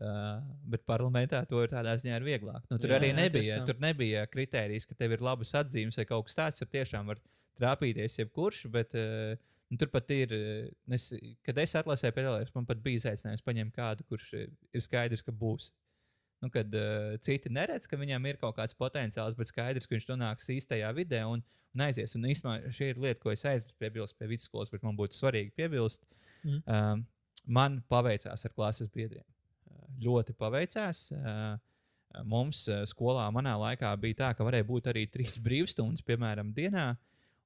[0.00, 2.62] Uh, bet parlamentā to ir tādā ziņā ir vieglāk.
[2.70, 6.04] Nu, tur Jā, arī jā, nebija, tur nebija kritērijas, ka tev ir labas atzīmes vai
[6.08, 6.58] kaut kas tāds.
[6.58, 7.20] Tur tiešām var
[7.60, 9.36] trāpīties jebkurš, bet uh,
[9.72, 11.08] nu, tur pat ir, uh, es,
[11.46, 15.32] kad es atlasēju piedalījos, man pat bija izaicinājums paņemt kādu, kurš uh, ir skaidrs, ka
[15.32, 15.70] būs.
[16.42, 20.08] Nu, kad uh, citi neredz, ka viņam ir kaut kāds potenciāls, bet skaidrs, ka viņš
[20.10, 21.40] nonāks īstajā vidē un,
[21.72, 22.16] un aizies.
[22.18, 25.54] Un īstenībā šī ir lieta, ko es aizmirsu piebilst pie vidusskolas, bet man būtu svarīgi
[25.56, 26.02] piebilst.
[26.42, 26.64] Mhm.
[26.66, 27.04] Um,
[27.46, 29.24] man paveicās ar klases biedriem.
[29.70, 31.04] Uh, ļoti paveicās.
[31.14, 31.54] Uh,
[32.28, 36.90] mums uh, skolā manā laikā bija tā, ka varēja būt arī trīs brīvstundas, piemēram, dienā.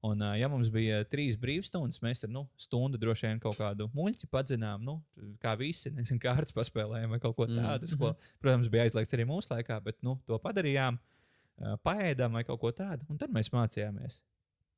[0.06, 3.88] Un, uh, ja mums bija trīs brīvstundas, mēs tur nu, stundu droši vien kaut kādu
[3.96, 4.98] muļķi padzinām, nu,
[5.42, 7.58] kā visi, nezinu, kārtas paspēlējām vai kaut ko Mm.
[7.62, 7.88] tādu.
[7.90, 7.98] Mm.
[8.02, 8.12] Ko,
[8.44, 12.70] protams, bija aizliegts arī mūsu laikā, bet nu, to padarījām, uh, paēdām vai kaut ko
[12.76, 14.20] tādu, un tad mēs mācījāmies.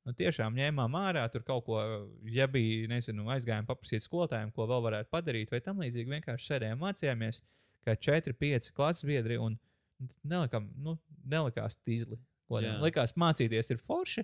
[0.07, 1.77] Nu, tiešām ņēmām ārā tur kaut ko,
[2.31, 6.09] ja bija, nezinu, aizgājām paprasīt skolotājiem, ko vēl varētu padarīt, vai tam līdzīgi.
[6.15, 7.41] Vienkārši sēdējām, mācījāmies,
[7.85, 9.59] kā 4, 5 klases biedri, un
[10.23, 10.95] nelikām, nu,
[11.29, 12.17] nelikās tīzli.
[12.81, 14.23] Likās, mācīties ir forši.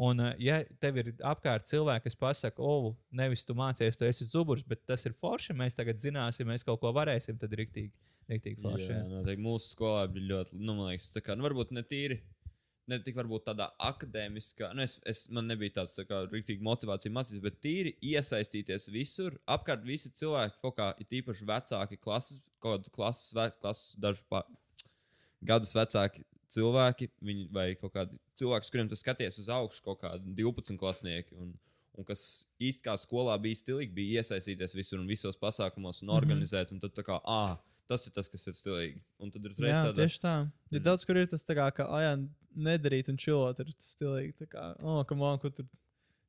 [0.00, 4.24] Un, uh, ja tev ir apkārt cilvēki, kas pasakā, o, nevis tu mācies, tu esi
[4.24, 7.92] zuburs, bet tas ir forši, mēs tagad zināsim, mēs kaut ko varēsim, tad ir rīktīgi,
[8.32, 8.86] rīktīgi forši.
[8.88, 9.08] Jā, jā.
[9.10, 9.44] noteikti.
[9.44, 12.20] Mūsu skolā bija ļoti, nu, man liekas, tā kā, nu, varbūt ne tīri.
[12.88, 17.12] Ne tik varbūt tādā akadēmiskā, nu, es, es, man nebija tāds tā kā rīktīgi motivācija
[17.14, 19.36] mācīties, bet tīri iesaistīties visur.
[19.52, 24.42] Apkārt visi cilvēki, kaut kā ir īpaši vecāki, klases, kaut kādas klases, klases dažus pa,
[25.52, 26.24] gadus vecāki
[26.54, 30.78] cilvēki, viņi, vai kaut kādi cilvēki, uz kuriem tu skaties uz augšu, kaut kādi 12
[30.80, 31.36] klasnieki.
[31.40, 31.52] Un,
[31.98, 32.24] un kas
[32.58, 36.72] īstenībā kā skolā bija stilīgi, bija iesaistīties visur un visos pasākumos un organizēt.
[36.74, 37.58] Un tad tā kā, ah,
[37.90, 39.02] tas ir tas, kas ir stilīgi.
[39.22, 40.36] Un tad ir uzreiz Jā, tāda, tieši tā.
[40.70, 40.84] Mm.
[40.86, 42.16] daudz kur ir tas tā kā, ka, ah, jā,
[42.70, 44.36] nedarīt un čilot, ir stilīgi.
[44.42, 45.68] Tā kā, oh, kam on, kur tur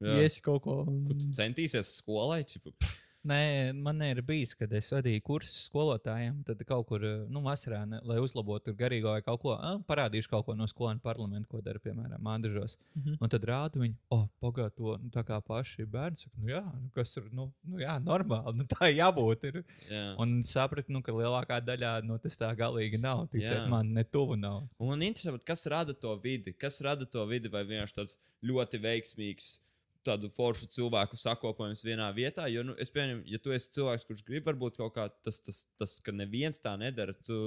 [0.01, 0.81] iesi kaut ko.
[0.89, 1.03] Un...
[1.09, 2.41] kur tu centīsies skolai.
[2.49, 2.73] Čipu,
[3.21, 6.39] Nē, man ir bijis, kad es vadīju kursus skolotājiem.
[6.47, 9.53] Tad kaut kur, nu, vasarā, ne, lai uzlabotu garīgo vai kaut ko,
[9.85, 12.79] parādīšu kaut ko no skolēnu parlamenta, ko dara, piemēram, Andržos.
[12.97, 13.19] Mhm.
[13.21, 16.63] Un tad rāda viņi, oh, pagaidā to nu, tā kā paši bērni saka, nu, jā,
[16.79, 19.45] nu, kas tur, nu, nu, jā, normāli, nu, tā jābūt.
[19.51, 19.61] Ir.
[19.91, 20.03] jā.
[20.21, 23.27] Un sapratu, nu, ka lielākā daļā no tas tā galīgi nav.
[23.31, 23.69] Ticiet, Jā.
[23.69, 24.63] man ne tuvu nav.
[24.81, 26.55] Un man interesē, vat kas rada to vidi.
[26.57, 29.59] Kas rada to vidi, vai vienkārši tāds ļoti veiksmīgs.
[30.07, 32.47] Tādu foršu cilvēku sakopojums vienā vietā.
[32.49, 35.63] Jo, nu, es pieņemu, ja tu esi cilvēks, kurš grib, varbūt kaut kā tas, tas,
[35.77, 37.13] tas ka neviens tā nedara.
[37.27, 37.37] Tu,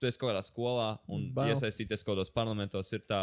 [0.00, 1.52] tu esi kaut kādā skolā un Bail.
[1.52, 2.92] iesaistīties kaut kādos parlamentos.
[2.96, 3.20] Ir tā,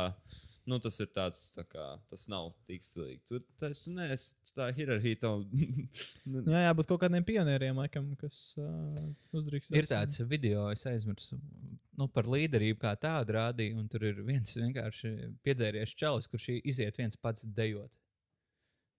[0.70, 3.24] nu, tas ir tāds, tā kā, tas nav tik stilīgi.
[3.32, 5.24] Tur tas neesi tā hierarhija.
[5.24, 5.48] Tev,
[6.30, 9.02] Nu, Jā, jābūt kaut kādiem pionieriem, laikam, kas uh,
[9.34, 9.74] uzdrīkst.
[9.76, 11.42] Ir tāds video, es aizmirsu
[11.98, 13.82] nu, par līderību, kā tādu rādīju.
[13.82, 15.12] Un tur ir viens vienkārši
[15.46, 17.92] piedzēries čalis, kurš iziet viens pats dejot.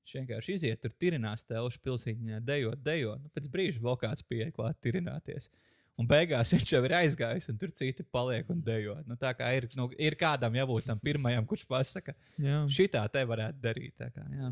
[0.04, 3.22] Viņš vienkārši iziet, tur tirinās telšu pilsētiņā, dejot, dejot.
[3.24, 5.48] Nu, pēc brīža vēl kāds pieeja klāt, tirināties.
[5.96, 8.98] Un beigās viņš jau ir aizgājis, un tur citi paliek un dejo.
[9.08, 12.64] Nu, tā kā ir, nu, ir kādam jābūt tam pirmajam, kurš pasaka, Jā.
[12.68, 13.94] šitā te varētu darīt.
[13.96, 14.50] Tā kā, jā.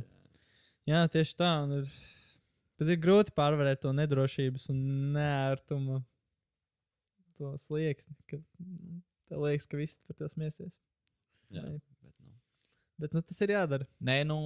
[0.88, 1.50] Jā, tieši tā.
[1.66, 1.92] un Ir,
[2.80, 4.80] bet ir grūti pārvarēt to nedrošības un
[5.18, 6.00] neērtumu,
[7.36, 8.16] to slieksni.
[8.30, 10.78] Ka, mm, tev liekas, ka viss par tevi smiesies.
[11.52, 11.66] jā,
[13.00, 13.22] bet, nu.
[13.26, 13.86] Tas ir jādara.
[14.04, 14.38] Nē, nu,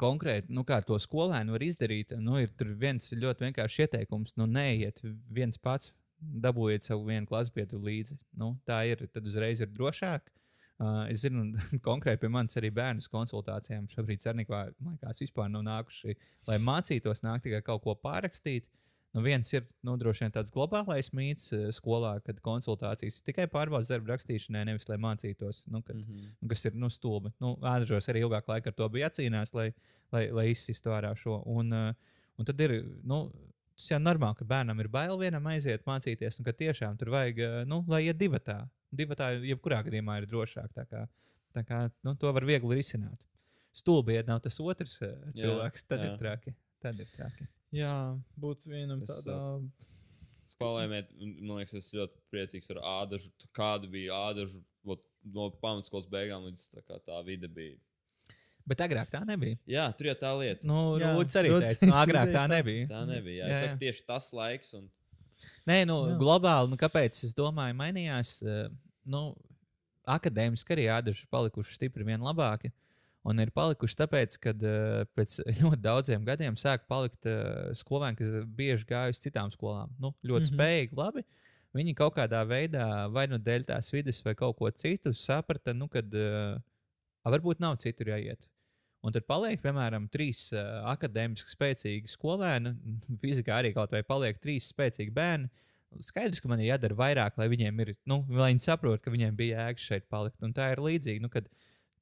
[0.00, 2.14] konkrēti, nu, kā to skolēnu var izdarīt.
[2.20, 4.36] Nu, ir viens ļoti vienkāršs ieteikums.
[4.40, 5.02] Nu, neiet
[5.32, 8.18] viens pats, dabūjiet savu vienu klasbiedru līdzi.
[8.40, 10.30] Nu, tā ir, tad uzreiz ir drošāk.
[10.74, 11.44] Uh, es zinu,
[11.88, 16.16] konkrēti pie manis arī bērnu konsultācijām šobrīd Cernikā, man liekas, vispār nav nākuši,
[16.48, 18.66] lai mācītos nākt tikai kaut ko pārrakstīt.
[19.14, 23.44] Nu, viens ir nu, droši vien tāds globālais mīts eh, skolā, kad konsultācijas ir tikai
[23.52, 25.64] pārbaudas darba rakstīšanai, nevis lai mācītos.
[25.70, 26.24] Nu, kad, Mhm.
[26.42, 27.30] nu, kas ir nu, stulbi.
[27.40, 29.68] Nu, Ādžos arī ilgāk laika ar to bija jācīnās, lai,
[30.12, 31.40] lai, lai izsistu ārā šo.
[31.46, 31.92] Un, uh,
[32.38, 32.80] un tad ir.
[33.04, 33.30] Nu,
[33.74, 37.38] Tas jau normāli, ka bērnam ir bail vienam aiziet mācīties, un ka tiešām tur vajag,
[37.42, 38.68] uh, nu, lai iet divatā.
[38.94, 40.68] Divatā jebkurā gadījumā ir drošāk.
[40.76, 41.00] Tā kā,
[41.56, 43.18] tā kā nu, to var viegli risināt.
[43.74, 46.12] Stulbi, ja nav tas otrs Jā, cilvēks, tad jā.
[46.12, 46.54] ir traki.
[46.86, 47.48] Tad ir traki.
[47.74, 47.94] Jā,
[48.38, 49.38] būt vienam Es, tādā.
[50.62, 51.08] Palēmēt,
[51.42, 53.32] man liekas, es ļoti priecīgs ar ādažu.
[53.56, 55.02] Kāda bija ādažu vot,
[55.34, 57.74] no pamatskolas beigām līdz tā, tā vide bija.
[58.64, 59.58] Bet agrāk tā nebija.
[59.68, 60.64] Jā, tur jau tā lieta.
[60.64, 62.86] Nu, Jā, Rūds arī Rūds- teica, nu, agrāk tā nebija.
[62.94, 63.42] Tā nebija.
[63.42, 63.66] Jā, Jā, es jā.
[63.66, 64.70] saku, tieši tas laiks.
[64.78, 64.86] Un...
[65.68, 66.14] Nē, nu, Jā.
[66.22, 68.38] globāli, nu, kāpēc es domāju, mainījās.
[69.04, 69.24] Nu,
[70.08, 72.70] akadēmiski arī ādaži palikuši stipri vien labāki.
[73.24, 78.34] Un ir palikuši tāpēc, ka uh, pēc ļoti daudziem gadiem sāk palikt uh, skolēni, kas
[78.58, 79.94] bieži gājuši uz citām skolām.
[79.96, 80.50] Nu, ļoti mm.
[80.50, 80.58] -hmm.
[80.58, 81.24] spējīgi, labi.
[81.74, 85.88] Viņi kaut kādā veidā, vai nu dēļ tās vidas, vai kaut ko citu, saprata, nu,
[85.90, 86.60] ka uh,
[87.24, 88.44] varbūt nav citur jāiet.
[89.04, 92.76] Un tad paliek, piemēram, trīs uh, akadēmiski spēcīgi skolēni,
[93.24, 95.50] fizikā arī kaut vai paliek trīs spēcīgi bērni.
[96.04, 99.36] Skaidrs, ka man ir jādara vairāk, lai viņiem ir, nu, lai viņi saprotu, ka viņiem
[99.38, 100.40] bija jēga šeit palikt.
[100.42, 101.46] Un tā ir līdzīga, nu, kad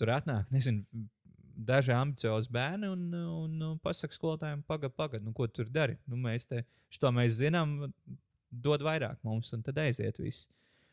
[0.02, 1.06] tur atnāk, nezinu,
[1.62, 5.98] daži ambiciozi bērni un, un, un pasakā skolotājiem, pagaidi, pagaidi, nu, ko tu tur dari.
[6.10, 7.78] Nu, mēs te, šo mēs zinām,
[8.50, 10.48] dod vairāk mums, un tad aiziet viss.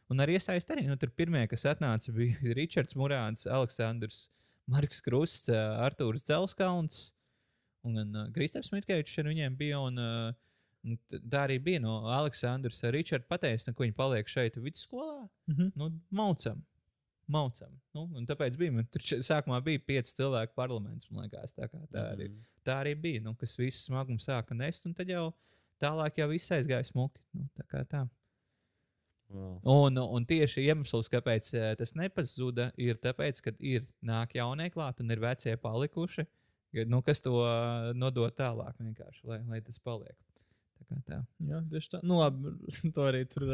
[0.10, 4.28] Un arī iesaist arī, nu, tur pirmie, kas atnāca, bija Ričards Mūrāns, Aleksandrs,
[4.70, 7.10] Marks Krusts, Artūrs Dzelskauns
[7.82, 9.82] un uh, Kristofers Mitkevičs ar viņiem bija.
[9.86, 10.32] Un, uh,
[10.86, 12.82] un tā arī bija no Aleksandrs.
[12.94, 15.28] Ričards pateica, nu, ka viņi paliek šeit vidusskolā.
[15.52, 15.72] Mhm.
[15.80, 16.62] Nu, maucam.
[17.30, 17.74] Maucam.
[17.94, 18.74] Nu, un tāpēc bija.
[18.74, 21.10] man Tur sākumā bija pieci cilvēku parlaments.
[21.12, 22.40] Man liekas, tā, kā, tā, arī, Mhm.
[22.66, 23.22] tā arī bija.
[23.22, 25.28] Nu, kas visu smagumu sāka nest, un tad jau
[25.82, 27.22] tālāk jau viss aizgāja smuki.
[27.34, 28.08] Nu, tā kā tā.
[29.30, 29.60] Wow.
[29.86, 35.00] Un, un tieši iemesls, kāpēc eh, tas nepazuda, ir tas, ka ir nāk jaunie klāt
[35.04, 36.26] un ir vecie palikuši.
[36.90, 40.18] Nu, kas to eh, nodod tālāk, vienkārši, lai, lai tas paliek.
[40.80, 41.20] Tā kā tā.
[41.50, 42.02] Jā, tieši tā.
[42.08, 42.54] Nu, labi,
[42.96, 43.46] to arī tur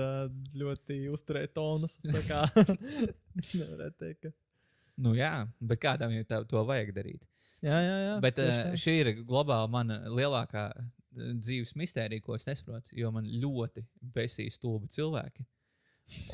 [0.56, 1.98] ļoti uzturēja tonus.
[2.04, 2.42] Tā kā
[3.60, 4.36] nevarētu teikt, ka.
[5.02, 7.24] Nu, jā, bet kādam jau tā, to vajag darīt.
[7.66, 8.14] Jā, jā, jā.
[8.24, 10.70] Bet uh, šī ir globāli mana lielākā
[11.16, 12.94] dzīves mistērija, ko es nesaprotu.
[12.96, 13.84] Jo man ļoti
[14.16, 15.44] besīja stulbi cilvēki.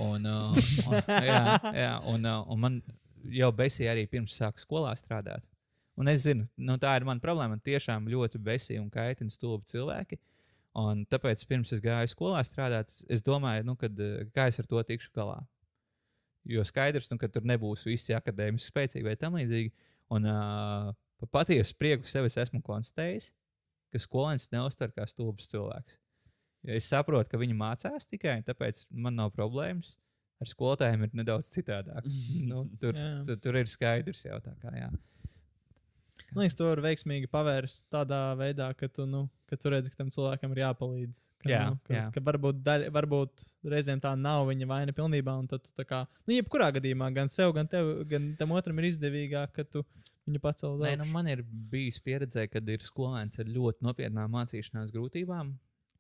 [0.04, 1.44] Un, uh, un, jā,
[1.78, 2.82] jā, un, uh, un man
[3.32, 5.46] jau besīja arī pirms sāku skolā strādāt.
[6.00, 7.56] Un es zinu, nu, tā ir mana problēma.
[7.56, 10.20] Man tiešām ļoti besīja un kaitina stulbi cilvēki.
[10.80, 14.68] Un tāpēc, pirms es gāju skolā strādāt, es domāju, nu, kad, eh, kā es ar
[14.70, 15.42] to tikšu galā.
[16.48, 19.74] Jo skaidrs, nu, ka tur nebūs visi akadēmiski spēcīgi vai tam līdzīgi.
[20.12, 23.30] Un uh, par patiesu prieku sev es esmu konstatējis,
[23.92, 26.00] ka skolēns neuztver kā stulbs cilvēks.
[26.66, 29.98] Ja es saprotu, ka viņi mācās tikai tāpēc, man nav problēmas.
[30.42, 32.08] Ar skolotājiem ir nedaudz citādāk.
[32.50, 32.98] nu, tur,
[33.28, 34.74] tur, tur ir skaidrs jau tā kā.
[34.74, 34.90] Jā.
[36.32, 40.00] Man liekas, to var veiksmīgi pavērst tādā veidā, ka tu, nu, ka tu redzi, ka
[40.00, 41.18] tam cilvēkam ir jāpalīdz.
[41.44, 42.04] Ka, Jā, nu, ka, jā.
[42.16, 45.34] ka varbūt, daļ, varbūt reizēm tā nav viņa vaina pilnībā.
[45.42, 48.80] Un tad tu tā kā, nu, jebkurā gadījumā gan sev, gan, tev, gan tam otram
[48.80, 49.84] ir izdevīgāk, ka tu
[50.30, 51.16] viņu pacēl uz Nē, nu, augšu.
[51.18, 55.52] man ir bijis pieredze, kad ir skolēns ar ļoti nopietnām mācīšanās grūtībām.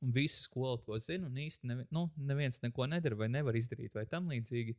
[0.01, 3.91] Un visi skolu to zina, un īsti nevi, nu, neviens neko nedara vai nevar izdarīt,
[3.99, 4.73] vai tam līdzīgi.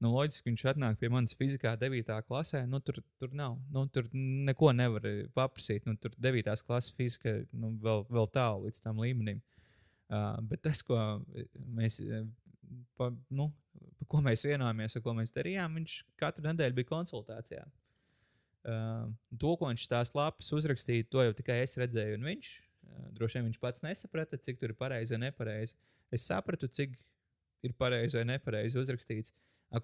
[0.00, 2.14] Nu, loģiski, viņš atnāk pie manis fizikā, 9.
[2.24, 2.62] klasē.
[2.68, 3.58] Nu, tur, tur nav.
[3.72, 5.84] Nu, tur neko nevar eh, paprasīt.
[5.84, 6.48] Nu, tur 9.
[6.64, 9.42] klases fizika nu, vēl, vēl tālu līdz tam līmenim.
[10.10, 10.96] Uh, bet tas, ko
[11.76, 12.24] mēs, eh,
[12.98, 13.50] pa, nu,
[14.00, 17.60] pa ko mēs vienojāmies, ko mēs darījām, viņš katru nedēļu bija konsultācijā.
[18.60, 23.04] Uh, to, ko viņš tās lapas uzrakstīja, to jau tikai es redzēju, un viņš uh,
[23.20, 25.76] droši vien viņš pats nesaprata, cik tur ir pareizi vai nepareizi.
[26.10, 26.96] Es sapratu, cik
[27.68, 29.36] ir pareizi vai nepareizi uzrakstīts.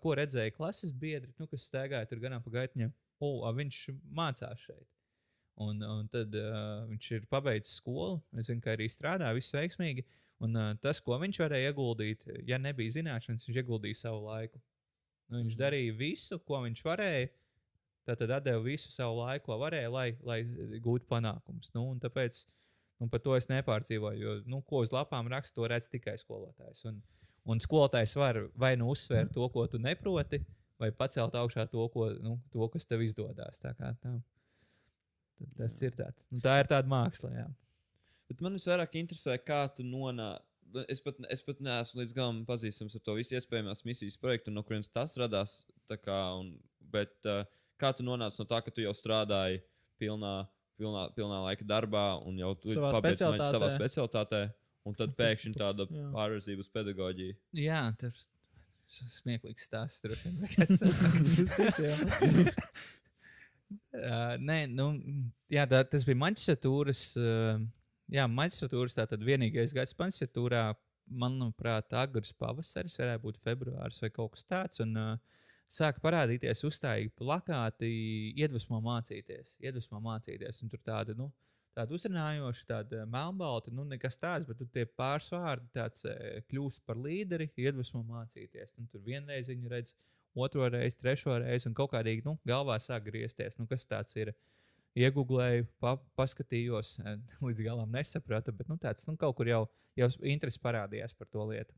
[0.03, 2.91] Ko redzēja klases biedri, nu, kas staigāja tur ganām pa gaitiņam,
[3.23, 3.81] o, a, viņš
[4.19, 4.87] mācās šeit.
[5.63, 8.19] Un, un tad uh, viņš ir pabeidzis skolu.
[8.37, 10.05] Es zinu, ka arī strādā, viss veiksmīgi.
[10.45, 14.61] Un uh, tas, ko viņš varēja ieguldīt, ja nebija zināšanas, viņš ieguldīja savu laiku.
[15.31, 17.31] Nu, viņš darīja visu, ko viņš varēja.
[18.07, 20.43] Tad deva visu savu laiku, ko varēja, lai, lai
[20.83, 21.73] gūtu panākumus.
[21.75, 22.45] Nu, tāpēc
[23.01, 24.21] nu, par to es nepārdzīvoju.
[24.21, 26.85] Jo, nu, ko uz lapām raksta, to redz tikai skolotājs.
[26.87, 27.01] Un,
[27.47, 30.41] un skolotājs var vai nu uzsvērt to, ko tu neproti,
[30.83, 33.61] vai pacelt augšā to, ko, nu, to kas tev izdodas.
[33.63, 34.17] Tā, kā, tā.
[35.37, 36.19] Tad Tas ir tāds.
[36.33, 37.31] Nu, tā ir tāda māksla.
[37.37, 37.47] Jā.
[38.27, 40.43] Bet man visvairāk interesē, kā tu nonāci.
[40.91, 44.65] Es pat, es pat neesmu līdz galam pazīstams ar to visu iespējamās misijas projektu, no
[44.67, 45.61] kurienes tas radās.
[45.89, 46.49] tā Kā, un,
[46.93, 47.45] bet uh,
[47.81, 49.61] kā tu nonāci no tā, ka tu jau strādāji
[50.03, 50.33] pilnā,
[50.77, 53.53] pilnā, pilnā laika darbā un jau tu Savā pabeidz maģi- specialitātē.
[53.55, 54.41] savā specialitātē,
[54.87, 56.07] un tad tad pēkšņi tāda jā.
[56.15, 57.37] pārvirzība uz pedagoģiju?
[57.59, 58.29] jā, tur s-
[59.21, 60.07] smieklīgs stāsts.
[60.41, 60.83] bet es-
[63.97, 64.85] Uh, nē, nu,
[65.51, 67.01] jā, tā, tas bija maģistratūras.
[67.19, 67.65] Uh,
[68.15, 70.69] jā, maģistratūras tātad vienīgais gads maģistratūrā,
[71.11, 74.79] manuprāt, agrs pavasaris, varētu būt februāris vai kaut kas tāds.
[74.85, 77.91] Un, uh, sāka parādīties uzstājīgi plakāti,
[78.39, 79.57] iedvesmo mācīties.
[79.59, 80.63] Iedvesmo mācīties.
[80.63, 81.33] Un tur tāda, nu,
[81.77, 87.51] tāda uzrunājoša, tāda melnbalta, nu, nekas tāds, bet tie pārsvārdi tāds eh, kļūst par līderi,
[87.61, 88.77] iedvesmo mācīties.
[88.81, 89.95] Un tur vienreiz viņi redz,
[90.37, 93.59] otro reizi, trešo reizi, un kaut kādīgi nu, galvā sāk griezties.
[93.61, 94.35] Nu, kas tāds ir?
[94.97, 99.67] Iegūlēju, pa, paskatījos, eh, līdz galam nesapratu, bet nu, tāds nu, kaut kur jau,
[99.99, 101.77] jau interesi parādījās par to lietu.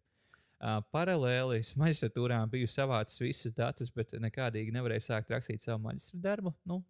[0.59, 6.19] Uh, paralēli es maģistratūrā biju savācis visus datus, bet nekādīgi nevarēju sākt rakstīt savu maģistra
[6.25, 6.51] darbu.
[6.66, 6.81] Nu,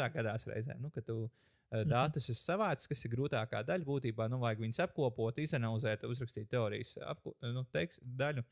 [0.00, 1.32] tā gadās reizē, nu, kad tu uh,
[1.88, 3.86] datus esi savācis, kas ir grūtākā daļa.
[3.86, 8.44] Būtībā nu, vajag viņus apkopot, izanalizēt, uzrakstīt teorijas apko, nu, teiks, daļu.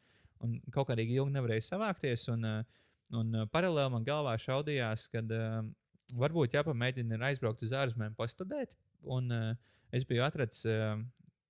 [0.45, 2.27] Un kaut kādīgi ilgi nevarēja savākties.
[2.35, 2.87] Un, uh,
[3.17, 5.25] un paralēli man galvā šaudījās, ka
[6.15, 8.77] varbūt jāpamēģina ir aizbraukt uz ārzemēm, pastudēt.
[9.03, 9.33] Un
[9.95, 10.67] es biju atradzis.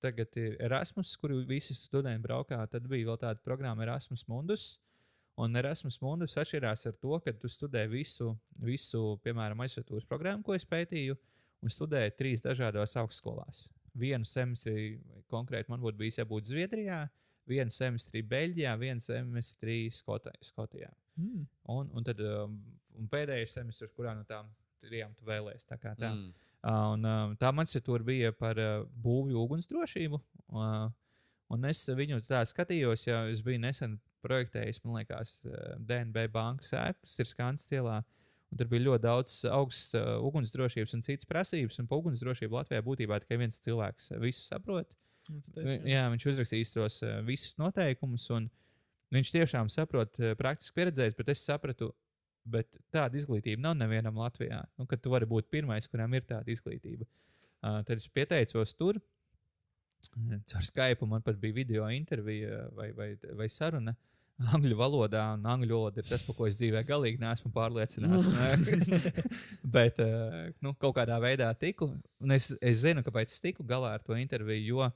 [0.04, 2.58] Tagad ir Erasmus, kuru visi studenti braukā.
[2.70, 4.66] Tad bija vēl tāda programma Erasmus Mundus.
[5.40, 8.30] Un Erasmus Mundus atšķirās ar to, ka tu studē visu,
[8.62, 11.16] visu piemēram, aizsūtūras programmu, ko es pētīju,
[11.62, 13.66] un studēju trīs dažādās augstskolās.
[13.96, 14.98] Vienu semestri
[15.32, 17.06] konkrēti man būtu bijis jābūt Zviedrijā,
[17.48, 20.90] vienu semestri Beļģijā, vienu semestri Skotijā.
[21.16, 21.46] Mm.
[21.72, 22.58] Un, un tad um,
[22.98, 24.50] un pēdējais semestris, kurā no tām
[24.84, 25.68] trijām tu vēlēsies.
[25.68, 26.10] Tā tā.
[26.10, 26.34] Mm.
[26.66, 30.20] Uh, un, uh, tā maģistratūra bija par uh, būvju ugunsdrošību.
[30.50, 30.88] Uh,
[31.54, 36.74] un es viņu tā skatījos, jo es biju nesen projektējis, man liekas, uh, DNB bankas
[36.74, 38.00] ēkas, ir skans cielā.
[38.52, 41.80] Un tur bija ļoti daudz augsts uh, ugunsdrošības un citas prasības.
[41.82, 44.94] Un par ugunsdrošību Latvijā būtībā tikai viens cilvēks uh, visu saprot.
[45.28, 48.46] Nu, Vi- Jā, viņš uzrakstīs tos uh, visus noteikumus, un
[49.14, 51.90] viņš tiešām saprot, uh, praktiski pieredzējis, bet es sapratu,
[52.46, 54.62] bet tāda izglītība nav nevienam Latvijā.
[54.78, 57.02] Nu, kad tu vari būt pirmais, kuram ir tāda izglītība.
[57.66, 59.02] Uh, tad es pieteicos tur.
[60.14, 63.96] Uh, Caur Skype man pat bija video intervija vai, vai, vai saruna.
[64.56, 68.28] Angļu valodā, un angļu valoda ir tas, par ko es dzīvē galīgi neesmu pārliecināts.
[68.34, 69.22] ne?
[69.76, 71.88] Bet uh, nu, kaut kādā veidā tiku.
[72.20, 74.90] Un es, es zinu, kāpēc es tiku galā ar to interviju, jo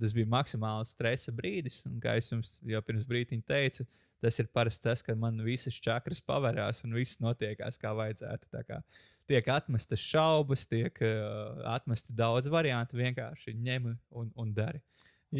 [0.00, 1.80] tas bija maksimāls stresa brīdis.
[1.88, 3.86] Un, kā es jums jau pirms brīdiņa teicu,
[4.24, 8.50] tas ir parasti tas, kad man visas čakras pavērās un viss notiekās kā vajadzētu.
[8.52, 8.82] Tā kā
[9.30, 14.84] tiek atmestas šaubas, tiek uh, atmesti daudz variantu, vienkārši ņem un, un dari.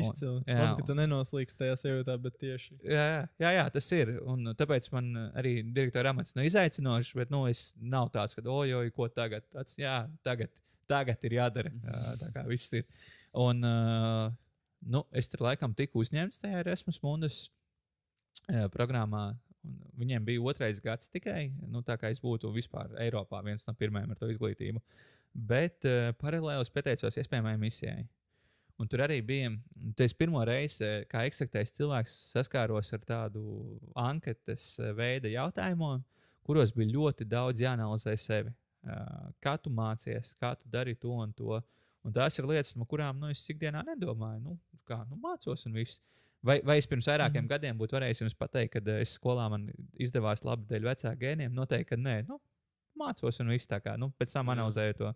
[0.03, 0.43] Izcili.
[0.49, 2.77] Labi, ka tu nenoslīgsti tajā sajūtā, bet tieši.
[2.83, 4.13] Jā, jā, jā, jā, tas ir.
[4.31, 8.45] Un tāpēc man uh, arī direktora amats nav izaicinošs, bet nu, es nav tāds, ka,
[8.45, 9.47] ojoj, ko tagad.
[9.55, 9.97] Tāds, jā,
[10.27, 10.53] tagad,
[10.91, 11.75] tagad ir jādara.
[11.85, 12.87] Jā, tā kā viss ir.
[13.45, 14.29] Un uh,
[14.85, 17.41] nu, es tur laikam tiku uzņemts tajā Erasmus Mundus
[18.51, 19.31] uh, programmā.
[19.33, 19.43] Un
[19.97, 21.49] Viņiem bija otrais gads tikai.
[21.71, 24.83] Nu, tā kā es būtu vispār Eiropā viens no pirmajiem ar to izglītību.
[25.35, 28.05] Bet uh, paralēli es pieteicos iespējamai misijai.
[28.83, 29.53] Un tur arī bija,
[29.95, 33.45] tas pirmo reizi, eh, kā eksaktais cilvēks, saskāros ar tādu
[33.95, 36.03] anketas eh, veida jautājumiem,
[36.45, 38.53] kuros bija ļoti daudz jāanalizē sevi.
[38.85, 41.57] Uh, Kā tu mācies, kā tu dari to un to.
[42.05, 44.43] Un tās ir lietas, par kurām nu, es ikdienā nedomāju.
[44.45, 46.03] Nu, kā nu, mācos un viss.
[46.45, 47.49] Vai, vai es pirms vairākiem mm.
[47.49, 51.55] gadiem būtu varējis jums pateikt, ka es skolā man izdevās labi dēļ vecāku gēniem?
[51.57, 52.37] Noteikti, ka nē, nu,
[53.01, 53.97] mācos un viss tā kā.
[53.97, 55.15] Nu, pēc tam analizēju to.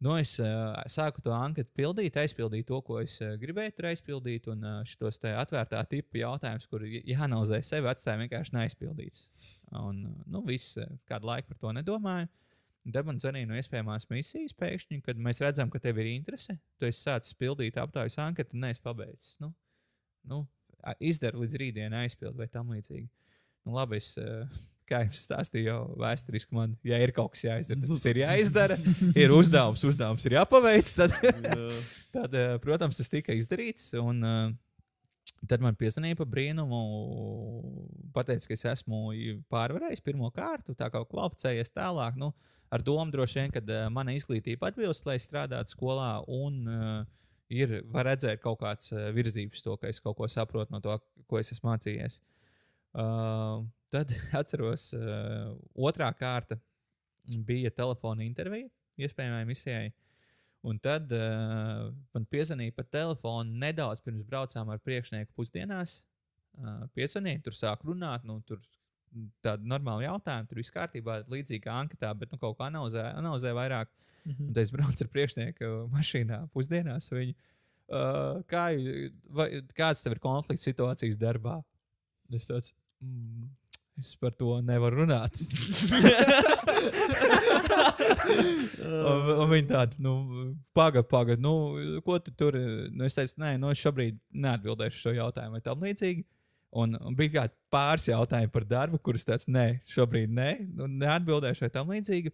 [0.00, 4.46] Nu, es uh, sāku to anketu pildīt, aizpildīju to, ko es uh, gribēju tur aizpildīt,
[4.48, 9.26] un uh, šos te atvērtā tipa jautājumus, kur jāanalizē sevi, atstāja vienkārši neaizpildīts.
[9.76, 12.30] Un, uh, nu, viss uh, kādu laiku par to nedomāju.
[13.04, 16.56] Man zvanīja no iespējamās misijas pēkšņi, kad mēs redzam, ka tev ir interese.
[16.80, 19.34] Tu esi sācis pildīt aptaujas anketu, un neesi pabeidzis.
[19.44, 19.52] Nu,
[20.32, 20.46] nu,
[20.80, 23.10] a- izdari līdz rītdienai aizpildīt vai tam līdzīgi.
[23.70, 24.42] Nu, labi, es, uh,
[24.90, 28.78] kā jau stāstīju, jau vēsturiski man, ja ir kaut kas jāizdara, tad tas ir jāizdara.
[29.14, 30.90] Ir uzdevums, uzdevums ir jāpaveic.
[30.98, 31.14] Tad,
[32.16, 33.92] tad eh, protams, tas tika izdarīts.
[34.02, 34.42] Un, eh,
[35.48, 36.78] Tad man piezvanīja par brīnumu,
[38.12, 38.98] pateica, ka es esmu
[39.48, 42.18] pārvarējis pirmo kārtu, tā kā kvalificējies tālāk.
[42.20, 42.28] Nu,
[42.68, 48.10] ar domu droši vien, ka mana izglītība atbilst, lai strādātu skolā, un uh, ir, var
[48.10, 51.70] redzēt kaut kāds virzības to, ka es kaut ko saprotu no to, ko es esmu
[51.70, 52.20] mācījies.
[52.20, 52.39] Uh,
[53.90, 56.58] tad atceros, uh, otrā kārta
[57.46, 59.90] bija telefona intervija iespējamai misijai.
[60.66, 66.02] Un tad uh, man piezvanīja pa telefonu nedaudz pirms braucām ar priekšnieku pusdienās.
[66.58, 68.60] Uh, piezvanīja, tur sāk runāt, nu, tur
[69.42, 73.54] tādu normālu jautājumu, tur viss kārtībā, līdzīgi kā anketā, bet nu, kaut kā analizē, analizē
[73.56, 73.90] vairāk.
[74.26, 74.50] Mhm.
[74.50, 77.08] Un tad es braucu ar priekšnieku mašīnā pusdienās.
[77.14, 77.34] Viņu,
[77.88, 78.66] uh, kā,
[79.32, 81.60] vai, kāds tev ir konflikts situācijas darbā?
[82.36, 83.48] Es tāds, mm,
[84.00, 85.36] es par to nevaru runāt.
[89.10, 90.12] un, un viņi tādi, nu,
[90.76, 91.54] pagaidi, pagaidi, nu,
[92.06, 92.56] ko tu tur?
[92.92, 96.22] Nu, es teicu, nē, nu, es šobrīd neatbildēšu šo jautājumu vai tam līdzīgi.
[96.80, 101.66] Un, un bija kā pāris jautājumi par darbu, kurus tāds, nē, šobrīd nē, nu, neatbildēšu
[101.66, 102.30] vai tam līdzīgi.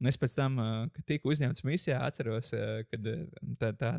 [0.00, 3.24] Un es pēc tam, uh, kad tika uzņemts misijā, atceros, uh, kad uh,
[3.60, 3.90] tā, tā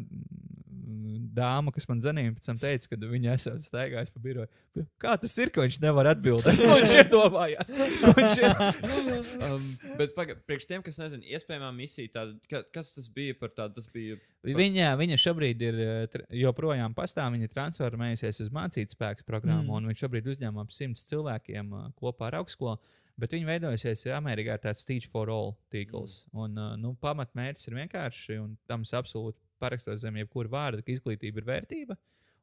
[1.36, 4.86] dāma, kas man zvanīja, pēc tam teica, ka viņa esat staigājis pa biroju.
[5.02, 6.60] Kā tas ir, ka viņš nevar atbildēt?
[6.60, 7.74] Ko viņš iedomājās?
[8.20, 8.62] Viņš ir?
[9.48, 9.66] um,
[10.00, 13.80] bet paga, priekš tiem, kas nezina, iespējamā misija, tāda, ka, kas tas bija par tādu,
[13.80, 14.20] tas bija.
[14.48, 17.36] Viņa, viņa šobrīd ir eh, joprojām pastāv.
[17.36, 19.78] Viņa ir transformējusies uz mācību spēku programmu, Mm.
[19.78, 22.80] un viņš šobrīd uzņem ap simts cilvēkiem uh, kopā ar augstskolu.
[23.22, 26.24] Bet viņi veidojusies Amerikā ar tāds Teach for All tīkls.
[26.32, 26.40] Mm.
[26.44, 30.94] Un, uh, nu, pamatmērķis ir vienkārši, un tam es absolūti parakstos zem jebkura vārda, ka
[30.94, 31.98] izglītība ir vērtība.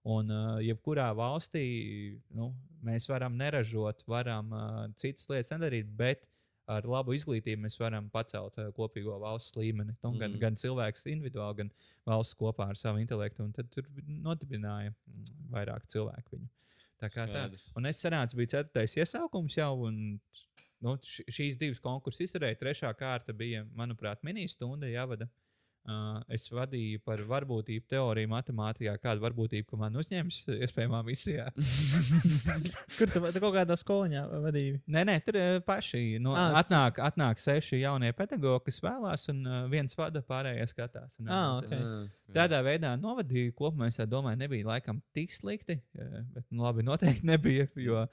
[0.09, 1.67] Un uh, jebkurā valstī
[2.35, 2.53] nu,
[2.87, 6.23] mēs varam neražot, varam uh, citas lietas nedarīt, bet
[6.71, 9.97] ar labu izglītību mēs varam pacelt uh, kopīgo valsts līmeni.
[10.05, 10.21] Nu, mm.
[10.23, 11.73] gan, gan cilvēks individuāli, gan
[12.09, 13.45] valsts kopā ar savu intelektu.
[13.45, 16.49] Un tad tur nodibināja mm, vairāk cilvēku viņu.
[16.99, 17.45] Tā kā tā.
[17.45, 17.67] Skaidrs.
[17.79, 20.01] Un es sanācu, bija ceturtais iesaukums jau, un
[20.83, 22.59] nu, šīs divas konkursu izturēju.
[22.63, 25.29] Trešā kārta bija, manuprāt, mini-stunda jāvada.
[25.29, 25.48] Uh,
[26.35, 31.49] es vadīju par varbūtību teoriju matemātikā, kādu varbūtību, ka man uzņems iespējamā misijā.
[32.99, 34.79] Kur tu, tu kaut kādā skoliņā vadīji?
[34.91, 39.61] Nē, nē, tur paši nu, Ā, atnāk, atnāk seši jaunie pedagoģi, kas vēlās, un uh,
[39.73, 41.19] viens vada, pārējie skatās.
[41.23, 41.73] Un, Ā, uh, ok.
[41.73, 42.35] Jā, skaidrs.
[42.39, 43.91] Tādā veidā novadīju kopumā.
[43.93, 45.79] Es domāju, nebija laikam tik slikti.
[45.95, 47.69] Bet, nu, labi, noteikti nebija.
[47.79, 48.05] Jo,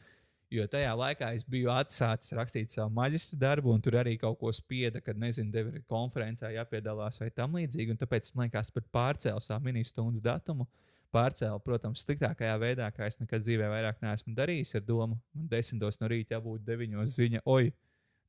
[0.53, 4.51] jo tajā laikā es biju atsācis rakstīt savu maģistra darbu, un tur arī kaut ko
[4.55, 7.97] spieda, kad, nezinu, tev ir konferencē jāpiedalās vai tam līdzīgi.
[8.01, 10.67] Tāpēc man liekas, pat pārcēlu savu ministundas datumu.
[11.15, 15.19] Pārcēlu, protams, sliktākajā veidā, kā es nekad dzīvē vairāk neesmu darījis ar domu.
[15.33, 17.69] Man desmitos no rīta jābūt deviņos ziņa, oi,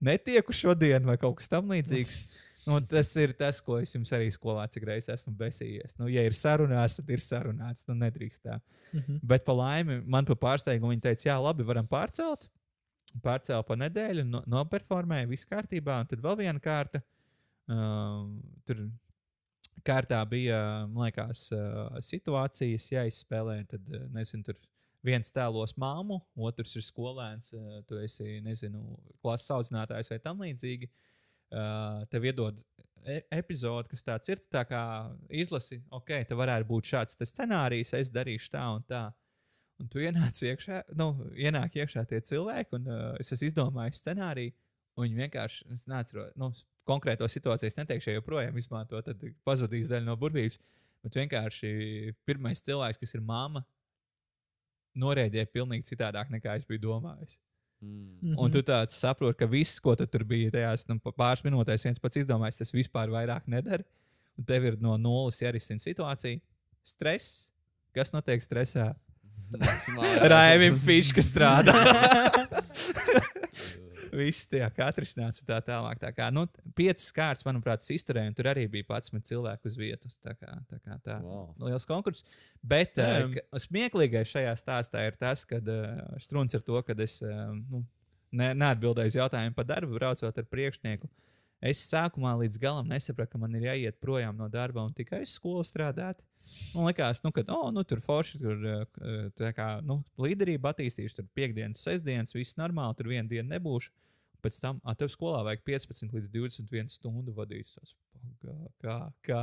[0.06, 2.22] netieku šodien vai kaut kas tamlīdzīgs.
[2.66, 5.94] Nu, tas ir tas, ko es jums arī skolā cik reizes esmu besījies.
[6.00, 7.86] Nu, ja ir sarunāts, tad ir sarunāts.
[7.86, 8.58] Nu, nedrīkst tā.
[8.90, 9.20] Mhm.
[9.22, 12.48] Bet par laimi man par pārsteigumu viņi teica, jā, labi, varam pārcelt.
[13.22, 16.00] Pārcēlu pa nedēļu, no, noperformēju, viss kārtībā.
[16.02, 17.04] Un tad vēl viena kārta.
[17.70, 18.34] Um,
[18.66, 18.82] tur
[19.86, 20.58] kārtā bija,
[20.90, 23.60] man liekas, uh, situācijas jāizspēlē.
[23.70, 24.58] Tad, uh, nezinu, tur
[25.06, 30.90] viens tēlos māmu, otrs ir skolēns, uh, tu esi, nezinu, klases audzinātājs vai tam līdzīgi.
[30.90, 31.15] Uh,
[32.10, 32.62] tev iedod
[33.06, 34.42] e epizodi, kas tāds ir.
[34.52, 34.80] Tā kā
[35.30, 39.06] izlasi, ok, te varētu būt šāds scenārijs, es darīšu tā un tā.
[39.76, 44.54] Un tu ienāc iekšā, nu, ienāk iekšā tie cilvēki, un uh, es esmu izdomājis scenāriju.
[44.96, 46.48] Un viņi vienkārši, es neatceros, nu,
[46.88, 50.56] konkrēto situāciju, es neteikšu, ja joprojām izmanto, tad pazudīs daļa no burvības.
[51.04, 53.60] Bet vienkārši pirmais cilvēks, kas ir mamma,
[54.96, 57.36] norēģēja pilnīgi citādāk nekā es biju domājis.
[58.22, 58.34] Mm.
[58.42, 62.02] Un tu tāds saproti, ka viss, ko tu tur bija tajās nu, pāris minūtēs, viens
[62.02, 63.86] pats izdomājis, tas vispār vairāk nedara.
[64.36, 66.40] Un tev ir no nulles jārisina situācija.
[66.86, 67.50] Stress.
[67.96, 68.90] Kas notiek stresā?
[70.32, 71.76] Raimim Fiška strādā.
[74.16, 75.98] Viss tie katrs nāca tā tālāk.
[76.00, 76.46] Tā kā, nu,
[76.78, 80.16] piecas kārtas, manuprāt, es izturēju, un tur arī bija 11 cilvēku uz vietas.
[80.24, 81.18] Tā kā tā, kā tā.
[81.24, 81.50] Wow.
[81.68, 82.24] liels konkurss.
[82.64, 83.36] Bet uh,
[83.66, 87.82] smieklīgais šajā stāstā ir tas, ka uh, strūns ar to, ka es uh, nu,
[88.32, 91.10] ne, neatbildēju uz jautājumu par darbu, braucot ar priekšnieku.
[91.66, 95.36] Es sākumā līdz galam nesapratu, ka man ir jāiet projām no darba un tikai uz
[95.38, 96.20] skolu strādāt.
[96.74, 98.82] Man liekas, nu, ka oh, nu, tur forši, tur uh,
[99.38, 103.94] tā kā nu, līderība attīstīšu, tur piekdienas, sestdienas, viss normāli, tur vienu dienu nebūšu.
[104.44, 107.72] Pēc tam, ah, tev skolā vajag 15 līdz 21 stundu vadīt.
[108.42, 108.96] Kā, kā,
[109.26, 109.42] kā?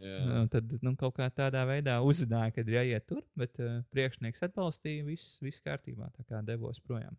[0.00, 0.18] Jā.
[0.24, 4.46] Nu, tad nu, kaut kā tādā veidā uzzināja, ka ir jāiet tur, bet uh, priekšnieks
[4.48, 7.18] atbalstīja, viss, viss kārtībā, tā kā devos projām.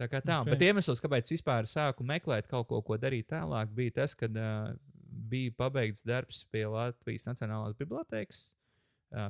[0.00, 0.48] Tā kā tā, Ok.
[0.48, 0.54] okay.
[0.56, 4.26] bet iemesls, kāpēc es vispār sāku meklēt kaut ko, ko darīt tālāk, bija tas, ka
[4.26, 4.72] uh,
[5.12, 8.42] bija pabeigts darbs pie Latvijas Nacionālās Bibliotēkas,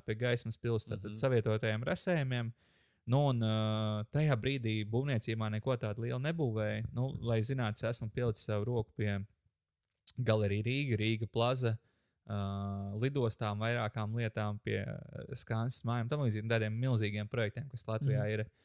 [0.06, 1.08] pie gaismas pilsētas, mm.
[1.10, 1.20] -hmm.
[1.20, 2.52] savietotajiem rasējumiem.
[3.10, 3.42] Nu, un
[4.14, 6.84] tajā brīdī būvniecībā neko tādu lielu nebūvēja.
[6.94, 9.16] Nu, lai zinātu, es esmu pielicis savu roku pie
[10.16, 14.84] Galerija Rīga, Rīga plaza, uh, lidostām, vairākām lietām, pie
[15.34, 18.32] skaņas mājām, tam līdzīgi tādiem milzīgiem projektiem, kas Latvijā mm.
[18.36, 18.46] ir.
[18.46, 18.62] Uh,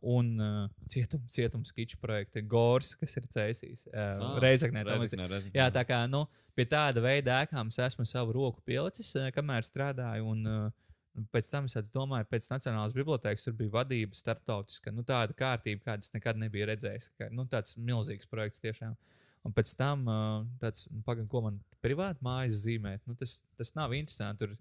[0.00, 4.84] un uh, cietums, cietums skiču projekti, Gors, kas ir cēsīs, uh, Ah, Reizeknē.
[4.86, 5.58] Reizeknē, Reizeknē.
[5.60, 6.24] Jā, tā kā nu,
[6.56, 10.32] pie tāda veida ēkām es esmu savu roku pielicis, eh, kamēr strādāju.
[10.32, 14.92] Un, uh, pēc tam es domāju, pēc Nacionālās bibliotekas tur bija vadība starptautiska.
[14.94, 17.10] Nu, tāda kārtība, kādas nekad nebija redzējis.
[17.18, 18.96] Kā, nu, tāds milzīgs projekts tiešām.
[19.44, 23.04] Un pēc tam uh, tāds, nu, pagaidi, ko man privāti mājas zīmēt.
[23.06, 24.46] Nu, tas, tas nav interesanti.
[24.46, 24.56] Tur,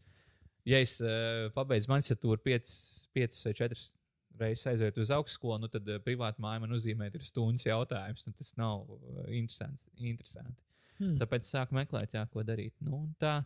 [0.67, 2.75] ja es uh, pabeidzu maģistratūru 5
[3.47, 3.87] vai 4
[4.39, 8.25] reizes aiziet uz augstskolu, nu, tad uh, privāti māja man uzzīmēt ir stundas jautājums.
[8.27, 9.87] Nu, tas nav uh, interesants.
[9.97, 10.57] interesanti.
[10.97, 11.17] Hmm.
[11.21, 12.73] Tāpēc sāku meklēt, jā, ko darīt.
[12.81, 13.39] Nu, un tā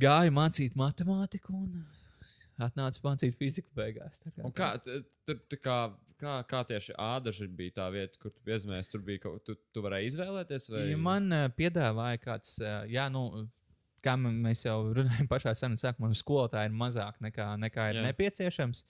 [0.00, 1.82] gāju mācīt matemātiku un
[2.62, 4.22] atnācu mācīt fiziku beigās.
[4.22, 4.68] Kā, kā,
[5.26, 5.78] tur kā,
[6.20, 8.92] kā, kā tieši ādaži bija tā vieta, kur tu piezīmējies?
[8.92, 10.70] Tur bija kaut kas, tu, tu varēji izvēlēties?
[10.72, 10.86] Vai...
[10.92, 13.26] Ja man uh, piedāvāja kāds, uh, jā, nu,
[14.02, 18.06] kā mēs jau runājam pašā sarunas sākumā, skolotāji ir mazāk nekā, nekā ir jā.
[18.10, 18.84] nepieciešams.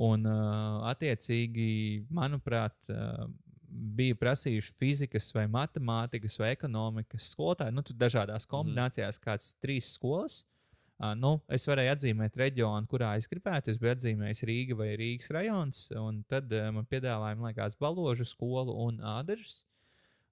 [0.00, 3.26] Un, uh, attiecīgi, manuprāt, uh,
[3.72, 7.74] bija prasījuši fizikas, vai matemātikas, vai ekonomikas skolotāji.
[7.76, 10.42] Nu, tur dažādās kombinācijās, mm kādas trīs skolas.
[11.02, 13.72] Uh, nu, es varēju atzīmēt reģionu, kurā es gribētu.
[13.72, 15.84] Es biju atzīmējis Rīga vai Rīgas rajons.
[15.98, 19.62] un Tad uh, man piedāvāja, man liekas, Baložu skolu un Ādažas.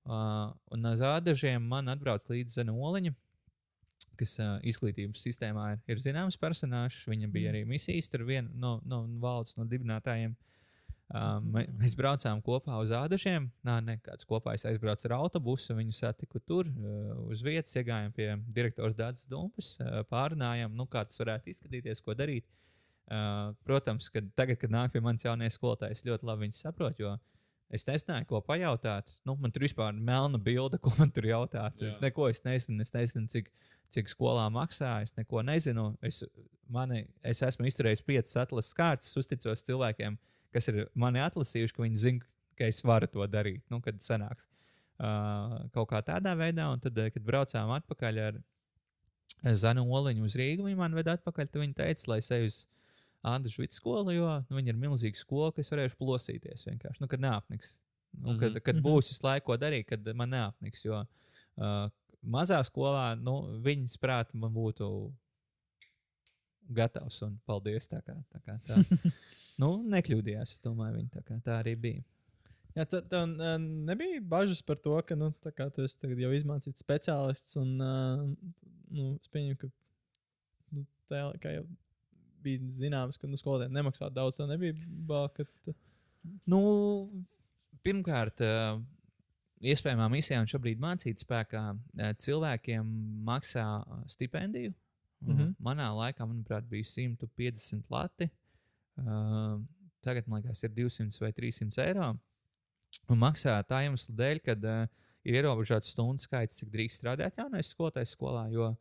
[0.09, 3.13] Uh, un uz Ādažiem man atbrauc līdzi Zana Oliņa,
[4.21, 7.03] kas uh, izglītības sistēmā ir, ir zināms personāžs.
[7.11, 10.37] Viņa bija arī misijas ar vienu no, no valdes no dibinātājiem.
[11.11, 13.49] Um, mē- mēs braucām kopā uz Ādažiem.
[13.67, 18.15] Nā, ne kāds kopā es aizbraucu ar autobusu, viņu satiku tur uh, uz vietas, iegājām
[18.15, 22.47] pie direktors Dārdas Dumpas, uh, pārunājām, nu, kā tas varētu izskatīties, ko darīt.
[23.11, 27.17] Uh, protams, ka tagad, kad nāk pie manis jaunais skolotājs, ļoti labi viņus saprot, jo
[27.75, 29.11] es nezināju, ko pajautāt.
[29.27, 31.77] Nu, man tur vispār ir melna bilde, ko man tur jautāt.
[31.81, 31.97] Jā.
[32.03, 33.51] Neko es nezinu, es nezinu, cik,
[33.95, 34.97] cik skolā maksā.
[35.07, 35.91] Es neko nezinu.
[36.07, 36.23] Es,
[36.71, 40.19] mani, es esmu izturējis piecas atlases kārtas, uzticos cilvēkiem,
[40.55, 44.51] kas ir mani atlasījuši, ka viņi zina, ka es varu to darīt, nu, kad sanāks.
[45.01, 48.41] Uh, kaut kā tādā veidā, un tad, kad braucām atpakaļ ar
[49.57, 51.49] Zanu Oliņu uz Rīgu, viņa man veda atpakaļ.
[51.55, 52.80] Viņa teica, lai es eju uz Andrija
[53.53, 57.21] Švits skolu, jo nu, viņa ir milzīga skola, ka es varēšu plosīties vienkārši, nu, kad
[57.21, 57.79] neapniks.
[58.17, 58.85] Nu, kad, kad Mhm.
[58.85, 60.85] būs visu laiku darīt, kad man neapniks.
[60.85, 61.91] Jo uh,
[62.23, 64.89] mazā skolā, nu, viņas prāt, man būtu
[66.71, 67.89] gatavs un paldies.
[67.91, 68.81] Tā kā, tā kā tā.
[69.63, 70.57] nu, nekļūdījās.
[70.57, 72.03] Es domāju, viņa tā, kā, tā arī bija.
[72.79, 77.57] Jā, tev uh, nebija bažas par to, ka nu, tā kā tu jau izmācīts speciālists,
[77.59, 78.27] un uh,
[78.95, 79.71] nu, es pieņemu, ka
[80.77, 81.65] nu, laikā jau
[82.43, 84.39] bija zināms, ka nu, skolotājiem nemaksā daudz.
[84.41, 84.75] Tā nebija
[85.09, 85.45] bail, ka.
[85.65, 85.75] tu-
[86.47, 86.61] Nu,
[87.85, 88.81] pirmkārt, uh,
[89.65, 92.91] iespējamā misijā un šobrīd mācīt spēkā uh, cilvēkiem
[93.25, 94.75] maksā uh, stipendiju.
[95.21, 95.37] Mm.
[95.37, 95.55] -hmm.
[95.61, 98.31] Manā laikā, manuprāt, bija 150 lati.
[98.97, 99.61] Uh,
[100.01, 102.15] tagad, man liekas, ir 200 vai 300 eiro.
[103.09, 104.87] Un maksā tā iemesla dēļ, ka uh,
[105.25, 108.47] ir ierobežots stundu skaits, cik drīkst strādāt jaunais skolotājs skolā.
[108.53, 108.75] Jo,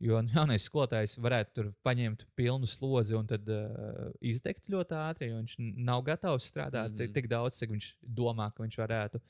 [0.00, 5.42] jo jaunais skolotājs varētu tur paņemt pilnu slodzi un tad uh, izdegt ļoti ātri, jo
[5.42, 6.96] viņš nav gatavs strādāt mm.
[6.98, 7.14] -hmm.
[7.14, 9.20] tik daudz, cik viņš domā, ka viņš varētu.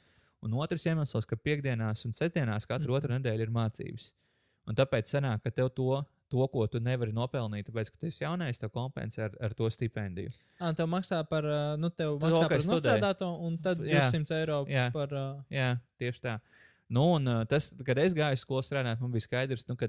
[0.42, 2.96] Un otrs iemesls, ka piekdienās un sestdienās katru Mhm.
[2.96, 4.12] otru nedēļu ir mācības.
[4.66, 8.24] Un tāpēc sanāk, ka tev to, to ko tu nevari nopelnīt, tāpēc, ka tu esi
[8.24, 10.30] jaunais, tev kompensē ar, ar to stipendiju.
[10.60, 11.44] Ah, tev maksā par,
[11.76, 12.70] nu, tev maksā par studē.
[12.94, 14.06] nostrādāto, un tad Jā.
[14.12, 14.90] 200 eiro Jā.
[14.92, 15.12] par.
[15.12, 16.38] Uh, Jā, tieši tā.
[16.90, 19.86] Nu, un, uh, tas, kad es gāju uz skolu strādāt, man bija skaidrs, nu, ka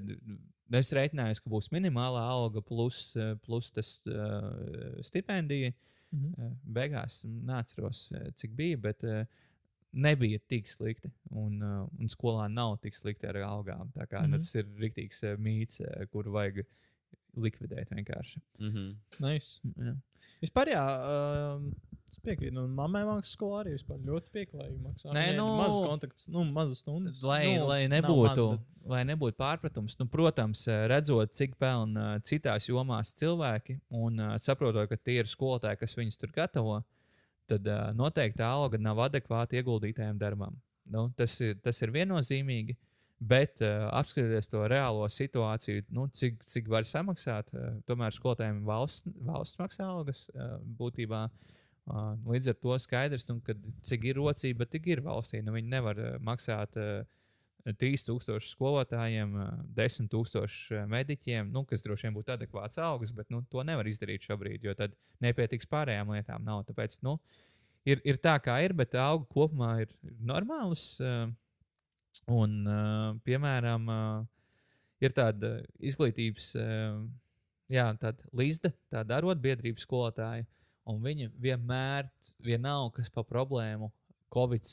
[0.77, 5.73] es reiķinājos, ka būs minimālā alga plus, uh, plus tas uh, stipendija.
[6.13, 6.33] mhm.
[6.37, 9.25] Uh, Beigās neatceros, cik bija, bet uh,
[9.91, 11.11] nebija tik slikti.
[11.31, 13.91] Un, uh, un skolā nav tik slikti ar algām.
[13.95, 14.33] Tā kā, mm.
[14.33, 14.39] -hmm.
[14.39, 16.63] Tas ir rīktīgs uh, mīts, uh, kuru vajag
[17.35, 18.41] likvidēt vienkārši.
[18.59, 18.93] Mhm.
[19.19, 19.59] nice.
[19.77, 19.95] Jā.
[20.41, 20.81] Vispār, jā,
[21.13, 21.67] um,
[22.11, 22.53] es piekrītu.
[22.55, 25.13] Nu, mammai maksā skolā arī vispār ļoti pieklājīgi maksā.
[25.15, 27.21] Nē, nu, mazas kontakts, nu, mazas stundas.
[27.25, 32.15] Lai, nu, lai, nebūtu, maz, bet- lai nebūtu pārpratums, nu, protams, eh, redzot, cik pelna
[32.15, 36.79] eh, citās jomās cilvēki un uh, saprotot, ka tie ir skolotāji, kas viņus tur gatavo,
[37.51, 40.57] tad uh, noteikti tā alga nav adekvāta ieguldītajam darbam.
[40.91, 42.75] Nu, tas, ir, tas ir viennozīmīgi.
[43.21, 47.51] Bet uh, apskatieties to reālo situāciju, nu, cik, cik var samaksāt.
[47.53, 51.27] Uh, tomēr skolotājiem valsts, valsts maksā algas uh, būtībā.
[51.85, 53.53] Uh, līdz ar to skaidrs, nu, ka
[53.85, 55.43] cik ir rocība, tik ir valstī.
[55.45, 57.03] Nu, viņi nevar uh, maksāt uh,
[57.69, 63.61] 3000 skolotājiem, uh, 10,000 mediķiem, nu, kas droši vien būtu adekvāts algas, bet nu, to
[63.67, 66.41] nevar izdarīt šobrīd, jo tad nepietiks pārējām lietām.
[66.47, 66.65] Nav.
[66.71, 67.19] Tāpēc nu,
[67.85, 70.95] ir, ir tā, kā ir, bet auga kopumā ir normāls.
[70.97, 71.29] Uh,
[72.27, 74.47] un, uh, piemēram, uh,
[75.03, 77.01] ir tāda izglītības, uh,
[77.71, 80.47] jā, tāda līzda, tāda arotbiedrības skolotāja.
[80.89, 82.09] Un viņi vienmēr,
[82.41, 83.91] vienalga, kas pa problēmu,
[84.31, 84.63] Covid,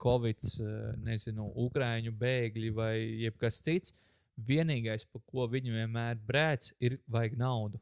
[0.00, 0.46] COVID
[1.02, 2.94] nezinu, Ukrāņu bēgļi vai
[3.24, 3.92] jebkas cits,
[4.38, 7.80] vienīgais, par ko viņi vienmēr brēc, ir vajag naudu.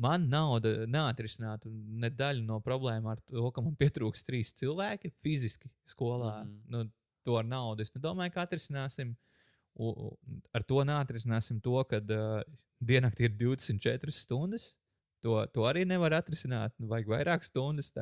[0.00, 5.68] Man nauda neatrisinātu ne daļu no problēmas ar to, ka man pietrūks trīs cilvēki fiziski
[5.84, 6.40] skolā.
[6.46, 6.86] Mm nu,
[7.30, 9.14] to ar naudu es nedomāju, ka atrisināsim.
[9.80, 10.10] U,
[10.52, 12.40] ar to neatrisināsim to, ka uh,
[12.82, 14.72] diennaktī ir 24 stundas.
[15.20, 16.72] To, to arī nevar atrisināt.
[16.80, 17.92] Nu, Vajag vairāk stundas.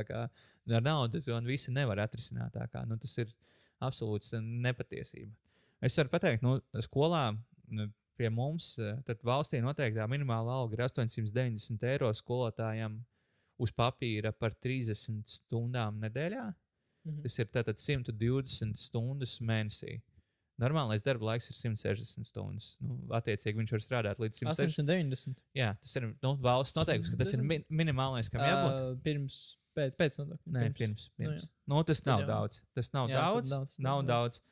[0.78, 2.56] ar naudu to visi nevar atrisināt.
[2.88, 3.34] nu, tas ir
[3.84, 5.34] absolūts nepatiesība.
[5.84, 7.30] Es varu pateikt, nu, skolā
[7.70, 7.88] nu,
[8.18, 8.72] pie mums,
[9.26, 12.96] valstī noteiktā minimālā alga ir 890 eiro skolotājiem
[13.62, 16.46] uz papīra par 30 stundām nedēļā.
[17.09, 17.22] Mhm.
[17.24, 19.98] Tas ir tātad 120 stundas mēnesī.
[20.59, 22.72] Normālais darba laiks ir 160 stundas.
[22.82, 24.82] Nu, attiecīgi, viņš var strādāt līdz 160.
[24.82, 25.43] 890.
[25.55, 28.74] Jā, tas ir nu, valsts noteikums, ka tas ir min minimālais, kam jābūt.
[28.74, 29.36] Uh, pirms,
[29.78, 30.52] pēc, pēc nodokļu.
[30.56, 31.05] Nē, pirms.
[31.14, 31.44] Nu, pirms.
[31.47, 31.51] jā.
[31.70, 32.28] Nu, tas nav jau.
[32.32, 32.59] daudz.
[32.74, 33.52] Tas nav Jā, jā, daudz.
[33.55, 34.40] daudz, Nav daudz.
[34.40, 34.43] daudz.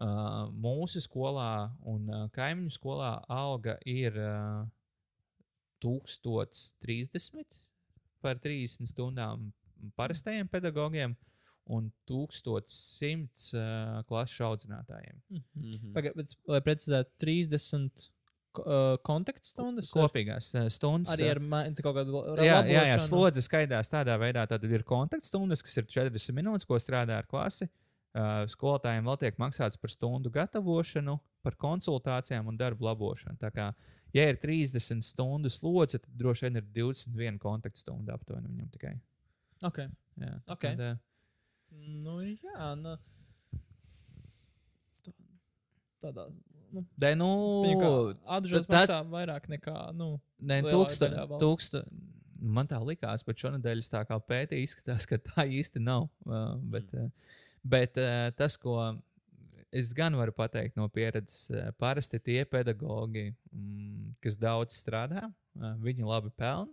[0.00, 1.48] Uh, mūsu skolā
[1.84, 4.62] un uh, kaimiņu skolā alga ir uh,
[5.82, 7.60] 1030
[8.22, 9.50] par 30 stundām
[9.98, 11.16] parastajiem pedagogiem
[11.70, 15.20] un 1100 uh, klases audzinātājiem.
[15.30, 15.92] Mhm.
[15.96, 18.08] Pagaid, bet, lai precizētu, 30
[18.56, 19.92] ko- uh, kontaktstundas.
[19.94, 21.14] Kopīgās stundas.
[21.14, 21.42] Arī ar
[21.82, 23.06] kaut kādu Jā, jā, jā labošanu?
[23.06, 24.46] slodze skaidrs tādā veidā.
[24.50, 27.68] Tad ir kontaktstundas, kas ir 40 minūtes, ko strādā ar klasi.
[28.10, 31.14] Uh, skolotājiem vēl tiek maksāts par stundu gatavošanu,
[31.46, 33.38] par konsultācijām un darbu labošanu.
[33.38, 33.68] Tā kā
[34.12, 38.96] ja ir 30 stundu slodze, tad droši vien ir 21 kontaktstunda aptuveni viņam tikai.
[39.62, 39.78] Ok.
[40.18, 40.66] Jā, Ok.
[40.66, 40.98] Tad, uh,
[41.72, 42.96] Nu, jā, nu.
[45.04, 45.16] Tā-
[46.00, 46.28] Tādā.
[46.72, 47.28] Nu, Dē, nu,
[48.30, 51.08] Atžēlas maksā vairāk nekā, nu, ne, lielā tūksta,
[51.42, 51.80] tūksta,
[52.40, 56.06] man tā likās, bet šonadēļ tā kā pētīju, izskatās, ka tā īsti nav.
[56.26, 57.08] Uh, bet uh,
[57.64, 58.76] bet uh, tas, ko
[59.74, 66.06] es gan varu pateikt no pieredzes, parasti tie pedagogi, mm, kas daudz strādā, uh, viņi
[66.06, 66.70] labi pelna.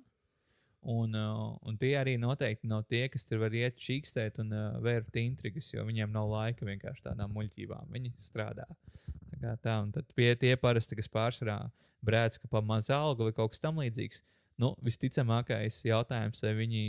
[0.87, 4.77] Un, uh, un tie arī noteikti nav tie, kas tur var iet čīkstēt un uh,
[4.83, 7.89] vērt intrigas, jo viņiem nav laika vienkārši tādām muļķībām.
[7.91, 8.63] Viņi strādā.
[9.37, 11.59] Tā tā, un tad pie tie parasti, kas pārsvarā
[12.07, 14.23] brēc, ka pa mazu algu vai kaut kas tamlīdzīgs.
[14.57, 16.83] Nu, visticamākais jautājums, vai viņi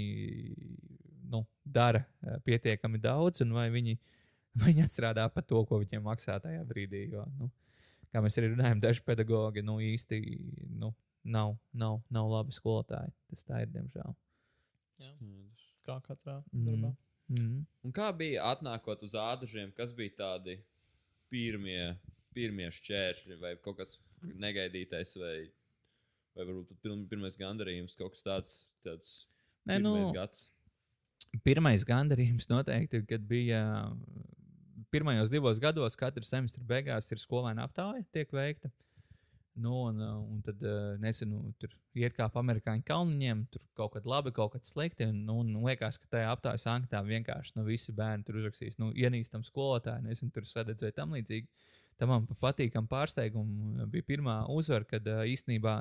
[1.29, 3.99] nu, dara eh, pietiekami daudz, un vai viņi,
[4.61, 7.09] vai viņi atstrādā par to, ko viņiem maksā tajā brīdī.
[7.12, 7.51] Jo, nu,
[8.12, 10.23] kā mēs arī runājam, daži pedagogi nu, īsti
[10.81, 10.95] nu,
[11.29, 13.13] nav, nav, nav labi skolotāji.
[13.31, 14.15] Tas tā ir, diemžēl.
[15.87, 16.67] kā katrā Mm.
[16.67, 16.91] darbā.
[17.31, 17.67] Mm.
[17.85, 20.59] Un kā bija atnākot uz ādažiem, kas bija tādi
[21.31, 21.97] pirmie,
[22.35, 25.51] pirmie šķēršļi vai kaut kas negaidītais, vai,
[26.37, 28.53] vai varbūt pirmais gandarījums, kaut kas tāds-
[28.85, 29.27] tāds
[29.69, 30.49] Nē, nu, pirmais gads.
[31.45, 33.63] pirmais gandarījums noteikti, kad bija
[34.91, 38.71] pirmajos divos gados, katra semestra beigās ir skolēna aptāja, tiek veikta.
[39.59, 43.97] Nu, un, uh, un tad, uh, nezinu, tur iet kā pa amerikāņu kalniņiem, tur kaut
[43.97, 45.09] kad labi, kaut kad slikti.
[45.10, 48.93] Un, nu, un liekas, ka tajā aptājas anketā vienkārši nu, visi bērni tur uzrakstīs, nu,
[48.94, 51.51] ienīstam skolotāju, nezinu, tur sadedz vai tam līdzīgi.
[51.98, 55.80] Tam man pa- patīkam pārsteigumu bija pirmā uzvara, kad īstenībā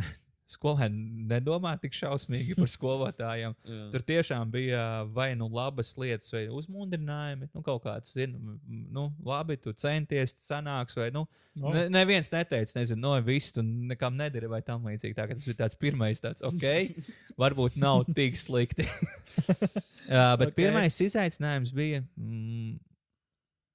[0.50, 3.54] skolēni nedomā tik šausmīgi par skolotājiem.
[3.92, 4.82] Tur tiešām bija
[5.14, 7.50] vai nu labas lietas, vai uzmundrinājumi.
[7.54, 11.26] Nu, kaut kāds, zinu, nu, labi, tu centies, sanāks, vai nu,
[11.60, 11.72] Oh.
[11.74, 15.16] ne, neviens neteica, nezinu, no viss, tu nekam nedari, vai tam līdzīgi.
[15.18, 16.94] Tā, tas bija tāds pirmais, tāds, ok,
[17.42, 18.86] varbūt nav tik slikti.
[20.10, 20.52] Jā, bet Ok.
[20.52, 20.56] okay.
[20.56, 22.00] pirmais izaicinājums bija.
[22.16, 22.78] Mm,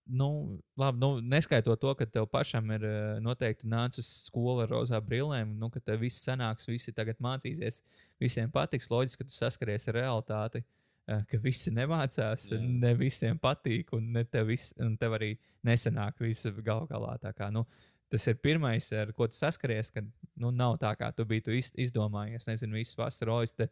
[0.05, 4.69] Nu, labi, nu, neskaitot to, ka tev pašam ir eh, noteikti nācis uz skolu ar
[4.69, 7.81] rozā brillēm, nu, ka tev viss sanāks, visi tagad mācīsies,
[8.21, 8.91] visiem patiks.
[8.91, 10.61] Loģiski, ka tu saskaries ar realitāti,
[11.09, 12.61] eh, ka visi nemācās, Jā.
[12.61, 15.31] ne visiem patīk, un, ne tev, vis, un tev arī
[15.65, 17.17] nesanāk viss gal galā.
[17.33, 17.65] Kā, nu,
[18.13, 20.05] tas ir pirmais, ar ko tu saskaries, kad
[20.37, 22.45] nu, nav tā, kā tu biji tu iz, izdomājies.
[22.51, 23.71] Nezinu, visu vasaru es te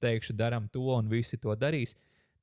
[0.00, 1.92] teikšu, darām to, un visi to darīs.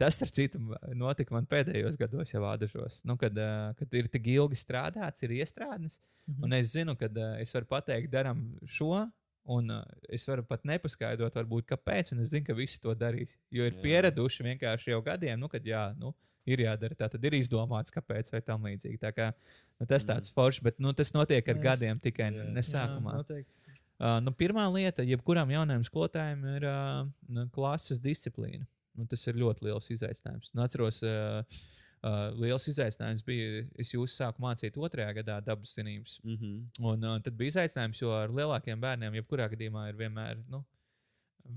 [0.02, 0.60] Tas, starp citu,
[0.98, 3.04] notika man pēdējos gados, jau ādažos.
[3.06, 3.36] Nu, kad,
[3.78, 6.00] kad ir tik ilgi strādāts, ir iestrādājis.
[6.26, 6.46] Mhm.
[6.48, 7.10] Un es zinu, ka
[7.42, 9.04] es varu pateikt, darām šo,
[9.46, 12.14] un uh, es varu pat nepaskaidrot, varbūt, kāpēc.
[12.16, 13.38] Un es zinu, ka visi to darīs.
[13.54, 13.82] Jo ir Jā.
[13.86, 16.14] pieraduši vienkārši jau gadiem, nu, kad jā, nu,
[16.50, 19.00] ir jādara tā, tad ir izdomāts, kāpēc vai tam līdzīgi.
[19.02, 19.30] Tā kā,
[19.78, 20.38] nu, tas tāds mm.
[20.38, 22.50] foršs, bet nu, tas notiek ar Es- gadiem, tikai jā.
[22.54, 23.18] ne sākumā.
[23.18, 23.78] Jā, noteikti.
[24.02, 28.66] Uh, nu, pirmā lieta, jebkuram jaunam skolotājam, ir uh, klases disciplīna.
[28.98, 30.52] Nu, tas ir ļoti liels izaicinājums.
[30.56, 31.62] Nu, atceros, uh,
[32.04, 36.18] uh, liels izaicinājums bija, es jūs sāku mācīt otrajā gadā dabas zinības.
[36.24, 36.58] Mm -hmm.
[36.92, 40.64] Un uh, tad bija izaicinājums, jo ar lielākiem bērniem, jebkurā gadījumā, ir vienmēr nu,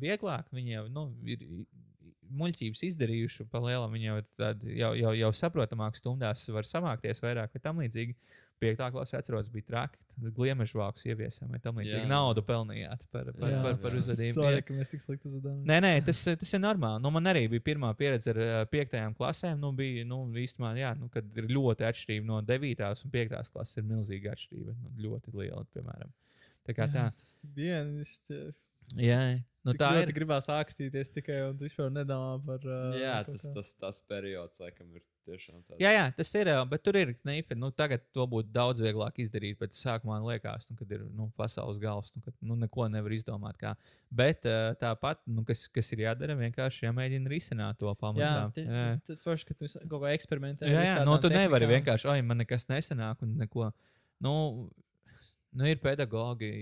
[0.00, 0.46] vieglāk.
[0.52, 1.42] Viņi jau nu, ir
[2.34, 7.22] muļķības izdarījuši, pa lielam viņi jau, ir tādi, jau, jau, jau saprotamāk stundās var samākties
[7.24, 8.16] vairāk vai tam līdzīgi.
[8.62, 9.98] Piektā klasē atceros, bija traki.
[10.36, 12.04] Gliemežu vākus ieviesām, vai tam līdzīgi.
[12.04, 12.10] Jā.
[12.10, 14.02] Naudu pelnījāt par, par, Jā, par, par jā.
[14.04, 14.36] uzvedību.
[14.36, 15.56] Sorry, ka mēs tik slikti uzvedām.
[15.66, 17.02] Nē, nē, tas, tas ir normāli.
[17.02, 19.58] Nu, man arī bija pirmā pieredze ar piektajām klasēm.
[19.60, 23.80] Nu, bija, nu, īstenībā, jā, nu, kad ir ļoti atšķirība no devītās un piektās klases,
[23.82, 24.76] ir milzīga atšķirība.
[24.78, 26.14] Nu, ļoti liela, piemēram.
[26.64, 27.08] Tā kā tā.
[27.10, 28.20] Tas tik dienas.
[29.00, 30.10] Jā, nu, Nu, tā ir.
[30.10, 30.12] ir.
[30.12, 32.64] Gribās ākstīties tikai un tu vispār nedomā par.
[32.68, 35.78] Uh, Jā, kaut tas, tas, tas periods, laikam, ir tiešām tāds.
[35.80, 36.50] Jā, jā, tas ir.
[36.68, 37.56] Bet tur ir knifi.
[37.56, 39.56] Nu, tagad to būtu daudz vieglāk izdarīt.
[39.62, 43.16] Bet sākumā man liekas, nu, kad ir nu, pasaules gals, nu, kad nu, neko nevar
[43.16, 43.56] izdomāt.
[43.56, 43.72] Kā.
[44.12, 48.52] Bet ā, tāpat, nu, kas, kas ir jādara, vienkārši jāmēģina risināt to Jā, pamazām.
[48.60, 48.86] Jā.
[49.08, 50.68] tad forši, ka tu kaut kā eksperimentē.
[50.68, 51.78] Jā, jā nu, tu nevari tehnikām.
[51.80, 53.72] vienkārši, oi, man nekas nesanāk, un neko.
[54.20, 54.36] Nu,
[55.56, 56.52] nu ir pedagogi,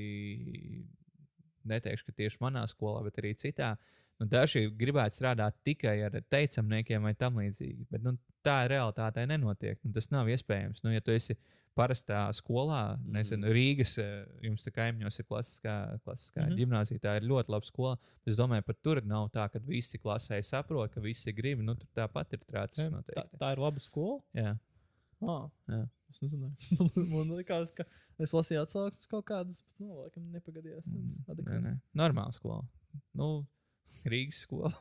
[1.69, 3.77] neteikšu, ka tieši manā skolā, bet arī citā.
[4.21, 8.15] Nu, daži gribētu strādāt tikai ar teicamniekiem vai tam līdzīgi, bet nu,
[8.47, 9.81] tā realitātē nenotiek.
[9.83, 10.85] Nu, tas nav iespējams.
[10.85, 11.37] Nu, ja tu esi
[11.79, 13.53] parastā skolā, nezinu, Mhm.
[13.57, 16.49] Rīgas, eh, jums tā kaimiņos ir klasiskā, klasiskā mm.
[16.51, 16.59] -hmm.
[16.59, 17.97] gimnāzija, tā ir ļoti laba skola.
[18.27, 21.61] Es domāju, pat tur nav tā, ka visi klasē saprot, ka visi grib.
[21.61, 24.21] Nu, tur tāpat ir trācis Tā, tā ir laba skola.
[24.35, 24.59] Jā.
[25.23, 25.89] Ah, Jā.
[26.11, 26.55] es nezināju.
[27.15, 27.85] Man liekas, ka
[28.21, 30.85] es lasīju atsauksmes kaut kādas, bet, nu, laikam, nepagadījās.
[31.29, 31.75] tādas Nē, nē.
[31.99, 32.63] Normāla skola.
[33.17, 33.47] Nu,
[34.09, 34.73] Rīgas skola.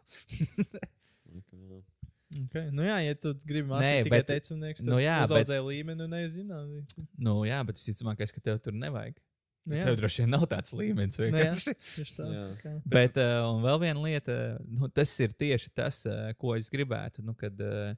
[2.32, 2.70] Okay.
[2.72, 6.06] Nu, jā, ja tu gribi Nē, mācīt tikai bet- teicamnieks, tad nu jā, bet- līmeni
[6.08, 6.84] nezināji.
[7.20, 9.18] nu, jā, bet visticamākais, ka tev tur nevajag.
[9.68, 9.84] Nu, jā.
[9.86, 11.52] Tev droši vien nav tāds līmenis Nu, jā.
[12.16, 12.28] tā.
[12.34, 12.72] Jā.
[12.90, 17.22] Bet uh, un vēl viena lieta, nu, tas ir tieši tas, uh, ko es gribētu.
[17.22, 17.92] Nu, kad uh,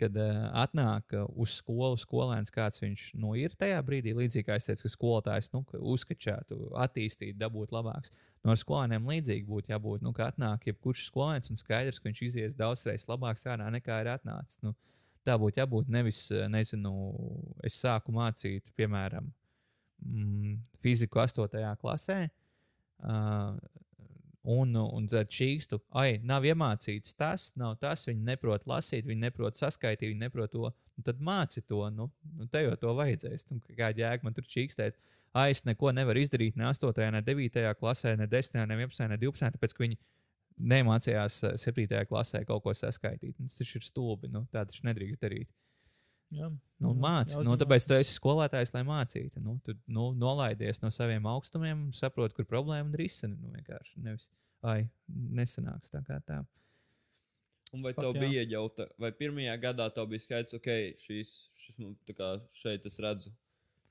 [0.00, 4.58] kad uh, atnāk uh, uz skolu skolēns, kāds viņš nu, ir tajā brīdī, līdzīgi kā
[4.60, 8.12] es teicu, ka skolotājs nu, ka uzskačētu, attīstīt, dabūt labāks.
[8.44, 12.22] No ar skolēniem līdzīgi būtu jābūt, nu, ka atnāk jebkurš skolēns un skaidrs, ka viņš
[12.28, 14.60] izies daudzreiz labāks ārā nekā ir atnācis.
[14.66, 14.74] Nu,
[15.26, 16.92] tā būtu jābūt nevis, uh, nezinu,
[17.66, 19.32] es sāku mācīt, piemēram,
[20.04, 21.74] mm, fiziku 8.
[21.80, 22.20] klasē.
[22.96, 23.56] Uh,
[24.46, 29.58] Un, un tad čīkstu, ai, nav iemācīts tas, nav tas, viņi neprot lasīt, viņi neprot
[29.58, 30.70] saskaitīt, viņi neprot to.
[30.94, 32.06] Nu, tad māci to, nu,
[32.38, 33.48] nu te jau to vajadzēs.
[33.50, 34.94] Nu, kāda jēga man tur čīkstēt?
[35.36, 39.18] Ai, es neko nevaru izdarīt ne 8, ne 9 klasē, ne 10, ne 11, ne
[39.20, 39.98] 12, tāpēc ka viņi
[40.56, 42.06] nemācījās 7.
[42.08, 43.34] klasē kaut ko saskaitīt.
[43.40, 45.50] Nu, Tas taču ir stulbi, nu, tā taču nedrīkst darīt.
[46.34, 46.48] Jā.
[46.82, 47.36] Nu, Jā, māci.
[47.46, 49.40] Nu, tāpēc tu esi skolotājs, lai mācītu.
[49.44, 53.38] Nu, tu nu, nolaidies no saviem augstumiem, saproti, kur problēma ir risina.
[53.38, 54.28] Nu, vienkārši nevis,
[54.66, 56.42] ai, nesanāks tā kā tā.
[57.74, 58.22] Un vai Fuck, tev jā.
[58.22, 60.68] bija iejauta, vai pirmajā gadā tev bija skaidrs, ok,
[61.02, 63.32] šīs, šis, nu, tā kā šeit es redzu,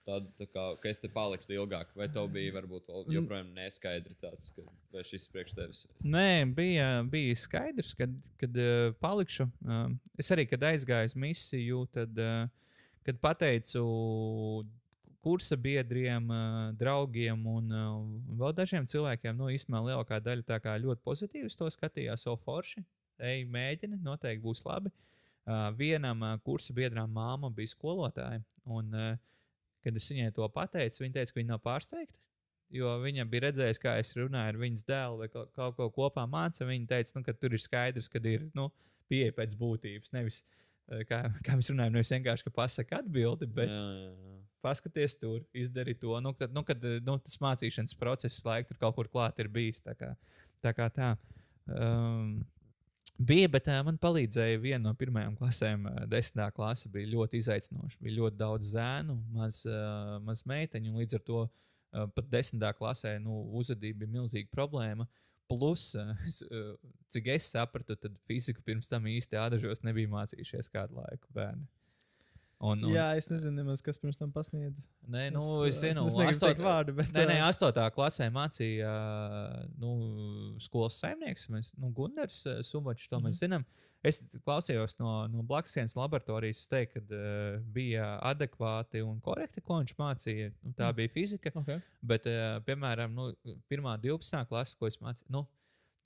[0.05, 4.15] tādu, tā kā, ka es te palikšu ilgāk, vai tev bija varbūt vēl joprojām neskaidri
[4.21, 5.83] tāds, ka, vai šis priekš tevis.
[6.03, 8.07] Nē, bija, bija skaidrs, ka,
[8.41, 9.47] kad uh, palikšu.
[9.65, 9.89] Uh,
[10.21, 12.45] es arī, kad aizgāju uz misiju, tad, uh,
[13.05, 13.85] kad pateicu
[15.25, 17.95] kursa biedriem, uh, draugiem un uh,
[18.37, 22.85] vēl dažiem cilvēkiem, nu, īstenībā lielākā daļa tā kā ļoti pozitīvi to skatījās, so forši.
[23.15, 24.91] Ej, mēģini, noteikti būs labi.
[25.45, 28.41] Uh, vienam uh, kursa biedram māma bija skolotāja.
[28.65, 29.33] Un, uh,
[29.85, 32.19] kad es viņai to pateicu, viņa teica, ka viņa nav pārsteigta.
[32.73, 36.67] Jo viņa bija redzējusi, kā es runāju ar viņas dēlu, vai kaut, ko kopā mācīju.
[36.71, 38.71] Viņa teica, nu, ka tur ir skaidrs, ka ir nu,
[39.11, 40.11] pieeja pēc būtības.
[40.15, 40.41] Nevis,
[40.89, 44.39] eh, kā, kā mēs runājam, nevis vienkārši pasakot atbildi, bet Jā, jā, jā.
[44.65, 46.17] paskaties tur, izdari to.
[46.25, 49.51] Nu, kad, nu, kad eh, nu, tas mācīšanas process laika tur kaut kur klāt ir
[49.53, 49.83] bijis.
[49.85, 50.15] Tā kā
[50.65, 50.73] tā.
[50.73, 51.13] Kā tā.
[51.69, 52.39] Um,
[53.15, 56.89] Bija, bet uh, man palīdzēja viena no pirmajām klasēm, desmitā klase.
[56.91, 57.99] Bija ļoti izaicinoša.
[58.03, 60.91] Bija ļoti daudz zēnu, maz, uh, maz meiteņu.
[60.91, 65.07] un Līdz ar to uh, pat desmitā klasē nu, uzvedība bija milzīga problēma.
[65.47, 65.91] Plus,
[66.25, 66.41] es,
[67.13, 71.67] cik es sapratu, tad fiziku pirms tam īsti ādažos nebija mācījušies kādu laiku bērni.
[72.63, 74.79] Un, un, Jā, es nezinu, nemaz, kas pirms tam pasniedz.
[75.11, 77.89] Nē, nu, es, Es, zinu, es astot- teikt vārdu, bet, Nē, nē, ā, 8.
[77.91, 83.41] klasē mācīja uh, nu, skolas saimnieks, mēs, nu, Gunārs uh, Subačs, to mēs Mhm.
[83.43, 83.65] zinām.
[84.05, 89.81] Es klausījos no, no Blakusienas laboratorijas, es teiktu, ka uh, bija adekvāti un korekti, ko
[89.81, 90.51] viņš mācīja.
[90.63, 90.95] Nu, tā Mm.
[90.95, 91.51] bija fizika.
[91.55, 91.81] Okay.
[92.01, 93.33] Bet, uh, piemēram, nu,
[93.69, 94.45] pirmā 12.
[94.47, 95.45] klase, ko es mācīju, nu,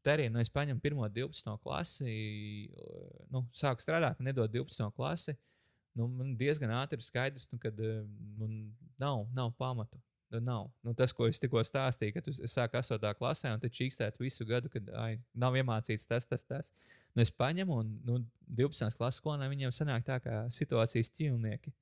[0.04, 1.58] tā arī nu, es paņemu pirmo 12.
[1.62, 4.90] klasi, uh, nu, sāku strādāt, nedod 12.
[4.96, 5.38] klasi.
[5.98, 8.50] Nu, man diezgan ātri ir skaidrs, nu, ka nu,
[9.02, 9.98] nav, nav pamatu.
[10.30, 10.68] Nu, Nav.
[10.86, 13.14] Nu, tas, ko es tikko stāstīju, ka tu sāki 8.
[13.18, 16.70] klasē un čīkstēt visu gadu, kad ai, nav iemācīts tas, tas, tas.
[17.16, 18.20] Nu, es paņemu un nu,
[18.60, 18.94] 12.
[19.00, 21.74] klases skolēniem viņiem sanāk tā kā situācijas ķīlnieki.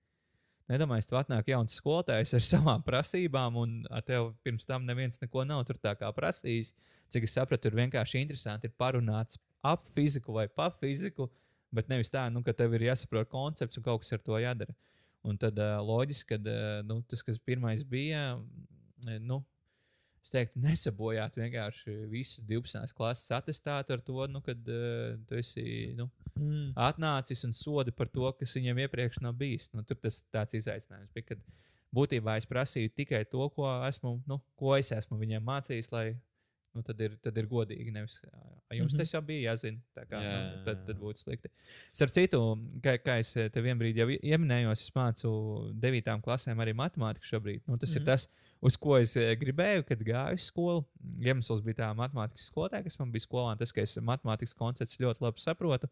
[0.72, 3.76] Nedomāju, tu atnāk jauns skolotājs ar savām prasībām, un
[4.08, 6.72] tev pirms tam neviens neko nav tur tā kā prasījis.
[7.12, 11.28] Cik es sapratu, tur vienkārši interesanti ir parunāts ap fiziku vai pa fiziku,
[11.74, 14.76] bet nevis tā, nu, ka tev ir jāsaprot koncepts un kaut kas ar to jādara.
[15.28, 18.38] Un tad uh, loģiski, ka uh, nu, tas, kas pirmais bija,
[19.24, 19.42] nu,
[20.24, 22.94] es teiktu, nesabojāt vienkārši visu 12.
[22.96, 26.08] klases attestātu ar to, nu, kad uh, tu esi nu,
[26.38, 26.74] Mm.
[26.78, 29.72] atnācis un sodi par to, kas viņam iepriekš nav bijis.
[29.74, 31.42] Nu, tur tas tāds izaicinājums bija, kad
[31.96, 36.06] būtībā es prasīju tikai to, ko, esmu, nu, ko es esmu viņiem mācījis, lai
[36.78, 37.92] nu, tad, ir, tad ir godīgi.
[37.94, 38.98] Nevis, "Ā, jums Mhm.
[39.02, 41.50] tas jau bija jāzina, kā, Jā, nu, tad, tad būtu slikti.
[41.92, 42.42] Starp citu,
[42.86, 45.32] kā, kā es te vienā brīdī jau pieminēju, es mācu
[45.80, 46.22] 9.
[46.22, 47.62] klasēm arī matemātiku šobrīd.
[47.68, 47.96] Nu, tas mm -hmm.
[47.98, 48.06] ir Mhm.
[48.06, 48.28] tas,
[48.62, 50.86] uz ko es eh, gribēju, kad gāju uz skolu.
[51.20, 55.22] Iemesls bija tā matemātikas skolotāja, kas man bija skolā, tas, ka es matemātikas koncepts ļoti
[55.22, 55.90] labi saprotu.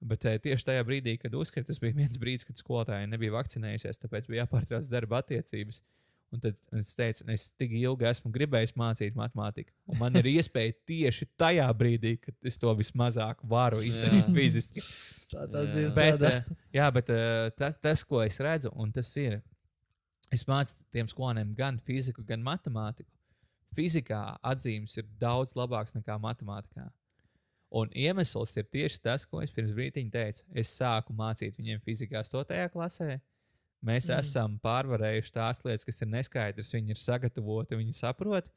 [0.00, 3.98] Bet eh, tieši tajā brīdī, kad uzkrita, tas bija viens brīdis, kad skolotāja nebija vakcinējusies,
[3.98, 5.80] tāpēc bija jāpārtrauc darba attiecības.
[6.28, 9.72] Un tad es teicu, es tik ilgi esmu gribējis mācīt matemātiku.
[9.88, 14.34] Un man ir iespēja tieši tajā brīdī, kad es to vismazāk varu izdarīt Jā.
[14.36, 14.84] fiziski.
[15.32, 15.70] Tā tā Jā.
[15.72, 19.38] dzīves Bet, eh, jā, bet eh, tas, tas, ko es redzu, un tas ir,
[20.34, 23.08] es mācu tiem skolēniem gan fiziku, gan matemātiku.
[23.76, 24.20] Fizikā
[24.52, 26.90] atzīmes ir daudz labākas nekā matemātikā.
[27.68, 30.44] Un iemesls ir tieši tas, ko es pirms brīdiņa teicu.
[30.56, 32.68] Es sāku mācīt viņiem fizikā 8.
[32.72, 33.18] klasē.
[33.78, 34.14] Mēs Mm.
[34.14, 34.20] mm.
[34.20, 36.72] esam pārvarējuši tās lietas, kas ir neskaidras.
[36.74, 38.50] Viņi ir sagatavoti, viņi saprot.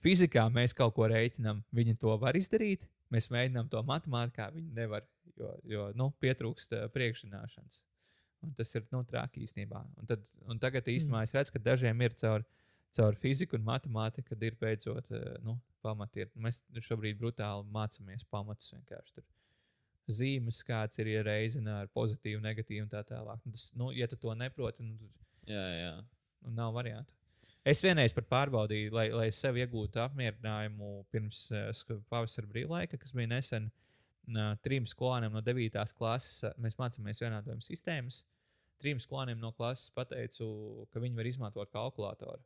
[0.00, 2.86] Fizikā mēs kaut ko rēķinām, viņi to var izdarīt.
[3.12, 5.04] Mēs mēģinām to matemātikā, viņi nevar,
[5.36, 7.82] jo, jo nu, pietrūkst priekšzināšanas.
[8.42, 9.82] Un tas ir nu, traki īstenībā.
[10.00, 12.46] Un, tad, un tagad īstenībā es redzu, ka dažiem ir caur,
[12.96, 15.10] caur fiziku un matemātiku, kad ir beidzot
[15.44, 16.24] nu, pamati.
[16.24, 16.32] Ir.
[16.36, 19.18] Mēs šobrīd brutāli mācāmies pamatus vienkārši.
[19.18, 19.26] Tur
[20.14, 23.40] zīmes, kāds ir iereizina ar pozitīvu, negatīvu un tā tālāk.
[23.44, 25.20] Nu, tas, nu, ja tu to neproti, nu, tad
[25.50, 25.94] Jā, jā.
[26.44, 27.14] nu, nav variantu.
[27.66, 33.68] Es vienreiz pārbaudīju, lai, lai sev iegūtu apmierinājumu pirms uh, pavasara brīvlaika, kas bija nesen.
[34.30, 35.76] Uh, trim skolēniem no 9.
[35.98, 38.22] klases mēs mācāmies vienādojuma sistēmas.
[38.80, 40.46] Trim skolēniem no klases pateicu,
[40.92, 42.40] ka viņi var izmantot kalkulātoru.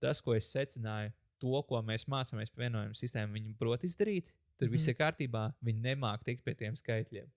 [0.00, 1.12] Tas, ko es secināju,
[1.42, 4.32] to, ko mēs mācāmies par vienojuma sistēmu, viņi prot izdarīt.
[4.56, 4.94] Tur viss Mhm.
[4.94, 7.28] ir kārtībā, viņi nemāk tikt pie tiem skaitļiem.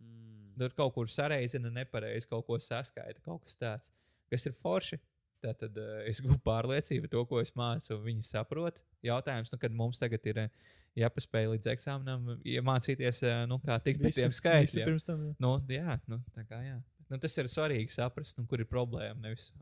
[0.00, 0.52] Mm.
[0.60, 3.90] Tur kaut kur sareizina nepareizi, kaut ko saskaita, kaut kas tāds,
[4.30, 4.98] kas ir forši.
[5.42, 8.80] Tad uh, es gūstu pārliecību, to, ko es mācu, viņi saprot.
[9.04, 10.48] Jautājums, nu, kad mums tagad ir uh,
[10.96, 14.96] jāpaspēj līdz eksāmenam, iemācīties, uh, nu, kā tikt pie tiem skaitļiem.
[15.04, 15.34] Tam, jā.
[15.38, 16.78] Nu, jā, nu, tā kā jā.
[17.10, 19.20] Nu, tas ir svarīgi saprast, nu, kur ir problēma.
[19.20, 19.52] Nevis,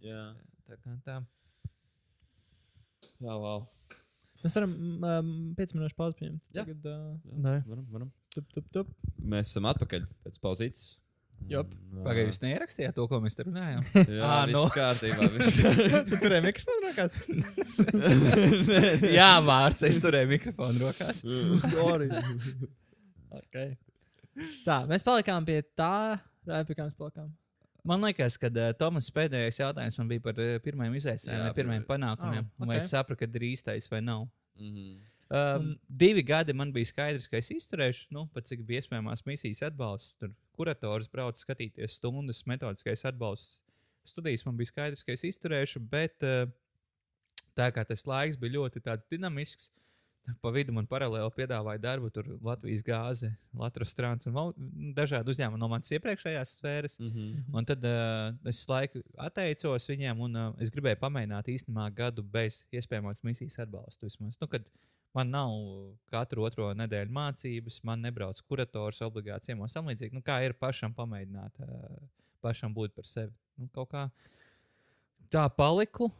[0.00, 0.22] Jā,
[0.70, 1.18] tā kā tā.
[3.20, 3.66] jā wow.
[4.40, 4.72] Mēs varam
[5.04, 6.40] um, 5 minūšu pauzi pieņemt.
[6.54, 6.64] Jā.
[6.64, 7.58] Tagad, uh, jā.
[7.68, 8.08] Varam, varam.
[8.32, 8.96] tup, tup, tup.
[9.20, 10.86] Mēs esam atpakaļ pēc pauzītes.
[12.04, 13.80] Pagaidiet, jūs neierakstījāt to, ko mēs te runājām.
[13.96, 14.62] Jā, Ā, viss nu.
[14.74, 15.28] kārtībā.
[15.34, 16.00] viss kārtībā.
[16.06, 17.16] Tu turēji mikrofonu rokās?
[19.18, 21.24] jā, Mārcis, es turēju mikrofonu rokās.
[21.72, 22.10] Sorry.
[23.40, 23.72] okay.
[24.66, 27.32] Tā, mēs palikām pie tā, pie kā mēs palikām.
[27.86, 32.44] Man liekas, ka uh, Tomas pēdējais jautājums man bija par uh, pirmajiem izaicinājumiem, pirmajiem panākumiem.
[32.44, 32.68] Oh, okay.
[32.72, 34.26] Vai es sapratu, ka ir īstais vai nav?
[34.60, 35.00] Mhm.
[35.30, 39.22] Um, Un- divi gadi man bija skaidrs, ka es izturēšu, nu, pat cik bija iespējamās
[39.28, 40.16] misijas atbalsts.
[40.18, 43.60] Tur kurators brauc skatīties stundas, metodiskais atbalsts.
[44.10, 46.50] Studijas man bija skaidrs, ka es izturēšu, bet uh,
[47.54, 49.70] tā kā tas laiks bija ļoti tāds dinamisks,
[50.42, 54.52] pa vidu man paralēli piedāvāja darbu tur Latvijas gāze, Latvijas strāns un vēl
[54.96, 56.98] dažādi uzņēmumi no manas iepriekšējās sfēras.
[57.02, 57.50] Mhm.
[57.56, 62.62] Un tad uh, es laiku atteicos viņiem, un uh, es gribēju pamēģināt īstenībā gadu bez
[62.74, 64.06] iespējamās misijas atbalsta.
[64.06, 64.38] Vismaz.
[64.40, 64.70] Nu, kad
[65.16, 65.54] man nav
[66.12, 70.14] katru otro nedēļu mācības, man nebrauc kurators obligāti ciemos tam līdzīgi.
[70.16, 72.00] Nu, kā ir pašam pamēģināt, uh,
[72.44, 73.34] pašam būt par sevi.
[73.60, 74.08] Nu, kaut kā
[75.30, 76.10] tā paliku.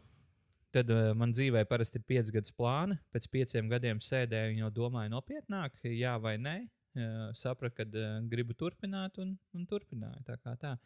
[0.74, 2.94] Tad uh, man dzīvē parasti ir pieci gadus plāni.
[3.10, 6.60] Pēc pieciem gadiem sēdēju un jau domāju nopietnāk, jā vai nē.
[6.90, 10.22] Uh, sapratu, ka uh, gribu turpināt, un, un turpināju.
[10.28, 10.76] Tā kā tā.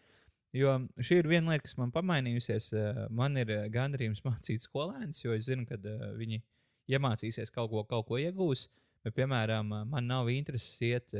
[0.57, 2.71] Jo šī ir viena lieta, kas man pamainījusies.
[3.13, 5.77] Man ir gandarījums mācīt skolēnus, jo es zinu, ka
[6.15, 6.39] viņi
[6.95, 8.69] iemācīsies kaut ko, kaut ko iegūs.
[9.05, 11.11] Bet, piemēram, man nav intereses iet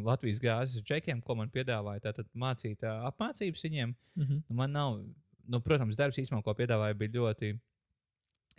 [0.00, 2.06] Latvijas gāzes džekiem, ko man piedāvāja.
[2.08, 3.94] Tātad mācīt apmācības viņiem.
[4.16, 4.42] Mhm.
[4.48, 4.98] Nu, man nav,
[5.48, 7.54] nu, protams, darbs īstenībā, ko piedāvāja, bija ļoti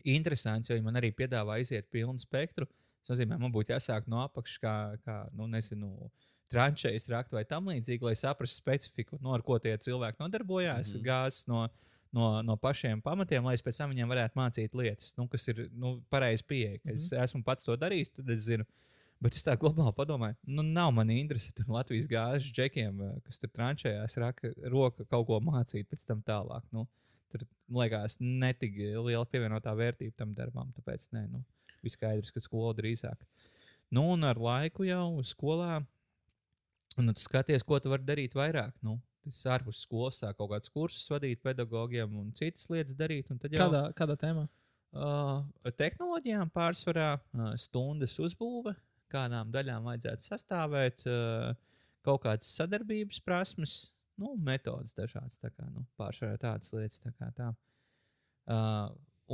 [0.10, 2.68] interesants, jo man arī piedāvāja iziet pilnu spektru.
[3.04, 4.74] Tas nozīmē, man būtu jāsāk no apakšas, kā,
[5.06, 6.10] kā nu, nezinu,
[6.50, 10.92] tranšējas rakt vai tam līdzīgi, lai saprastu specifiku, no ar ko tie cilvēki nodarbojās, mm
[10.92, 11.00] Mhm.
[11.00, 11.06] -hmm.
[11.06, 11.68] gāzes no,
[12.12, 15.70] no, no pašiem pamatiem, lai es pēc tam viņiem varētu mācīt lietas, nu, kas ir
[15.72, 16.80] nu, pareizi pieeja.
[16.84, 16.96] Mm -hmm.
[16.96, 18.66] Es esmu pats to darījis, tad es zinu.
[19.22, 23.50] Bet es tā globāli padomāju, nu, nav man interese tur Latvijas gāzes džekiem, kas tur
[23.52, 26.64] tranšējās, raka roka kaut ko mācīt pēc tam tālāk.
[26.72, 26.86] Nu,
[27.32, 27.44] tur,
[27.76, 31.44] liekas, netik liela pievienotā vērtība tam darbam, tāpēc nē, nu,
[31.84, 33.20] bija skaidrs, ka skola drīzāk.
[33.92, 35.82] Nu, un ar laiku jau skolā,
[36.98, 38.74] nu, tu skaties, ko tu vari darīt vairāk.
[38.86, 43.28] Nu, Tas ārpus skolas sāk kaut kādus kursus vadīt pedagogiem un citas lietas darīt.
[43.30, 44.46] jau- Kādā, kādā tēmā?
[44.96, 45.44] Uh,
[45.78, 48.74] tehnoloģijām pārsvarā uh, stundas uzbūve,
[49.12, 51.54] kādām daļām vajadzētu sastāvēt, uh,
[52.06, 53.76] kaut kādas sadarbības prasmes,
[54.20, 55.40] nu, metodas dažādas.
[55.42, 57.02] Kā, nu, pārsvarā tādas lietas.
[57.04, 57.52] Tā kā tā.
[58.50, 58.90] Uh,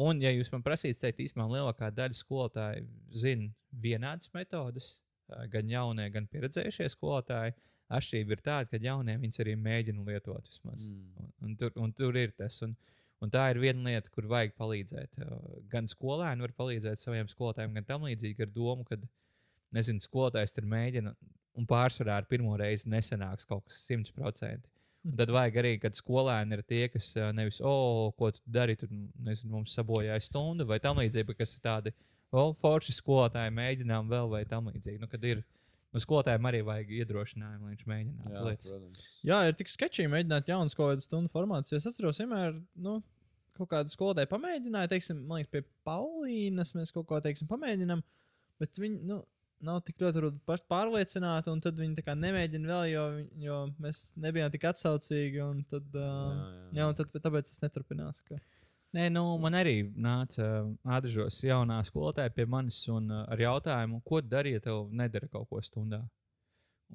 [0.05, 3.51] un, ja jūs man prasītu, teikt, īstenībā lielākā daļa skolotāju zina
[3.85, 4.95] vienādas metodas,
[5.31, 7.55] uh, gan jaunie, gan pieredzējušie skolotāji.
[7.95, 10.87] Atšķirība ir tāda, ka jaunie viņas arī mēģina lietot vismaz.
[10.89, 11.09] Mm.
[11.21, 12.57] Un, un, tur, un tur ir tas.
[12.65, 12.73] Un,
[13.21, 15.19] un tā ir viena lieta, kur vajag palīdzēt.
[15.21, 18.97] Uh, Gan skolēni var palīdzēt saviem skolotājiem, gan tam līdzīgi ar domu, ka,
[19.75, 21.13] nezinu, skolotājs tur mēģina,
[21.55, 24.69] un pārsvarā ar pirmo reizi nesanāks kaut kas simtprocentīgi.
[25.05, 28.73] Un Tad vajag arī, kad skolēni ir tie, kas nevis, o, oh, ko tu dari,
[28.79, 31.93] tur nezinu, mums sabojāja stundu vai tam līdzīgi, bet kas ir tādi,
[32.31, 34.97] o, oh, forši skolotāji mēģinām vēl vai tam līdzīgi.
[35.03, 35.43] Nu, kad ir,
[35.93, 38.71] nu, skolotājiem arī vajag iedrošinājumu, lai viņš mēģinātu Jā, lietas.
[38.71, 39.03] protams.
[39.29, 41.75] Jā, ir tik sketčīgi mēģināt jaunas kaut kādas stundu formātus.
[41.75, 42.97] jo Es atceros, vienmēr, nu,
[43.59, 48.01] kaut kāda skolotāja pamēģināja, teiksim, man liekas, pie Paulīnas mēs kaut ko, teiksim, pamēģinām,
[48.59, 49.21] bet viņi, nu,
[49.63, 53.05] nav tik ļoti pārliecināti, un tad viņi nemēģina vēl, jo,
[53.45, 56.35] jo mēs nebijām tik atsaucīgi, un tad, uh,
[56.75, 56.91] Jā, jā, jā.
[56.99, 58.21] tad tāpēc tas neturpinās.
[58.27, 58.39] Ka...
[58.95, 60.65] Nē, nu, man arī nāca
[60.97, 65.49] atdažos jaunā skolotāja pie manis un, uh, ar jautājumu, ko darīt, ja tev nedara kaut
[65.51, 66.03] ko stundā.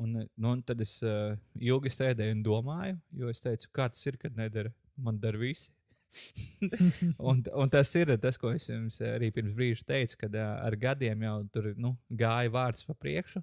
[0.00, 4.06] Un, nu, un tad es uh, ilgi sēdēju un domāju, jo es teicu, kā tas
[4.06, 4.72] ir, kad nedara.
[5.00, 5.70] Man dara visi.
[7.30, 11.22] un, un tas ir tas, ko es jums arī pirms brīža teicu, kad ar gadiem
[11.26, 13.42] jau tur nu, gāja vārds pa priekšu.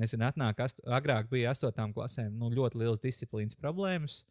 [0.00, 4.22] Nezinu, atnāk, ast, agrāk bija astotām klasēm nu, ļoti liels disciplīnas problēmas.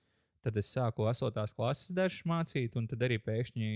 [0.43, 3.71] Tad es sāku astotās klases dažas mācīt, un tad arī pēkšņi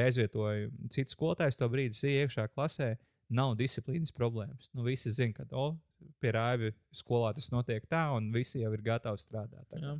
[0.00, 1.58] aizvietoju citu skolotāju.
[1.60, 2.94] To brīdi iekšā klasē,
[3.28, 4.70] nav disciplīnas problēmas.
[4.72, 5.76] Nu, visi zina, ka oh,
[6.22, 9.66] pie rāvi skolā tas notiek tā, un visi jau ir gatavi strādāt.
[9.70, 9.92] Tā Jā,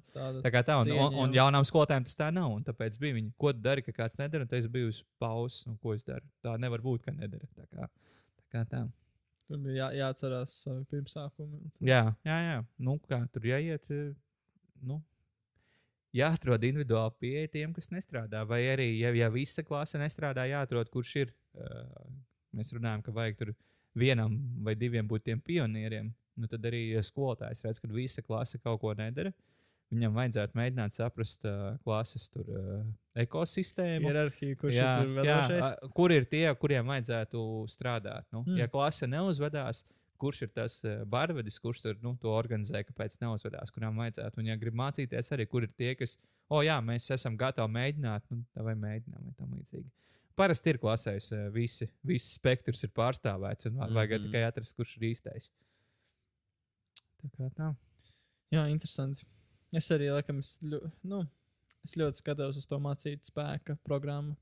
[0.43, 2.55] tā, kā tā un, cieņa, un, un jaunām skolotājiem tas tā nav.
[2.67, 5.95] Tāpēc bija viņi, ko dari, ka kāds nedara, un es biju uz pauzes, un ko
[5.95, 6.27] es daru.
[6.45, 7.47] Tā nevar būt, ka nedara.
[7.59, 7.91] Tā kā,
[8.39, 8.83] tā kā tā.
[9.49, 11.71] Tur bija jā, jāatcerās savi pirmsākumi.
[11.89, 12.59] Jā, jā, jā.
[12.79, 13.91] Nu, kā tur jāiet.
[13.91, 14.11] eh,
[14.87, 15.01] Nu,
[16.15, 18.45] jāatrod individuāli pieeja tiem, kas nestrādā.
[18.47, 21.33] Vai arī, ja, ja visa klase nestrādā, jāatrod, kurš ir.
[21.59, 22.13] Uh,
[22.55, 23.51] mēs runājam, ka vajag tur
[23.99, 26.11] vienam vai diviem būt tiem pionieriem.
[26.39, 29.33] Nu, tad arī ja skolotājs redz, ka visa klase kaut ko nedara.
[29.89, 32.83] Viņam vajadzētu mēģināt saprast uh, klases tur, uh,
[33.17, 34.11] ekosistēmu.
[34.11, 35.63] Hierarhija, kurš jā, ir jā, vadošais.
[35.65, 38.29] a, kur ir tie, kuriem vajadzētu strādāt?
[38.35, 38.59] Nu, Mm.
[38.61, 39.87] Ja klase neuzvedās,
[40.21, 44.43] kurš ir tas uh, barvedis, kurš tur, nu, to organizē, kāpēc neuzvedās, kurām vajadzētu?
[44.43, 46.19] Un, ja grib mācīties, arī kur ir tie, kas,
[46.49, 49.89] o, jā, mēs esam gatavi mēģināt, nu, tā vai mēģinām, vai tam līdzīgi.
[50.39, 53.99] Parasti ir klasēs, uh, visi, visi spektrs ir pārstāvēts, un mm -hmm.
[53.99, 54.27] vajag Mhm.
[54.29, 55.51] tikai atrast, kurš ir īstais.
[57.19, 57.73] Tā kā tā.
[58.55, 59.27] Jā, interesanti.
[59.73, 61.27] Es arī, laikam, es, ļo, nu,
[61.85, 64.37] es ļoti skatos uz to mācīt spēka programmu.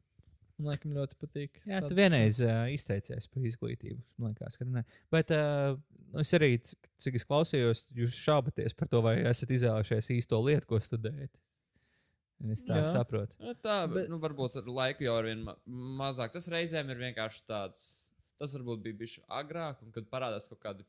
[0.57, 1.59] Man liekas, ļoti patīk.
[1.69, 4.01] Jā, tu vienreiz uh, izteicies par izglītību.
[4.23, 4.85] Man liekas, ka ne.
[5.13, 5.77] Bet uh,
[6.23, 6.55] es arī,
[7.03, 11.35] cik es klausījos, jūs šaubaties par to, vai esat izvēlējušies īsto lietu, ko studējat.
[12.53, 12.83] Es tā Jā.
[12.85, 12.91] Jā.
[12.99, 13.33] saprotu.
[13.41, 15.55] Nu, tā, Bet- nu, varbūt ar laiku jau ar vien ma
[16.03, 16.33] mazāk.
[16.33, 17.87] Tas reizēm ir vienkārši tāds.
[18.39, 20.85] Tas varbūt bija bijis agrāk, un kad parādās kaut, kādi,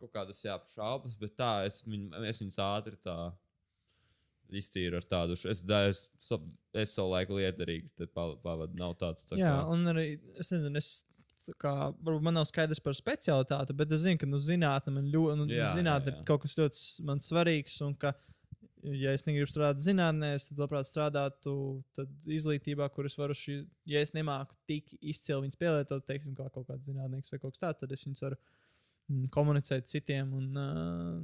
[0.00, 3.32] kaut kādas jā, šaubas, bet tā es, viņ, es viņus ātri tā
[4.54, 5.36] iztīru ar tādu.
[5.50, 6.38] Es, da, es, so,
[6.76, 8.72] es savu laiku liederīgi pavadu.
[8.78, 9.26] Nav tāds.
[9.28, 10.06] Tā Jā, kā, un arī
[10.40, 10.90] es nezinu, es,
[11.44, 11.72] tā kā,
[12.04, 15.48] varbūt man nav skaidrs par specialitāti, bet es zinu, ka nu, zinātnē man ļoti, nu,
[15.52, 16.22] Jā, zinātnē jā, jā.
[16.24, 17.80] ir kaut kas ļoti svarīgs.
[17.84, 18.14] Un ka,
[18.92, 21.54] ja es negribu strādāt zinātnē, es tad labprāt strādātu
[21.96, 26.50] tad izglītībā, kur es varu šī, ja es nemāku tik izcili viņus pielietot, teiksim, kā
[26.52, 30.34] kaut kāds zinātnēks vai kaut kas tāds, tad es viņus varu mm, komunicēt citiem.
[30.36, 31.22] Un, uh,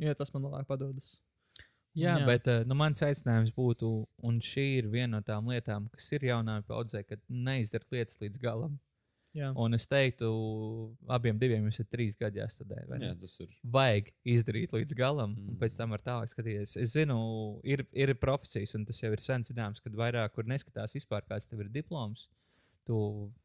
[0.00, 1.18] jo tas man labāk padodas.
[1.98, 2.26] Jā, Jā.
[2.28, 3.88] Bet nu, mans aicinājums būtu,
[4.26, 8.38] un šī ir viena no tām lietām, kas ir jaunā paudzē, kad neizdara lietas līdz
[8.42, 8.78] galam.
[9.36, 10.28] Jā, Un es teiktu,
[11.06, 12.80] abiem diviem jums ir trīs gadi jāstudē.
[12.98, 13.48] jā, tas ir.
[13.62, 15.48] vajag izdarīt līdz galam, mm.
[15.48, 15.58] un Mm.
[15.60, 16.76] pēc tam ar tālāk skatīties.
[16.82, 20.96] Es zinu, ir, ir profesijas, un tas jau ir sen zināms, kad vairāk kur neskatās
[20.98, 22.28] vispār, kāds tev ir diploms.
[22.86, 22.96] Tu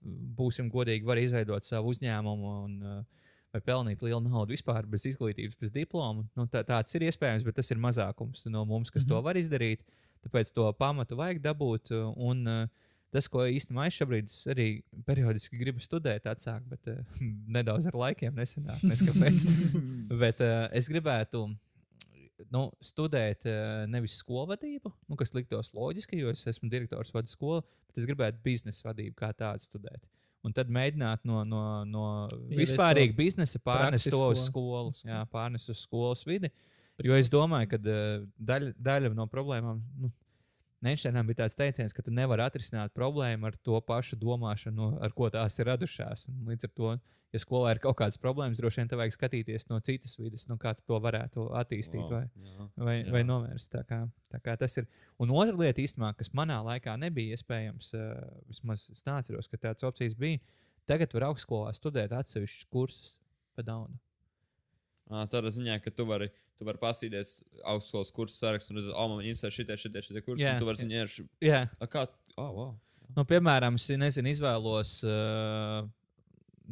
[0.02, 3.06] būsim godīgi, vari izveidot savu uzņēmumu un
[3.53, 6.26] vai pelnīt lielu naudu vispār bez izglītības, bez diploma.
[6.36, 9.14] Nu, tā, tāds ir iespējams, bet tas ir mazākums no mums, kas mm -hmm.
[9.16, 9.86] to var izdarīt.
[10.26, 11.94] Tāpēc to pamatu vajag dabūt.
[12.18, 12.68] Un, uh,
[13.16, 14.68] Tas, ko īstenībā es šobrīd arī
[15.08, 17.22] periodiski gribu studēt, atsākt, bet uh,
[17.58, 18.82] nedaudz ar laikiem nesenāk.
[19.08, 19.46] Kāpēc.
[20.20, 21.46] bet uh, es gribētu
[22.52, 27.64] nu, studēt uh, nevis skolvadību, nu, kas liktos loģiski, jo es esmu direktors vadu skolu,
[27.88, 30.04] bet es gribētu biznesa vadību kā tādu studēt.
[30.46, 32.06] Un tad mēģināt no, no, no
[32.52, 36.52] vispārīga biznesa pārnest to uz skolu, jā, pārnest uz skolas vidi.
[37.04, 40.12] Jo es domāju, ka uh, daļa, daļa no problēmām, nu,
[40.84, 45.11] Neinšteinam bija tāds teiciens, ka tu nevari atrisināt problēmu ar to pašu domāšanu, no- ar
[45.11, 46.27] ko tās ir radušās.
[46.30, 46.99] Un līdz ar to,
[47.34, 50.57] ja skolā ir kaut kādas problēmas, droši vien te vajag skatīties no citas vidas, nu,
[50.57, 52.69] kā to varētu attīstīt Wow, vai, jā.
[52.77, 53.11] vai, Jā.
[53.11, 53.72] vai novērst.
[53.72, 54.88] Tā kā, tā kā tas ir.
[55.19, 59.84] Un otra lieta, īstenībā, kas manā laikā nebija iespējams, uh, vismaz es neatceros, ka tādas
[59.84, 60.39] opcijas bija.
[60.85, 63.18] Tagad var augstskolā studēt atsevišķus kursus
[63.56, 63.97] pa naudu.
[65.06, 67.36] Tādā ziņā, ka tu vari, tu vari pasīties
[67.69, 70.48] augstskolas kursu sarakstu un redzēt, oh, man interesē šitie, šitie, šitie kursi.
[70.49, 70.88] Un Tu vari jā.
[70.88, 71.60] ziņot, Jā,
[71.91, 72.07] kā,
[72.41, 72.72] oh, wow.
[73.14, 75.86] Nu, piemēram, es nezinu, izvēlos uh,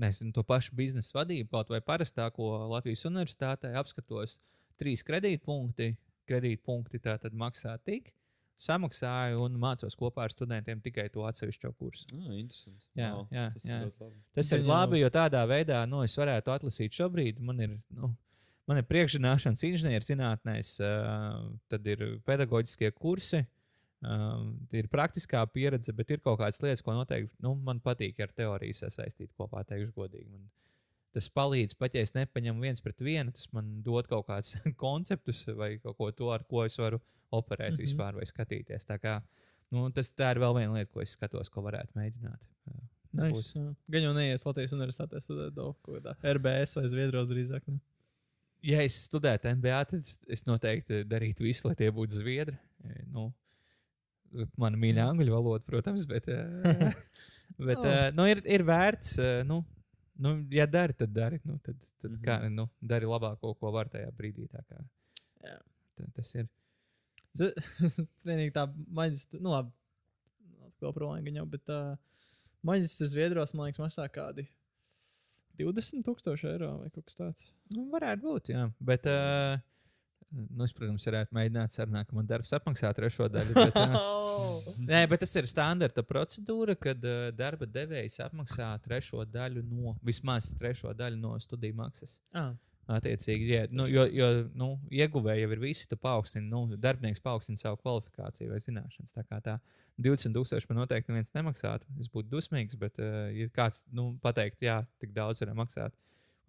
[0.02, 4.40] nezinu, to pašu biznesa vadību, kaut vai parastāko Latvijas universitātē, apskatos
[4.82, 5.94] trīs kredītpunkti.
[6.30, 8.14] Kredītpunkti tā tad maksā tik,
[8.60, 12.06] samaksāju un mācos kopā ar studentiem tikai to atsevišķo kursu.
[12.14, 12.86] Ah, interesanti.
[12.98, 13.80] Jā, Wow, jā, tas jā.
[13.80, 14.22] ir labi.
[14.38, 17.42] Tas ir labi, jo tādā veidā nu, es varētu atlasīt šobrīd.
[17.44, 18.14] Man ir, nu,
[18.70, 23.44] man ir priekšzināšanas inženierzinātnēs, uh, tad ir pedagoģiskie kursi.
[24.04, 28.34] Um, ir praktiskā pieredze, bet ir kaut kādas lietas, ko noteikti nu, man patīk ar
[28.36, 29.64] teoriju sasaistīt kopā.
[29.64, 30.28] Teikšu godīgi.
[30.28, 30.50] Man
[31.14, 35.44] tas palīdz pat, ja es nepaņemu viens pret vienu, tas man dod kaut kādus konceptus
[35.58, 37.02] vai kaut ko to, ar ko es varu
[37.34, 37.78] operēt mm.
[37.78, 37.86] -hmm.
[37.86, 38.88] vispār vai skatīties.
[38.90, 39.20] Tā, kā,
[39.72, 42.42] nu, tas, tā ir vēl viena lieta, ko es skatos, ko varētu mēģināt.
[43.14, 43.60] Nice.
[43.94, 46.18] Gan jau neies Latvijas universitātē studēt daudz ko tādu.
[46.34, 47.68] RBS vai Zviedrijā drīzāk.
[47.70, 47.80] Ne?
[48.64, 52.58] ja es studētu MBA, tad es- noteikti darītu visu, lai tie būtu zviedri.
[52.84, 53.34] E, Nu,
[54.58, 56.64] mana mīļā angļu valoda, protams, bet, uh,
[57.68, 57.86] bet Oh.
[57.86, 59.20] uh, nu, ir, ir vērts.
[59.46, 59.60] Nu,
[60.16, 61.40] nu, ja dari, tad dari.
[61.44, 62.18] Nu, tad tad mm.
[62.18, 62.26] -hmm.
[62.26, 64.48] kā, nu, dari labāko, ko var tajā brīdī.
[64.52, 64.84] tā kā.
[65.44, 65.60] Jā.
[65.96, 66.50] Tā, tas ir.
[68.28, 69.72] Vienīgi tā maģistra, nu labi,
[70.68, 71.98] atkal problēma jau, bet tā
[72.62, 74.48] maģistra Zviedros, man liekas, maksā kādi
[75.60, 77.52] 20 tūkstoši eiro vai kaut kas tāds.
[77.76, 78.68] Nu, varētu būt, jā.
[78.80, 79.58] Bet, uh,
[80.34, 83.54] nu, es, protams, varētu mēģināt sarunāt, ka man darbs apmaksā trešo daļu.
[83.64, 89.62] Bet, uh, nē, bet tas ir standarta procedūra, kad uh, darba devējs apmaksā trešo daļu
[89.70, 92.18] no, vismaz trešo daļu no studiju maksas.
[92.34, 94.28] ah, Attiecīgi, ja, nu, jo, jo
[94.60, 99.14] nu, ieguvēji jau ir visi, tu paaugstini, nu, darbinieks paaugstina savu kvalifikāciju vai zināšanas.
[99.16, 99.54] Tā kā tā
[100.04, 101.88] 20,000 man noteikti neviens nemaksātu.
[102.04, 105.96] Es būtu dusmīgs, bet, uh, ja kāds nu, pateikt, jā, tik daudz varam maksāt,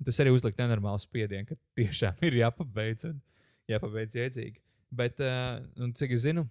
[0.01, 3.23] un tas arī uzlikt nenormālu spiedienu, ka tiešām ir jāpabeidz un
[3.71, 4.61] jāpabeidz iedzīgi.
[4.95, 5.19] Bet,
[5.81, 6.45] un, cik es zinu,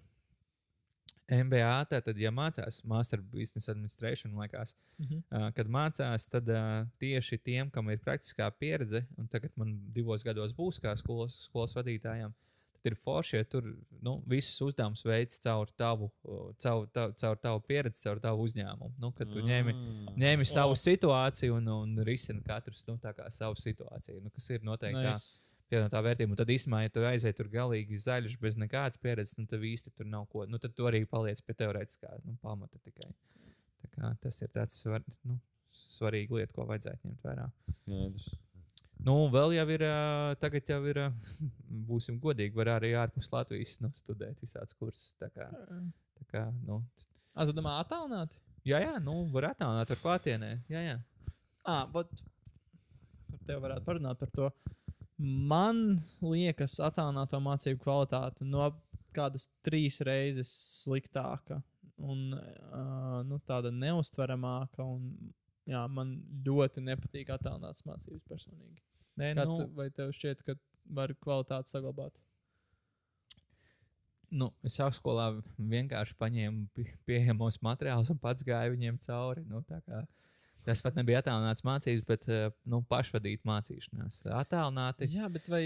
[1.24, 5.22] MBA, tātad, ja mācās Master Business Administration, liekas, mhm.
[5.32, 6.50] Uh, kad mācās, tad
[7.00, 11.72] tieši tiem, kam ir praktiskā pieredze, un tagad man divos gados būs kā skolas, skolas
[11.76, 12.34] vadītājiem,
[12.74, 13.70] tad ir forši, ja tur
[14.04, 16.10] nu, visus uzdevumus veids caur tavu,
[16.60, 18.92] caur, caur, caur tavu pieredzi, caur tavu uzņēmumu.
[19.00, 20.12] Nu, kad tu ņēmi, Ah.
[20.20, 20.80] ņēmi savu O.
[20.82, 22.98] situāciju un, un risini katrs nu,
[23.30, 25.38] savu situāciju, nu, kas ir noteikti nice.
[25.72, 26.34] Pievienotā vērtība.
[26.34, 29.92] Un tad īstenībā, ja tu aiziet tur galīgi zaļš, bez nekādas pieredzes, nu, tad īsti
[29.96, 30.44] tur nav ko.
[30.50, 33.10] Nu, tad tu arī paliec pie teorētiskā nu, pamata tikai.
[33.84, 35.38] Tā kā Tas ir tāds svar, nu,
[35.94, 37.48] svarīga lieta, ko vajadzētu ņemt vērā.
[37.78, 38.28] Skaidrs.
[39.04, 39.82] Nu, vēl jau ir,
[40.40, 41.00] tagad jau ir,
[41.90, 45.10] būsim godīgi, var arī ārpus Latvijas nu, studēt visādus kursus.
[45.20, 45.50] Tā kā,
[46.20, 46.82] tā kā, nu,
[47.34, 48.38] Ah, tu domā, attālināti?
[48.62, 50.50] jā, jā, nu, var attālināt ar klātienē.
[50.70, 50.96] Jā, jā.
[51.66, 52.06] Ah, bet
[53.44, 54.50] tevi varētu parunāt par to.
[55.18, 58.72] Man liekas, attālināto mācību kvalitāte no
[59.14, 60.50] kādas trīs reizes
[60.82, 61.60] sliktāka
[62.02, 64.82] un uh, nu, tāda neustveramāka.
[64.82, 65.32] Un,
[65.70, 66.16] jā, man
[66.46, 68.82] ļoti nepatīk attālināts mācības personīgi.
[69.20, 70.56] Nē, Kā nu, vai tev šķiet, ka
[70.90, 72.18] var kvalitāti saglabāt?
[74.34, 75.28] nu, es augstskolā
[75.62, 79.44] vienkārši paņēmu pie- pieejamos materiālus un pats gāju viņiem cauri.
[79.46, 79.60] Nu,
[80.64, 82.38] tas pat nebija attālināts mācības, bet ā,
[82.70, 84.22] nu, pašvadīt mācīšanās.
[84.40, 85.08] Attālināti.
[85.12, 85.64] Jā, bet vai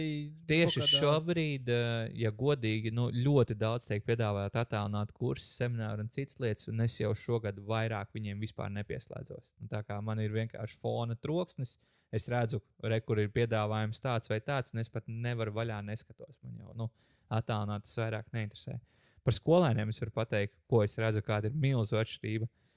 [0.51, 6.09] Tieši kādā- šobrīd, eh, ja godīgi, nu, ļoti daudz tiek piedāvāt attālināt kursus, semināru un
[6.13, 9.55] citas lietas, un es jau šogad vairāk viņiem vispār nepieslēdzos.
[9.61, 11.79] Nu, tā kā man ir vienkārši fona troksnis,
[12.13, 16.37] es redzu, re, kur ir piedāvājums tāds vai tāds, un es pat nevaru vaļā neskatos.
[16.43, 16.91] Man jau nu,
[17.31, 18.81] attālināt tas vairāk neinteresē.
[19.25, 22.49] Par skolēniem es varu pateikt, ko es redzu, kāda ir milzīga atšķirība.
[22.49, 22.68] Mm,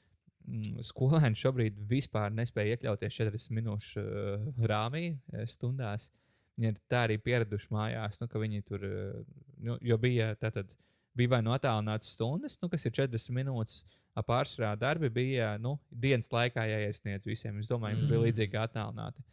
[0.83, 5.03] Skolēni šobrīd vispār nespēja iekļauties 40 minūšu uh, rāmī
[5.33, 6.09] eh, stundās.
[6.57, 9.23] Viņi ir tā arī pieraduši mājās, nu, ka viņi tur, eh,
[9.63, 10.69] nu, jo bija tātad.
[11.15, 13.81] Bija vai nu attālināts stundas, nu, kas ir 40 minūtes,
[14.27, 17.57] pārsvarā darbi bija nu, dienas laikā jāiesniedz visiem.
[17.59, 18.25] Es domāju, jums bija Mhm.
[18.27, 19.23] līdzīgi attālināti.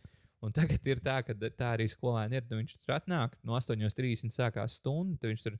[0.42, 2.44] Un tagad ir tā, ka tā arī skolēni ir.
[2.50, 5.58] Nu, viņš tur atnāk, no 8.30 sākās stunda, tad viņš tur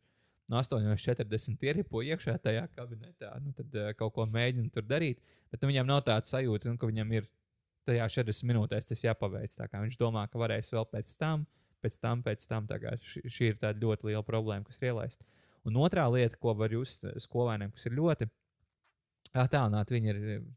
[0.49, 3.35] no 8.40 ieripo iekšā tajā kabinetā.
[3.45, 5.21] Nu, tad uh, kaut ko mēģina tur darīt.
[5.53, 7.29] Bet nu, viņam nav tāds sajūta, nu, ka viņam ir
[7.89, 9.57] tajā 40 minūtēs tas jāpaveic.
[9.73, 11.47] Viņš domā, ka varēs vēl pēc tam,
[11.85, 12.69] pēc tam, pēc tam.
[13.01, 15.27] Šī, šī ir tāda ļoti liela problēma, kas ir ielaista.
[15.69, 18.29] Un otrā lieta, ko var just skolēniem, kas ir ļoti
[19.37, 20.49] attālināti, viņi ir uh,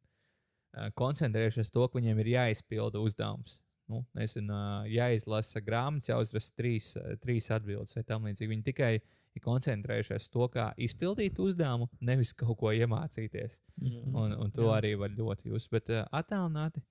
[0.99, 3.59] koncentrējušies to, ka viņiem ir jāizpilda uzdevums.
[3.91, 4.55] Nu, nezinu,
[4.87, 8.51] jāizlasa grāmatas, jāuzraksta trīs, trīs atbildes vai tam līdzīgi.
[8.53, 8.91] Viņi tikai
[9.35, 13.59] ir koncentrējušies to, kā izpildīt uzdevumu, nevis kaut ko iemācīties.
[13.81, 14.15] Mhm.
[14.15, 14.79] Un, un to Jā.
[14.79, 15.67] arī var ļoti jūs.
[15.71, 16.83] Bet uh, attālināti,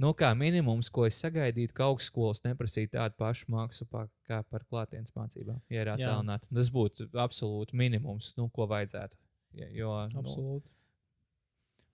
[0.00, 4.64] nu, kā minimums, ko es sagaidītu, ka augstskolas neprasītu tādu pašu maksu pa, kā par
[4.68, 5.98] klātienes mācībām, ja ir Jā.
[5.98, 6.52] attālināti.
[6.56, 9.18] Tas būtu absolūti minimums, nu, ko vajadzētu.
[9.58, 10.72] Ja, jo, nu, Absolūti.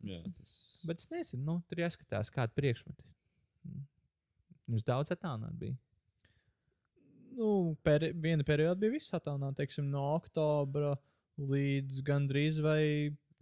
[0.04, 0.56] Jā, tas...
[0.84, 3.00] bet es nezinu, nu, tur jāskatās, kāda priekšmeta.
[3.64, 3.86] Mm.
[4.74, 5.78] Jums daudz attālināti bija.
[7.36, 10.94] Nu, peri viena perioda bija viss attālināta, teiksim, no oktobra
[11.36, 12.80] līdz gandrīz vai,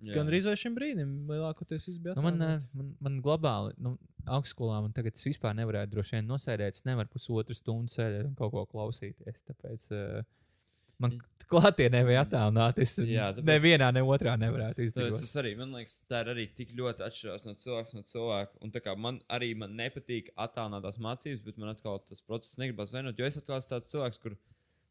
[0.03, 0.17] Jā.
[0.17, 1.13] gandrīz vai šim brīdim.
[1.31, 2.41] Lielākoties viss bija Nu, man,
[2.75, 3.95] man, man globāli, nu,
[4.27, 6.81] augstskolā man tagad es vispār nevarētu droši vien nosēdēt.
[6.81, 9.47] Es nevaru pusotru stundu sēdēt un kaut ko klausīties.
[9.51, 10.25] Tāpēc uh,
[11.03, 11.17] man
[11.51, 12.83] klātienē vai attālināti.
[12.87, 15.21] Es Jā, tāpēc- nevienā, ne otrā nevarētu izdzīvot.
[15.21, 18.59] tas arī man liekas, tā ir arī tik ļoti atšķirās no cilvēka no cilvēka.
[18.65, 22.93] Un tā kā man arī man nepatīk attālinātās mācības, bet man atkal tas process negribas
[22.95, 23.19] vainot.
[23.19, 24.37] Jo es atkal esmu tāds cilvēks, kur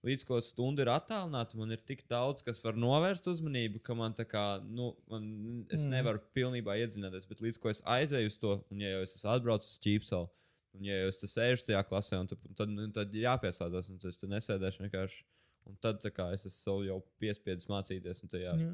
[0.04, 4.14] līdz ko stunda ir attālināta, man ir tik daudz, kas var novērst uzmanību, ka man
[4.14, 5.94] tā kā, nu, man, es Mm.
[5.96, 7.26] nevaru pilnībā iedzināties.
[7.30, 10.28] Bet līdz ko es aizēju uz to, un ja jau es esmu atbraucis uz ķīpsalu,
[10.76, 13.90] un ja jau es te sēžu tajā klasē, un tad, tad, nu, tad ir jāpiesādzās,
[13.96, 15.24] un es te nesēdēšu vienkārši
[15.70, 18.72] Un tad tā kā, es esmu jau piespiedzis mācīties un tajā, Jā.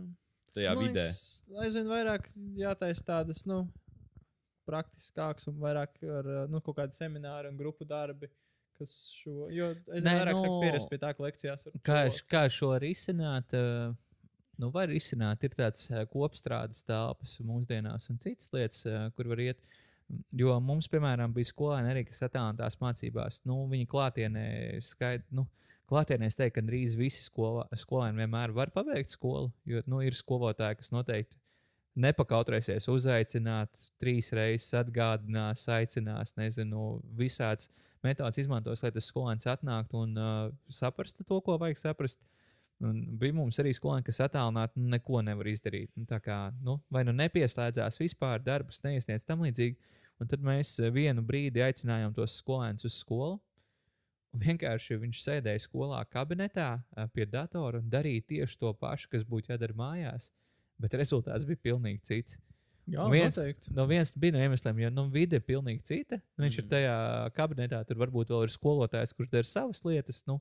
[0.58, 1.06] tajā Man vidē.
[1.06, 3.64] liekas, Aizvien vairāk jātaisa tādas, nu,
[4.70, 8.30] praktiskākas un vairāk ar uh, nu, kaut kādu semināru un grupu darbi.
[8.80, 11.98] Kas šo, jo es Nē, vairāk nu, saku, pierast pie tā, ka lekcijās var Kā,
[12.08, 13.56] š- kā šo risināt?
[13.58, 13.90] eh,
[14.60, 19.40] Nu, var risināt, ir tāds eh, kopstrādes telpas mūsdienās un citas lietas, eh, kur var
[19.40, 19.62] iet.
[20.36, 23.38] Jo mums, piemēram, bija skolēni arī, kas attālinātās mācībās.
[23.48, 24.44] Nu, viņi klātienē
[24.84, 25.24] skaidri.
[25.32, 25.46] Nu,
[25.90, 29.50] Klātienē es teiktu, ka drīz visi skolā, skolēni vienmēr var pabeigt skolu.
[29.70, 31.40] Jo nu, ir skolotāji, kas noteikti
[32.00, 33.72] nepakautrēsies uzaicināt,
[34.02, 37.70] trīs reizes atgādinās, aicinās, nezinu, visādas
[38.06, 42.22] metodas izmantos, lai tas skolēns atnāktu un uh, saprastu to, ko vajag saprast.
[42.80, 45.90] Un bija mums arī skolēni, kas attālināti nu, neko nevar izdarīt.
[46.00, 49.76] Nu, kā, nu, vai nu nepieslēdzās vispār, darbus neiesniedz tam līdzīgi.
[50.20, 53.36] Un tad mēs vienu brīdi aicinājām tos skolēnus uz skolu.
[54.34, 56.76] Un vienkārši viņš sēdēja skolā kabinetā
[57.16, 60.30] pie datora un darīja tieši to pašu, kas būtu jādara mājās.
[60.80, 62.38] Bet rezultāts bija pilnīgi cits.
[62.90, 63.74] Jā, viens- noteikti.
[63.76, 66.22] No vienas bija no iemesliem, jo nu, vide ir pilnīgi cita.
[66.40, 66.64] Viņš mm.
[66.64, 66.96] ir tajā
[67.38, 70.40] kabinetā, tur varbūt vēl ir skolotājs, kurš dara savas lietas, nu,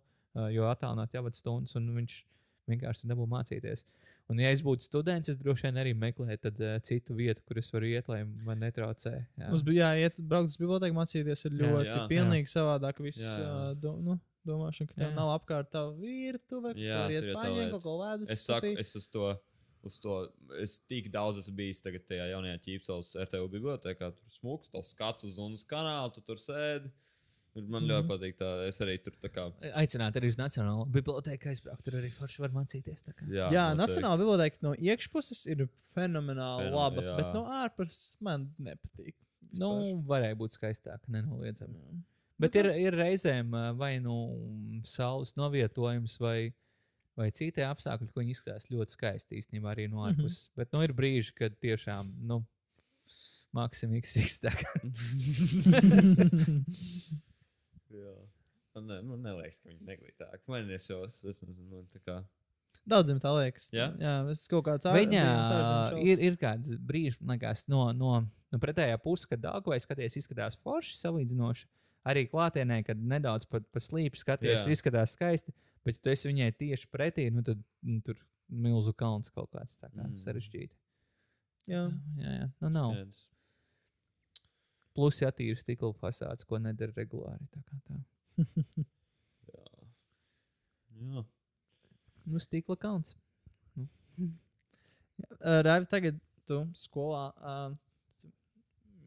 [0.54, 2.24] jo attālināt jau stundas, un viņš
[2.68, 3.84] vienkārši nebūtu mācīties.
[4.28, 7.60] Un, ja es būtu students, es droši vien arī meklētu tad, uh, citu vietu, kur
[7.62, 9.14] es varu iet, lai man netraucē.
[9.40, 9.48] Jā.
[9.48, 12.08] Mums bija jāiet, braukt uz bibliotēku, mācīties ir Jā, ļoti jā, jā, jā.
[12.12, 13.00] pilnīgi savādāk.
[13.06, 13.54] Viss, Jā, jā, jā.
[13.70, 13.78] jā.
[13.80, 14.18] Do, nu,
[14.48, 15.14] domāšana, ka tev Jā.
[15.16, 18.32] nav apkārt tā virtuve, Jā, kur iet paņemt kaut ko ledus.
[18.36, 19.32] Es saku, es uz to.
[19.86, 20.14] Uz to
[20.58, 24.08] es tik daudz esmu bijis tagad tajā jaunajā ķīpseles RTU bibliotekā.
[24.10, 26.90] Tur smūgs, tas skats uz UNS kanālu, tu tur sēdi.
[26.90, 27.07] Un
[27.66, 28.48] Man ļoti patīk tā.
[28.68, 29.46] Es arī tur tā kā.
[29.74, 31.82] Aicināt arī uz Nacionālo bibliotēku aizbraukt.
[31.84, 33.04] Tur arī forši var mācīties.
[33.28, 33.64] Jā, Jā.
[33.78, 37.16] Nacionāla biblioteka no iekšpuses ir fenomenāli Fenomen- laba, jā.
[37.16, 39.14] bet no ārpuses man nepatīk.
[39.58, 41.74] Nu, varēja būt skaistāk, nenoliedzami.
[41.74, 41.98] Jā.
[42.38, 44.14] Bet ir, ir reizēm vai nu
[44.84, 46.52] saules novietojums, vai,
[47.16, 50.08] vai citi apstākļi, ko viņi izskatās ļoti skaisti īstenībā arī no Mhm.
[50.12, 50.46] ārpuses.
[50.46, 50.56] Mm -hmm.
[50.56, 52.44] Bet nu, ir brīži, kad tiešām nu,
[53.54, 54.66] maksimīgs izsaka.
[57.98, 58.16] Jā.
[58.76, 60.42] Man, ne, man liekas, ka viņi neglītāk.
[60.50, 62.18] Man es jau es, es nezinu, man tā kā.
[62.88, 63.66] Daudziem tā liekas.
[63.74, 63.88] Jā?
[64.00, 68.12] jā es kaut kāds Viņa ārzemju ir, ir kāds brīdis, man liekas, no, no,
[68.52, 71.66] no pretējā puses, kad dārgais skaties, izskatās forši salīdzinoši.
[72.08, 74.70] Arī klātienē, kad nedaudz pa, pa slīpi skaties, Jā.
[74.72, 75.52] izskatās skaisti,
[75.84, 78.16] bet ja tu esi viņai tieši pretī, nu, tad nu, tur
[78.48, 80.14] milzu kalns kaut kāds tā kā Mm.
[80.14, 80.22] mm.
[80.22, 80.78] sarežģīts.
[81.68, 81.82] Jā.
[82.22, 82.46] jā, jā.
[82.62, 82.94] Nu, nav.
[82.96, 83.26] Jā, tas-
[84.98, 87.44] Plus, ja tīri stikla fasādes, ko nedara regulāri.
[87.54, 87.98] Tā kā tā.
[89.52, 89.66] Jā.
[90.98, 91.22] Jā.
[92.26, 93.14] Nu, stikla kalns.
[93.78, 96.18] Uh, Raivi, tagad
[96.48, 97.70] tu skolā uh,
[98.18, 98.30] tu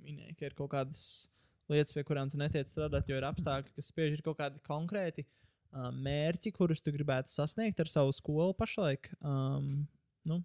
[0.06, 1.04] minēji, ka ir kaut kādas
[1.72, 5.26] lietas, pie kurām tu netiec strādāt, jo ir apstākļi, kas spiež ir kaut kādi konkrēti
[5.28, 9.12] uh, mērķi, kurus tu gribētu sasniegt ar savu skolu pašlaik.
[9.20, 9.84] Um,
[10.28, 10.40] nu,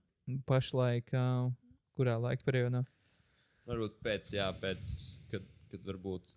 [0.46, 1.52] Pašlaik, uh,
[1.94, 2.82] kurā laika periodā?
[3.66, 4.88] Varbūt pēc, jā, pēc,
[5.72, 6.36] kad, varbūt.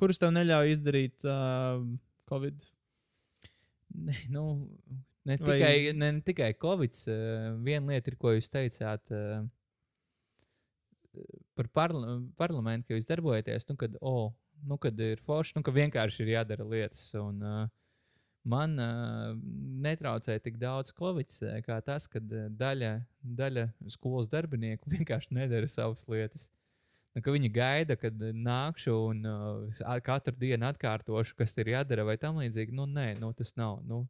[0.00, 1.82] kurus tev neļauj izdarīt uh,
[2.30, 2.64] Covid?
[3.94, 4.44] Ne, nu,
[5.24, 6.98] ne, Vai- tikai, ne, ne tikai Covid.
[7.08, 9.44] Uh, viena lieta ir, ko jūs teicāt uh,
[11.54, 13.68] par parla parlamentu, ka jūs darbojaties.
[13.70, 14.32] Nu, kad, oh,
[14.66, 17.06] nu, kad ir forši, nu, ka vienkārši ir jādara lietas.
[17.20, 17.68] Un, uh,
[18.44, 19.32] man uh,
[19.84, 21.32] netraucēja tik daudz Covid,
[21.66, 22.92] kā tas, ka daļa,
[23.40, 26.50] daļa skolas darbinieku vienkārši nedara savas lietas.
[27.14, 32.16] Nu, viņi gaida, kad uh, nākšu un uh, katru dienu atkārtošu, kas ir jādara, vai
[32.18, 32.74] tam līdzīgi.
[32.74, 33.78] Nu, nē, nu, tas nav.
[33.86, 34.02] Nu,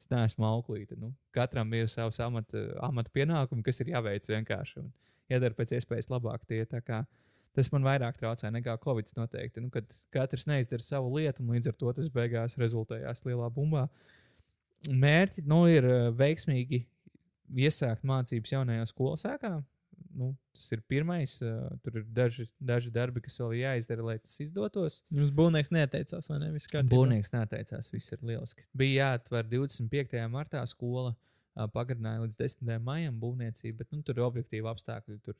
[0.00, 0.98] es neesmu auklīte.
[0.98, 4.82] Nu, katram ir savs amata, amata pienākumi, kas ir jāveic vienkārši.
[4.82, 4.90] Un
[5.30, 6.46] jādara pēc iespējas labāk.
[6.48, 7.04] Tie, kā
[7.56, 9.62] tas man vairāk traucē nekā Covid noteikti.
[9.62, 13.86] Nu, kad katrs neizdara savu lietu, un līdz ar to tas beigās rezultējās lielā bumbā.
[14.90, 16.84] Mērķi nu, ir uh, veiksmīgi
[17.62, 19.58] iesākt mācības jaunajā skolas sēkā.
[20.20, 21.36] Nu, tas ir pirmais.
[21.42, 25.00] Uh, tur ir daži, daži darbi, kas vēl jāizdara, lai tas izdotos.
[25.14, 26.50] Jums būvnieks neteicās, vai ne?
[26.90, 28.66] Būvnieks neteicās, viss ir lieliski.
[28.76, 30.24] Bija jāatver 25.
[30.32, 31.14] martā skola,
[31.54, 32.74] ā, pagarināja līdz 10.
[32.84, 35.20] maijam būvniecību, bet nu, tur ir objektīvi apstākļi.
[35.26, 35.38] Tur,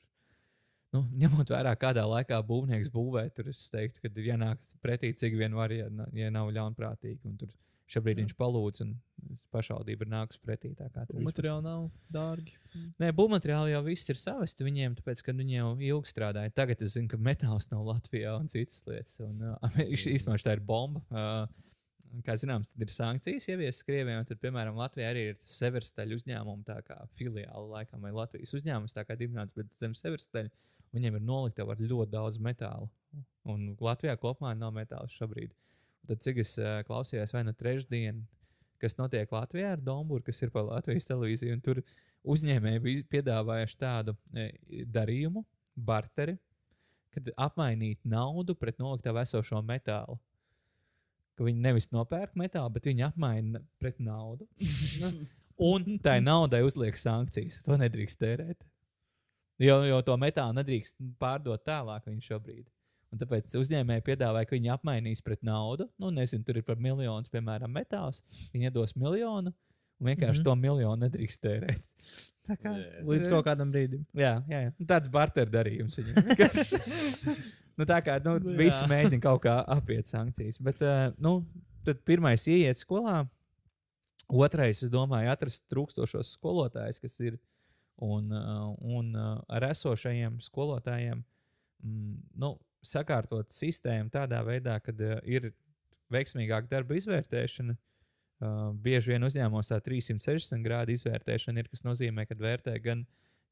[0.96, 5.36] nu, ņemot vērā, kādā laikā būvnieks būvē, tur es teiktu, ka ir jānāk pretī, cik
[5.40, 7.22] vien var, ja, ja nav ļaunprātīgi.
[7.26, 7.52] Un Tur
[7.90, 8.24] šobrīd Jā.
[8.24, 8.92] viņš palūdz, un
[9.54, 10.72] pašvaldība ir nākusi pretī.
[10.78, 12.56] tā kā tur viss Materiāli nav dārgi.
[13.02, 16.54] Nē, būvmateriāli jau viss ir savesti viņiem, tāpēc, ka viņi jau ilgi strādāja.
[16.56, 19.16] Tagad es zinu, ka metāls nav Latvijā un citas lietas.
[19.26, 21.02] Un, uh, īstenībā tā ir bomba.
[21.10, 21.66] Uh,
[22.26, 26.66] kā zināms, tad ir sankcijas ieviestas Krievijai, un tad, piemēram, Latvijā arī ir Severstaļa uzņēmuma,
[26.66, 30.50] tā kā filiāla laikam, vai Latvijas uzņēmums, tā kā dibināts, bet zem Severstaļa
[30.96, 32.88] viņiem ir nolikta ar ļoti daudz metāla.
[33.50, 35.54] Un Latvijā kopumā nav metāla šobrīd.
[35.54, 35.69] Un
[36.08, 38.22] tad, cik es uh, klausījos, vai nu trešdien,
[38.80, 41.56] kas notiek Latvijā ar Dombūru, kas ir pa Latvijas televīziju.
[41.56, 41.82] un Tur
[42.34, 44.50] uzņēmēji bija piedāvājuši tādu e,
[44.88, 45.44] darījumu,
[45.76, 46.36] barteri,
[47.14, 50.16] kad apmainīt naudu pret noliktavu esošo metālu.
[51.36, 54.48] Ka viņi nevis nopērk metālu, bet viņi apmaina pret naudu.
[55.70, 57.60] Un tai naudai uzliek sankcijas.
[57.66, 58.64] To nedrīkst tērēt.
[59.60, 62.64] Jo, jo to metālu nedrīkst pārdot tālāk viņš šobrīd.
[63.10, 65.88] Un tāpēc uzņēmēji piedāvāja, ka viņi apmainīs pret naudu.
[65.98, 68.22] Nu, nezinu, tur ir par miljonu, piemēram, metāls.
[68.52, 70.44] Viņi iedos miljonu, un vienkārši mm.
[70.44, 70.46] -hmm.
[70.46, 71.88] to miljonu nedrīkst tērēt.
[72.50, 73.02] Tā kā, Jā.
[73.06, 74.06] Līdz kaut kādam brīdim.
[74.16, 74.70] Jā, jā, jā.
[74.78, 76.16] Nu, tāds barter darījums viņam.
[77.80, 80.58] Nu, tā kā nu, Nu, visi mēģina kaut kā apiet sankcijas.
[80.60, 81.46] Bet, uh, nu,
[81.86, 83.22] tad pirmais ieiet skolā,
[84.28, 87.38] otrais, es domāju, atrast trūkstošos skolotājus, kas ir.
[88.00, 92.54] Un, uh, un uh, ar esošajiem skolotājiem mm, nu,
[92.86, 95.52] sakārtot sistēmu tādā veidā, ka uh, ir
[96.12, 97.76] veiksmīgāka darba izvērtēšana.
[98.40, 103.02] Uh, bieži vien uzņēmumos tā 360 grādu izvērtēšana ir, kas nozīmē, ka vērtē gan,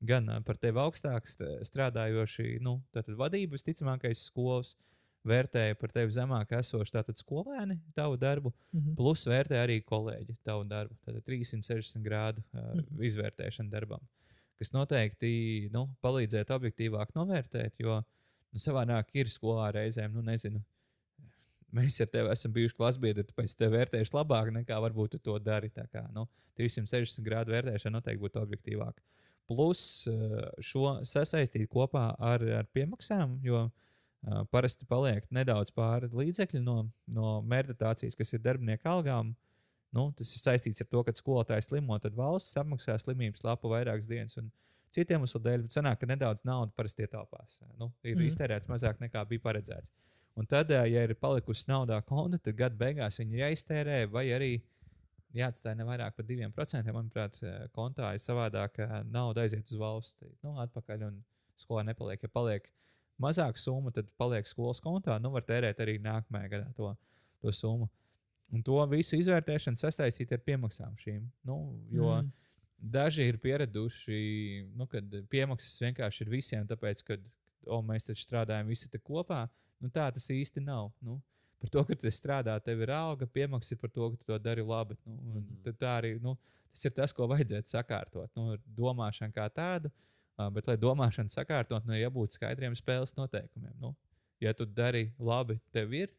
[0.01, 4.73] gan uh, par tevi augstāk st- strādājoši, nu, tātad vadība, visticamākais skolas,
[5.29, 8.95] vērtēja par tevi zemāk esošu tātad skolēni tavu darbu, Mhm.
[8.97, 10.97] plus vērtē arī kolēģi tavu darbu.
[11.05, 13.03] Tātad 360 grādu uh, Mhm.
[13.11, 14.01] izvērtēšana darbam,
[14.59, 18.01] kas noteikti nu, palīdzētu objektīvāk novērtēt, jo
[18.53, 20.63] nu, savādāk ir skolā reizēm, nu, nezinu.
[21.75, 25.69] Mēs ar tevi esam bijuši klasbiedri, tāpēc te vērtēšu labāk nekā varbūt tu to dari.
[25.69, 26.25] Tā Kā, nu,
[26.57, 29.05] 360 grādu vērtēšana noteikti būtu objektīvāka.
[29.49, 36.61] Plus uh, šo sasaistīt kopā ar, ar piemaksām, jo uh, parasti paliek nedaudz pāri līdzekļi
[36.65, 36.83] no,
[37.15, 39.35] no mērķitācijas, kas ir darbinieku algām.
[39.93, 44.09] Nu, tas ir saistīts ar to, ka skolotājs slimo, tad valsts apmaksā slimības lapu vairākas
[44.09, 44.37] dienas.
[44.41, 44.51] Un
[44.95, 47.61] citiem iemeslu dēļ sanāk, ka nedaudz naudas parasti ietaupās.
[47.81, 48.29] Nu, ir mm.
[48.31, 49.93] Iztērēts mazāk nekā bija paredzēts.
[50.39, 54.29] Un tad, ā, ja ir palikusi naudā konta, tad gada beigās viņi ir jāiztērē, vai
[54.35, 54.53] arī
[55.35, 56.93] jāatstāj ne vairāk par 2%.
[56.95, 61.21] Manuprāt, ā, kontā ir savādāk, ka nauda aiziet uz valsts nu, atpakaļ un
[61.59, 62.23] skolā nepaliek.
[62.23, 62.71] Ja paliek
[63.23, 65.19] mazāka summa, tad paliek skolas kontā.
[65.23, 66.93] Nu, var tērēt arī nākamajā gadā to,
[67.43, 67.91] to summu.
[68.55, 71.27] Un to visu izvērtēšanu sasaistīt ar piemaksām šīm.
[71.45, 71.59] Nu,
[71.93, 72.31] jo mm.
[72.79, 74.19] Daži ir pieraduši,
[74.79, 77.17] nu, kad piemaksas vienkārši ir visiem, tāpēc, ka
[77.67, 79.49] oh, mēs taču strādājam visi kopā.
[79.83, 80.93] Nu, tā tas īsti nav.
[81.03, 81.19] Nu,
[81.59, 84.39] par to, ka tu strādā, tev ir alga, piemaksas ir par to, ka tu to
[84.43, 84.97] dari labi.
[85.05, 85.47] Nu, mm.
[85.65, 85.79] -hmm.
[85.79, 86.37] Tā arī nu,
[86.73, 88.31] tas ir tas, ko vajadzētu sakārtot.
[88.37, 89.91] Nu, domāšana kā tāda,
[90.53, 93.75] bet, lai domāšanu sakārtot, nu, ir jābūt skaidriem spēles noteikumiem.
[93.81, 93.97] Nu,
[94.41, 96.15] ja tu dari labi, tev ir,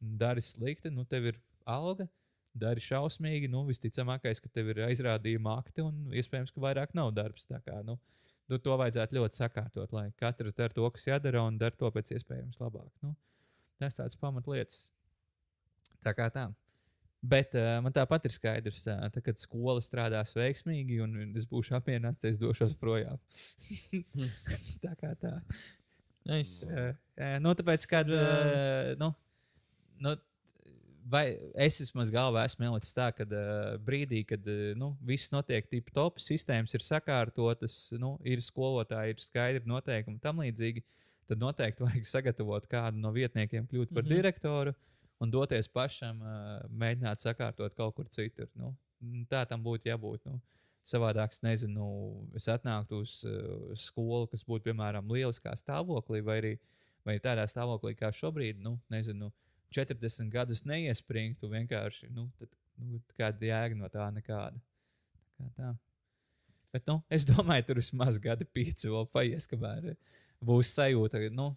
[0.00, 2.08] dari slikti, nu, tev ir alga.
[2.50, 7.46] Dari šausmīgi, nu, visticamākais, ka tev ir aizrādījuma akti, un iespējams, ka vairāk nav darbs.
[7.46, 7.94] Kā, nu,
[8.50, 12.10] nu, to vajadzētu ļoti sakārtot, lai katrs dara to, kas jādara, un dara to pēc
[12.16, 12.90] iespējams labāk.
[13.06, 13.14] Nu,
[13.78, 14.88] tas tāds pamatlietas.
[16.02, 16.48] Tā kā tā.
[17.20, 21.76] Bet uh, man tāpat ir skaidrs, uh, tā, kad skola strādās veiksmīgi, un es būšu
[21.76, 23.20] apmierināts, es došos projām.
[24.84, 25.34] tā kā tā.
[26.30, 26.64] Nice.
[26.64, 28.08] Uh, uh, nu, tāpēc, kad.
[28.08, 29.12] Uh, nu,
[30.00, 30.16] nu,
[31.10, 31.24] vai
[31.58, 35.90] es vismaz galvā esmu ielicis tā, ka uh, brīdī, kad uh, nu, viss notiek tip
[35.94, 40.84] top, sistēmas ir sakārtotas, nu, ir skolotāji, ir skaidri noteikumi tam līdzīgi,
[41.30, 44.06] tad noteikti vajag sagatavot kādu no vietniekiem kļūt par mm.
[44.06, 44.16] -hmm.
[44.16, 44.74] direktoru
[45.20, 48.48] un doties pašam, uh, mēģināt sakārtot kaut kur citur.
[48.54, 50.24] Nu, n- tā tam būtu jābūt.
[50.24, 50.40] Nu.
[50.86, 51.84] Savādāk, es nezinu,
[52.34, 56.54] es atnāktu uz uh, skolu, kas būtu, piemēram, lieliskā stāvoklī, vai arī
[57.04, 59.30] vai tādā stāvoklī kā šobrīd, nu, nezinu,
[59.74, 62.10] 40 gadus neiespringtu vienkārši.
[62.14, 64.58] Nu, tad, nu, kāda jēga no tā nekāda.
[65.38, 65.76] Tā kā tā.
[66.70, 71.22] Bet, nu, es domāju, tur vismaz gadi pieci vēl paies, kamēr eh, būs sajūta.
[71.34, 71.50] Nu,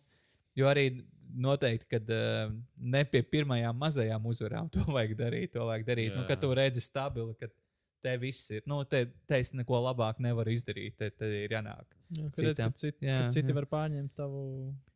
[0.58, 0.88] jo arī
[1.34, 5.54] noteikti, kad uh, ne pie pirmajām mazajām uzvarām to vajag darīt.
[5.54, 6.16] To vajag darīt.
[6.16, 6.32] Nu, Jā.
[6.34, 7.50] kad tu redzi stabili, ka
[8.04, 8.64] te viss ir.
[8.70, 10.98] Nu, te, te es neko labāk nevaru izdarīt.
[11.00, 11.96] Te, te ir jānāk.
[12.14, 13.58] Jā, kad redz, ka citi, Jā, ka citi jā.
[13.58, 14.44] var pārņemt tavu.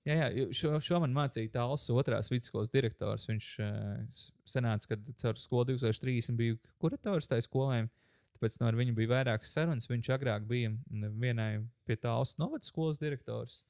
[0.07, 3.27] Jā, jā šo, šo man mācīja Tāls, otrās vidusskolas direktors.
[3.31, 7.85] Viņš uh, senāts, kad caur skolu 2030 bija kurators tajā skolē.
[8.37, 9.89] Tāpēc no ar viņu bija vairākas sarunas.
[9.89, 11.51] Viņš agrāk bija mm, vienai
[11.89, 13.63] pie Tāls novada skolas direktors.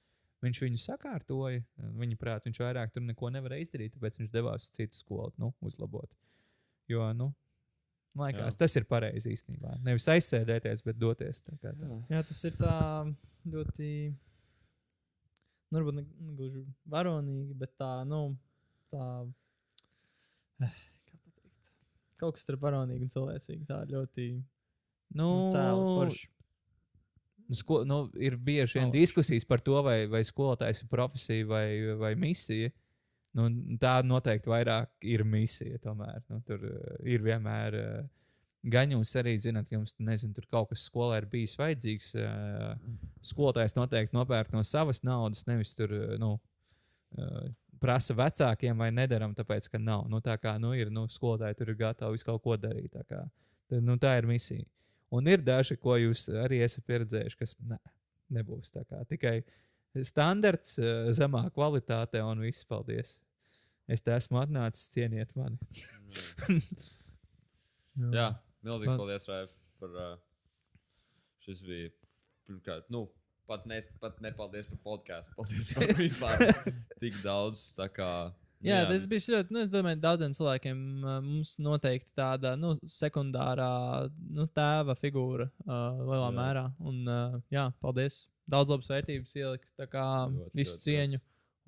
[0.43, 1.63] Viņš viņu sakārtoja.
[1.97, 5.53] Viņa prāt, viņš vairāk tur neko nevarēja izdarīt, tāpēc viņš devās uz citu skolu, nu,
[5.65, 6.11] uzlabot.
[6.91, 7.31] Jo, nu,
[8.17, 8.59] man liekas, Jā.
[8.63, 9.75] tas ir pareizi īstenībā.
[9.85, 11.41] Nevis aizsēdēties, bet doties.
[11.45, 11.91] tā kā tā.
[12.11, 12.73] Jā, tas ir tā
[13.53, 13.91] ļoti.
[15.67, 16.03] Nu, varbūt ne
[16.37, 18.21] gluži varonīgi, bet tā, nu,
[18.93, 19.07] tā.
[20.63, 20.77] eh,
[21.07, 21.71] Kā pateikt?
[22.21, 23.65] Kaut kas starp varonīgi un cilvēcīgi.
[23.67, 24.29] Tā ļoti
[25.15, 26.09] Nu, nu.
[27.47, 31.67] Nu, Sko, nu, ir bieži vien diskusijas par to, vai, vai skolotājs ir profesija vai,
[31.95, 32.73] vai misija.
[33.37, 33.47] Nu,
[33.81, 35.77] tā noteikti vairāk ir misija.
[35.83, 37.81] Tomēr nu, tur uh, ir vienmēr.
[37.81, 38.05] Uh,
[38.67, 42.09] Gan jūs arī zināt, ka jums nezinu, tur kaut kas skolā ir bijis vajadzīgs.
[42.19, 42.73] Uh,
[43.23, 46.33] skolotājs noteikti nopērk no savas naudas, nevis tur nu,
[47.15, 47.45] uh,
[47.79, 50.07] prasa vecākiem vai nedaram, tāpēc, ka nav.
[50.11, 52.89] Nu, tā kā nu, ir nu, skolotāji tur ir gatavi visu kaut ko darīt.
[52.97, 53.21] Tā, kā,
[53.69, 54.65] tad, nu, tā ir misija.
[55.13, 57.77] Un ir daži, ko jūs arī esat pieredzējuši, kas ne,
[58.39, 59.37] nebūs kā tikai
[60.03, 60.75] standarts,
[61.15, 62.67] zemā kvalitāte un viss.
[62.67, 63.15] Paldies!
[63.87, 65.55] Es te esmu atnācis, cieniet mani.
[68.17, 68.33] Jā,
[68.65, 68.99] milzīgs Pats.
[68.99, 70.17] paldies, Raif, par uh,
[71.45, 71.93] šis bija
[72.49, 72.89] pirmkārt.
[72.93, 73.05] Nu,
[73.47, 75.31] pat, ne, pat nepaldies par podkāstu.
[75.37, 76.43] Paldies par vispār
[76.99, 77.69] tik daudz.
[77.77, 78.09] Tā kā,
[78.59, 79.55] nu Jā, tas bija ļoti.
[79.55, 83.69] Nu, es domāju, daudziem cilvēkiem mums noteikti tāda nu, sekundārā
[84.35, 86.33] nu, tēva figūra uh, lielā Jā.
[86.33, 86.33] jā.
[86.41, 86.65] mērā.
[86.91, 88.25] Un, uh, jā, paldies.
[88.47, 91.21] Daudz labas vērtības ielikt, tā kā Ļoti, visu ļoti, cieņu.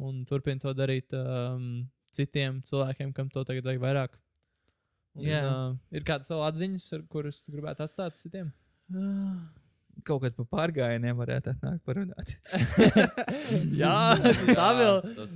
[0.10, 4.18] Un turpin to darīt um, citiem cilvēkiem, kam to tagad vajag vairāk.
[5.20, 5.40] Un, Jā.
[5.46, 8.52] uh, ir kādas vēl atziņas, kuras tu gribētu atstāt citiem?
[10.08, 12.30] Kaut kad pa pārgājieniem varētu atnākt parunāt.
[13.82, 13.96] jā,
[14.48, 15.00] tā vēl.
[15.18, 15.34] tas.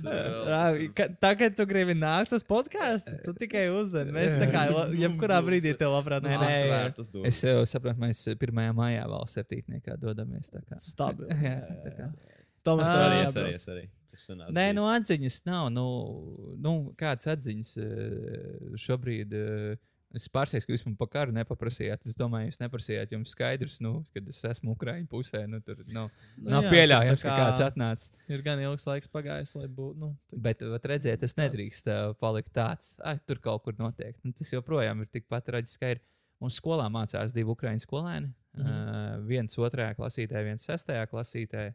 [0.48, 0.60] Jā,
[0.96, 3.12] ka- Tagad tu gribi nākt uz podkāstu.
[3.26, 4.14] Tu tikai uzvedi.
[4.16, 4.62] Mēs tā kā
[4.96, 6.80] jebkurā brīdī te labprāt Nē, nē, nē.
[6.96, 7.26] Durvis.
[7.28, 8.62] Es jau saprotu, mēs 1.
[8.78, 10.48] maijā vēl septītniekā dodamies.
[10.54, 10.80] tā kā.
[10.80, 11.36] Stabili.
[11.44, 12.08] Jā, tā kā.
[12.64, 13.84] Tomas, Ā, tev arī arī,
[14.16, 15.70] sen esmu Nē, nu atziņas nav.
[15.74, 15.86] Nu,
[16.60, 19.34] nu, kādas atziņas eh, šobrīd?
[19.34, 19.76] eh,
[20.14, 22.04] Es pārsteigts, ka jūs man par karu nepaprasījāt.
[22.06, 25.40] Es domāju, jūs neprasījāt jums skaidrs, nu, kad es esmu Ukraiņu pusē.
[25.50, 28.20] Nu, tur nav, Nu nav jā, pieļaujams, tā ka kā kāds atnāca.
[28.30, 29.98] Ir gan ilgs laiks pagājis, lai būtu.
[29.98, 32.92] Nu, tā- Bet, vat, redziet, tas nedrīkst uh, palikt tāds.
[33.02, 34.14] Ai, tur kaut kur notiek.
[34.22, 35.80] Nu, tas joprojām ir tikpat traģiski.
[35.82, 36.00] ka Ir.
[36.40, 38.30] Mums skolā mācās divi ukraiņu skolēni.
[38.54, 38.62] Mm.
[38.62, 39.18] -hmm.
[39.18, 41.72] uh, viens otrajā klasītē, viens sestajā klasītē.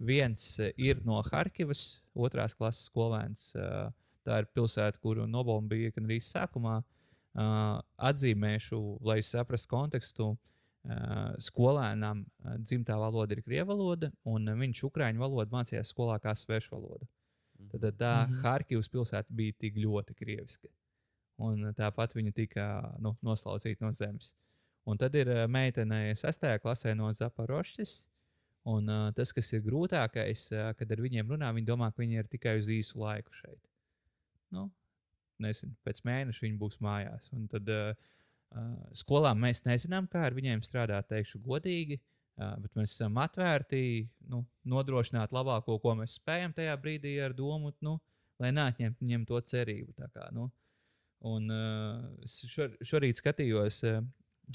[0.00, 3.50] Viens uh, ir no Harkivas, otrās klases skolēns.
[3.54, 3.90] Uh,
[4.26, 6.80] tā ir pilsēta, kuru nobombīja gan arī sākumā.
[6.80, 7.78] Uh,
[8.10, 10.36] atzīmēšu, lai saprastu kontekstu.
[11.44, 12.22] Skolēnam
[12.64, 17.04] dzimtā valoda ir krievu valoda, un viņš ukrāņu valodu mācījās skolā kā svešu valodu.
[17.68, 18.32] Tad tā mm.
[18.32, 18.42] -hmm.
[18.42, 20.68] Harkivas pilsēta bija tik ļoti krieviska.
[21.36, 24.34] Un tāpat viņa tika nu, noslaucīta no zemes.
[24.84, 28.06] Un tad ir meitene sestajā klasē no Zaporošas.
[28.68, 32.20] Un uh, tas, kas ir grūtākais, uh, kad ar viņiem runā, viņi domā, ka viņi
[32.20, 33.60] ir tikai uz īsu laiku šeit.
[34.52, 34.66] Nu,
[35.40, 37.30] nezinu, pēc mēneša viņi būs mājās.
[37.32, 37.94] Un tad uh,
[38.52, 42.00] uh, skolā mēs nezinām, kā ar viņiem strādāt, teikšu godīgi.
[42.40, 43.82] Uh, bet mēs esam atvērti
[44.32, 47.98] nu, nodrošināt labāko, ko mēs spējam tajā brīdī, ar domu, nu,
[48.40, 49.96] lai neatņemtu viņiem to cerību.
[50.12, 50.50] Kā, nu.
[51.28, 54.00] Un uh, šor, šorīt skatījos uh,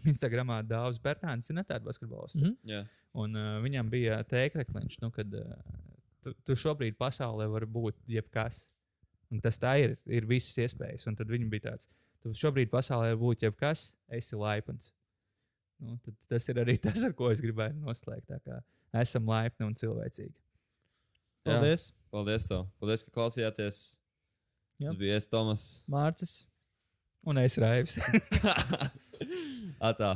[0.04, 2.40] Instagramā Dārzs Bērtāns, ir tāda basketbolists.
[2.42, 2.54] Mm.
[2.54, 2.72] Mhm.
[2.72, 2.84] Jā.
[3.16, 5.54] Un uh, viņam bija tēkļiņš, nu, kad uh,
[6.26, 8.66] tu, tu šobrīd pasaulē var būt jebkas.
[9.34, 11.08] Un tas tā ir, ir visas iespējas.
[11.10, 11.90] Un tad viņam bija tāds,
[12.22, 14.92] tu šobrīd pasaulē var būt jebkas, esi laipns.
[15.82, 18.36] Nu, tad tas ir arī tas, ar ko es gribēju noslēgt.
[18.96, 20.36] Esam laipni un cilvēcīgi.
[21.46, 21.54] Jā.
[21.54, 22.66] Paldies, Paldies, tev.
[22.82, 23.80] Paldies, ka klausījāties.
[24.80, 24.90] Jā.
[24.90, 25.66] Tas bija es, Tomas.
[25.92, 26.40] Mārcis.
[27.26, 27.98] Un es raibs.
[29.90, 30.12] Atā.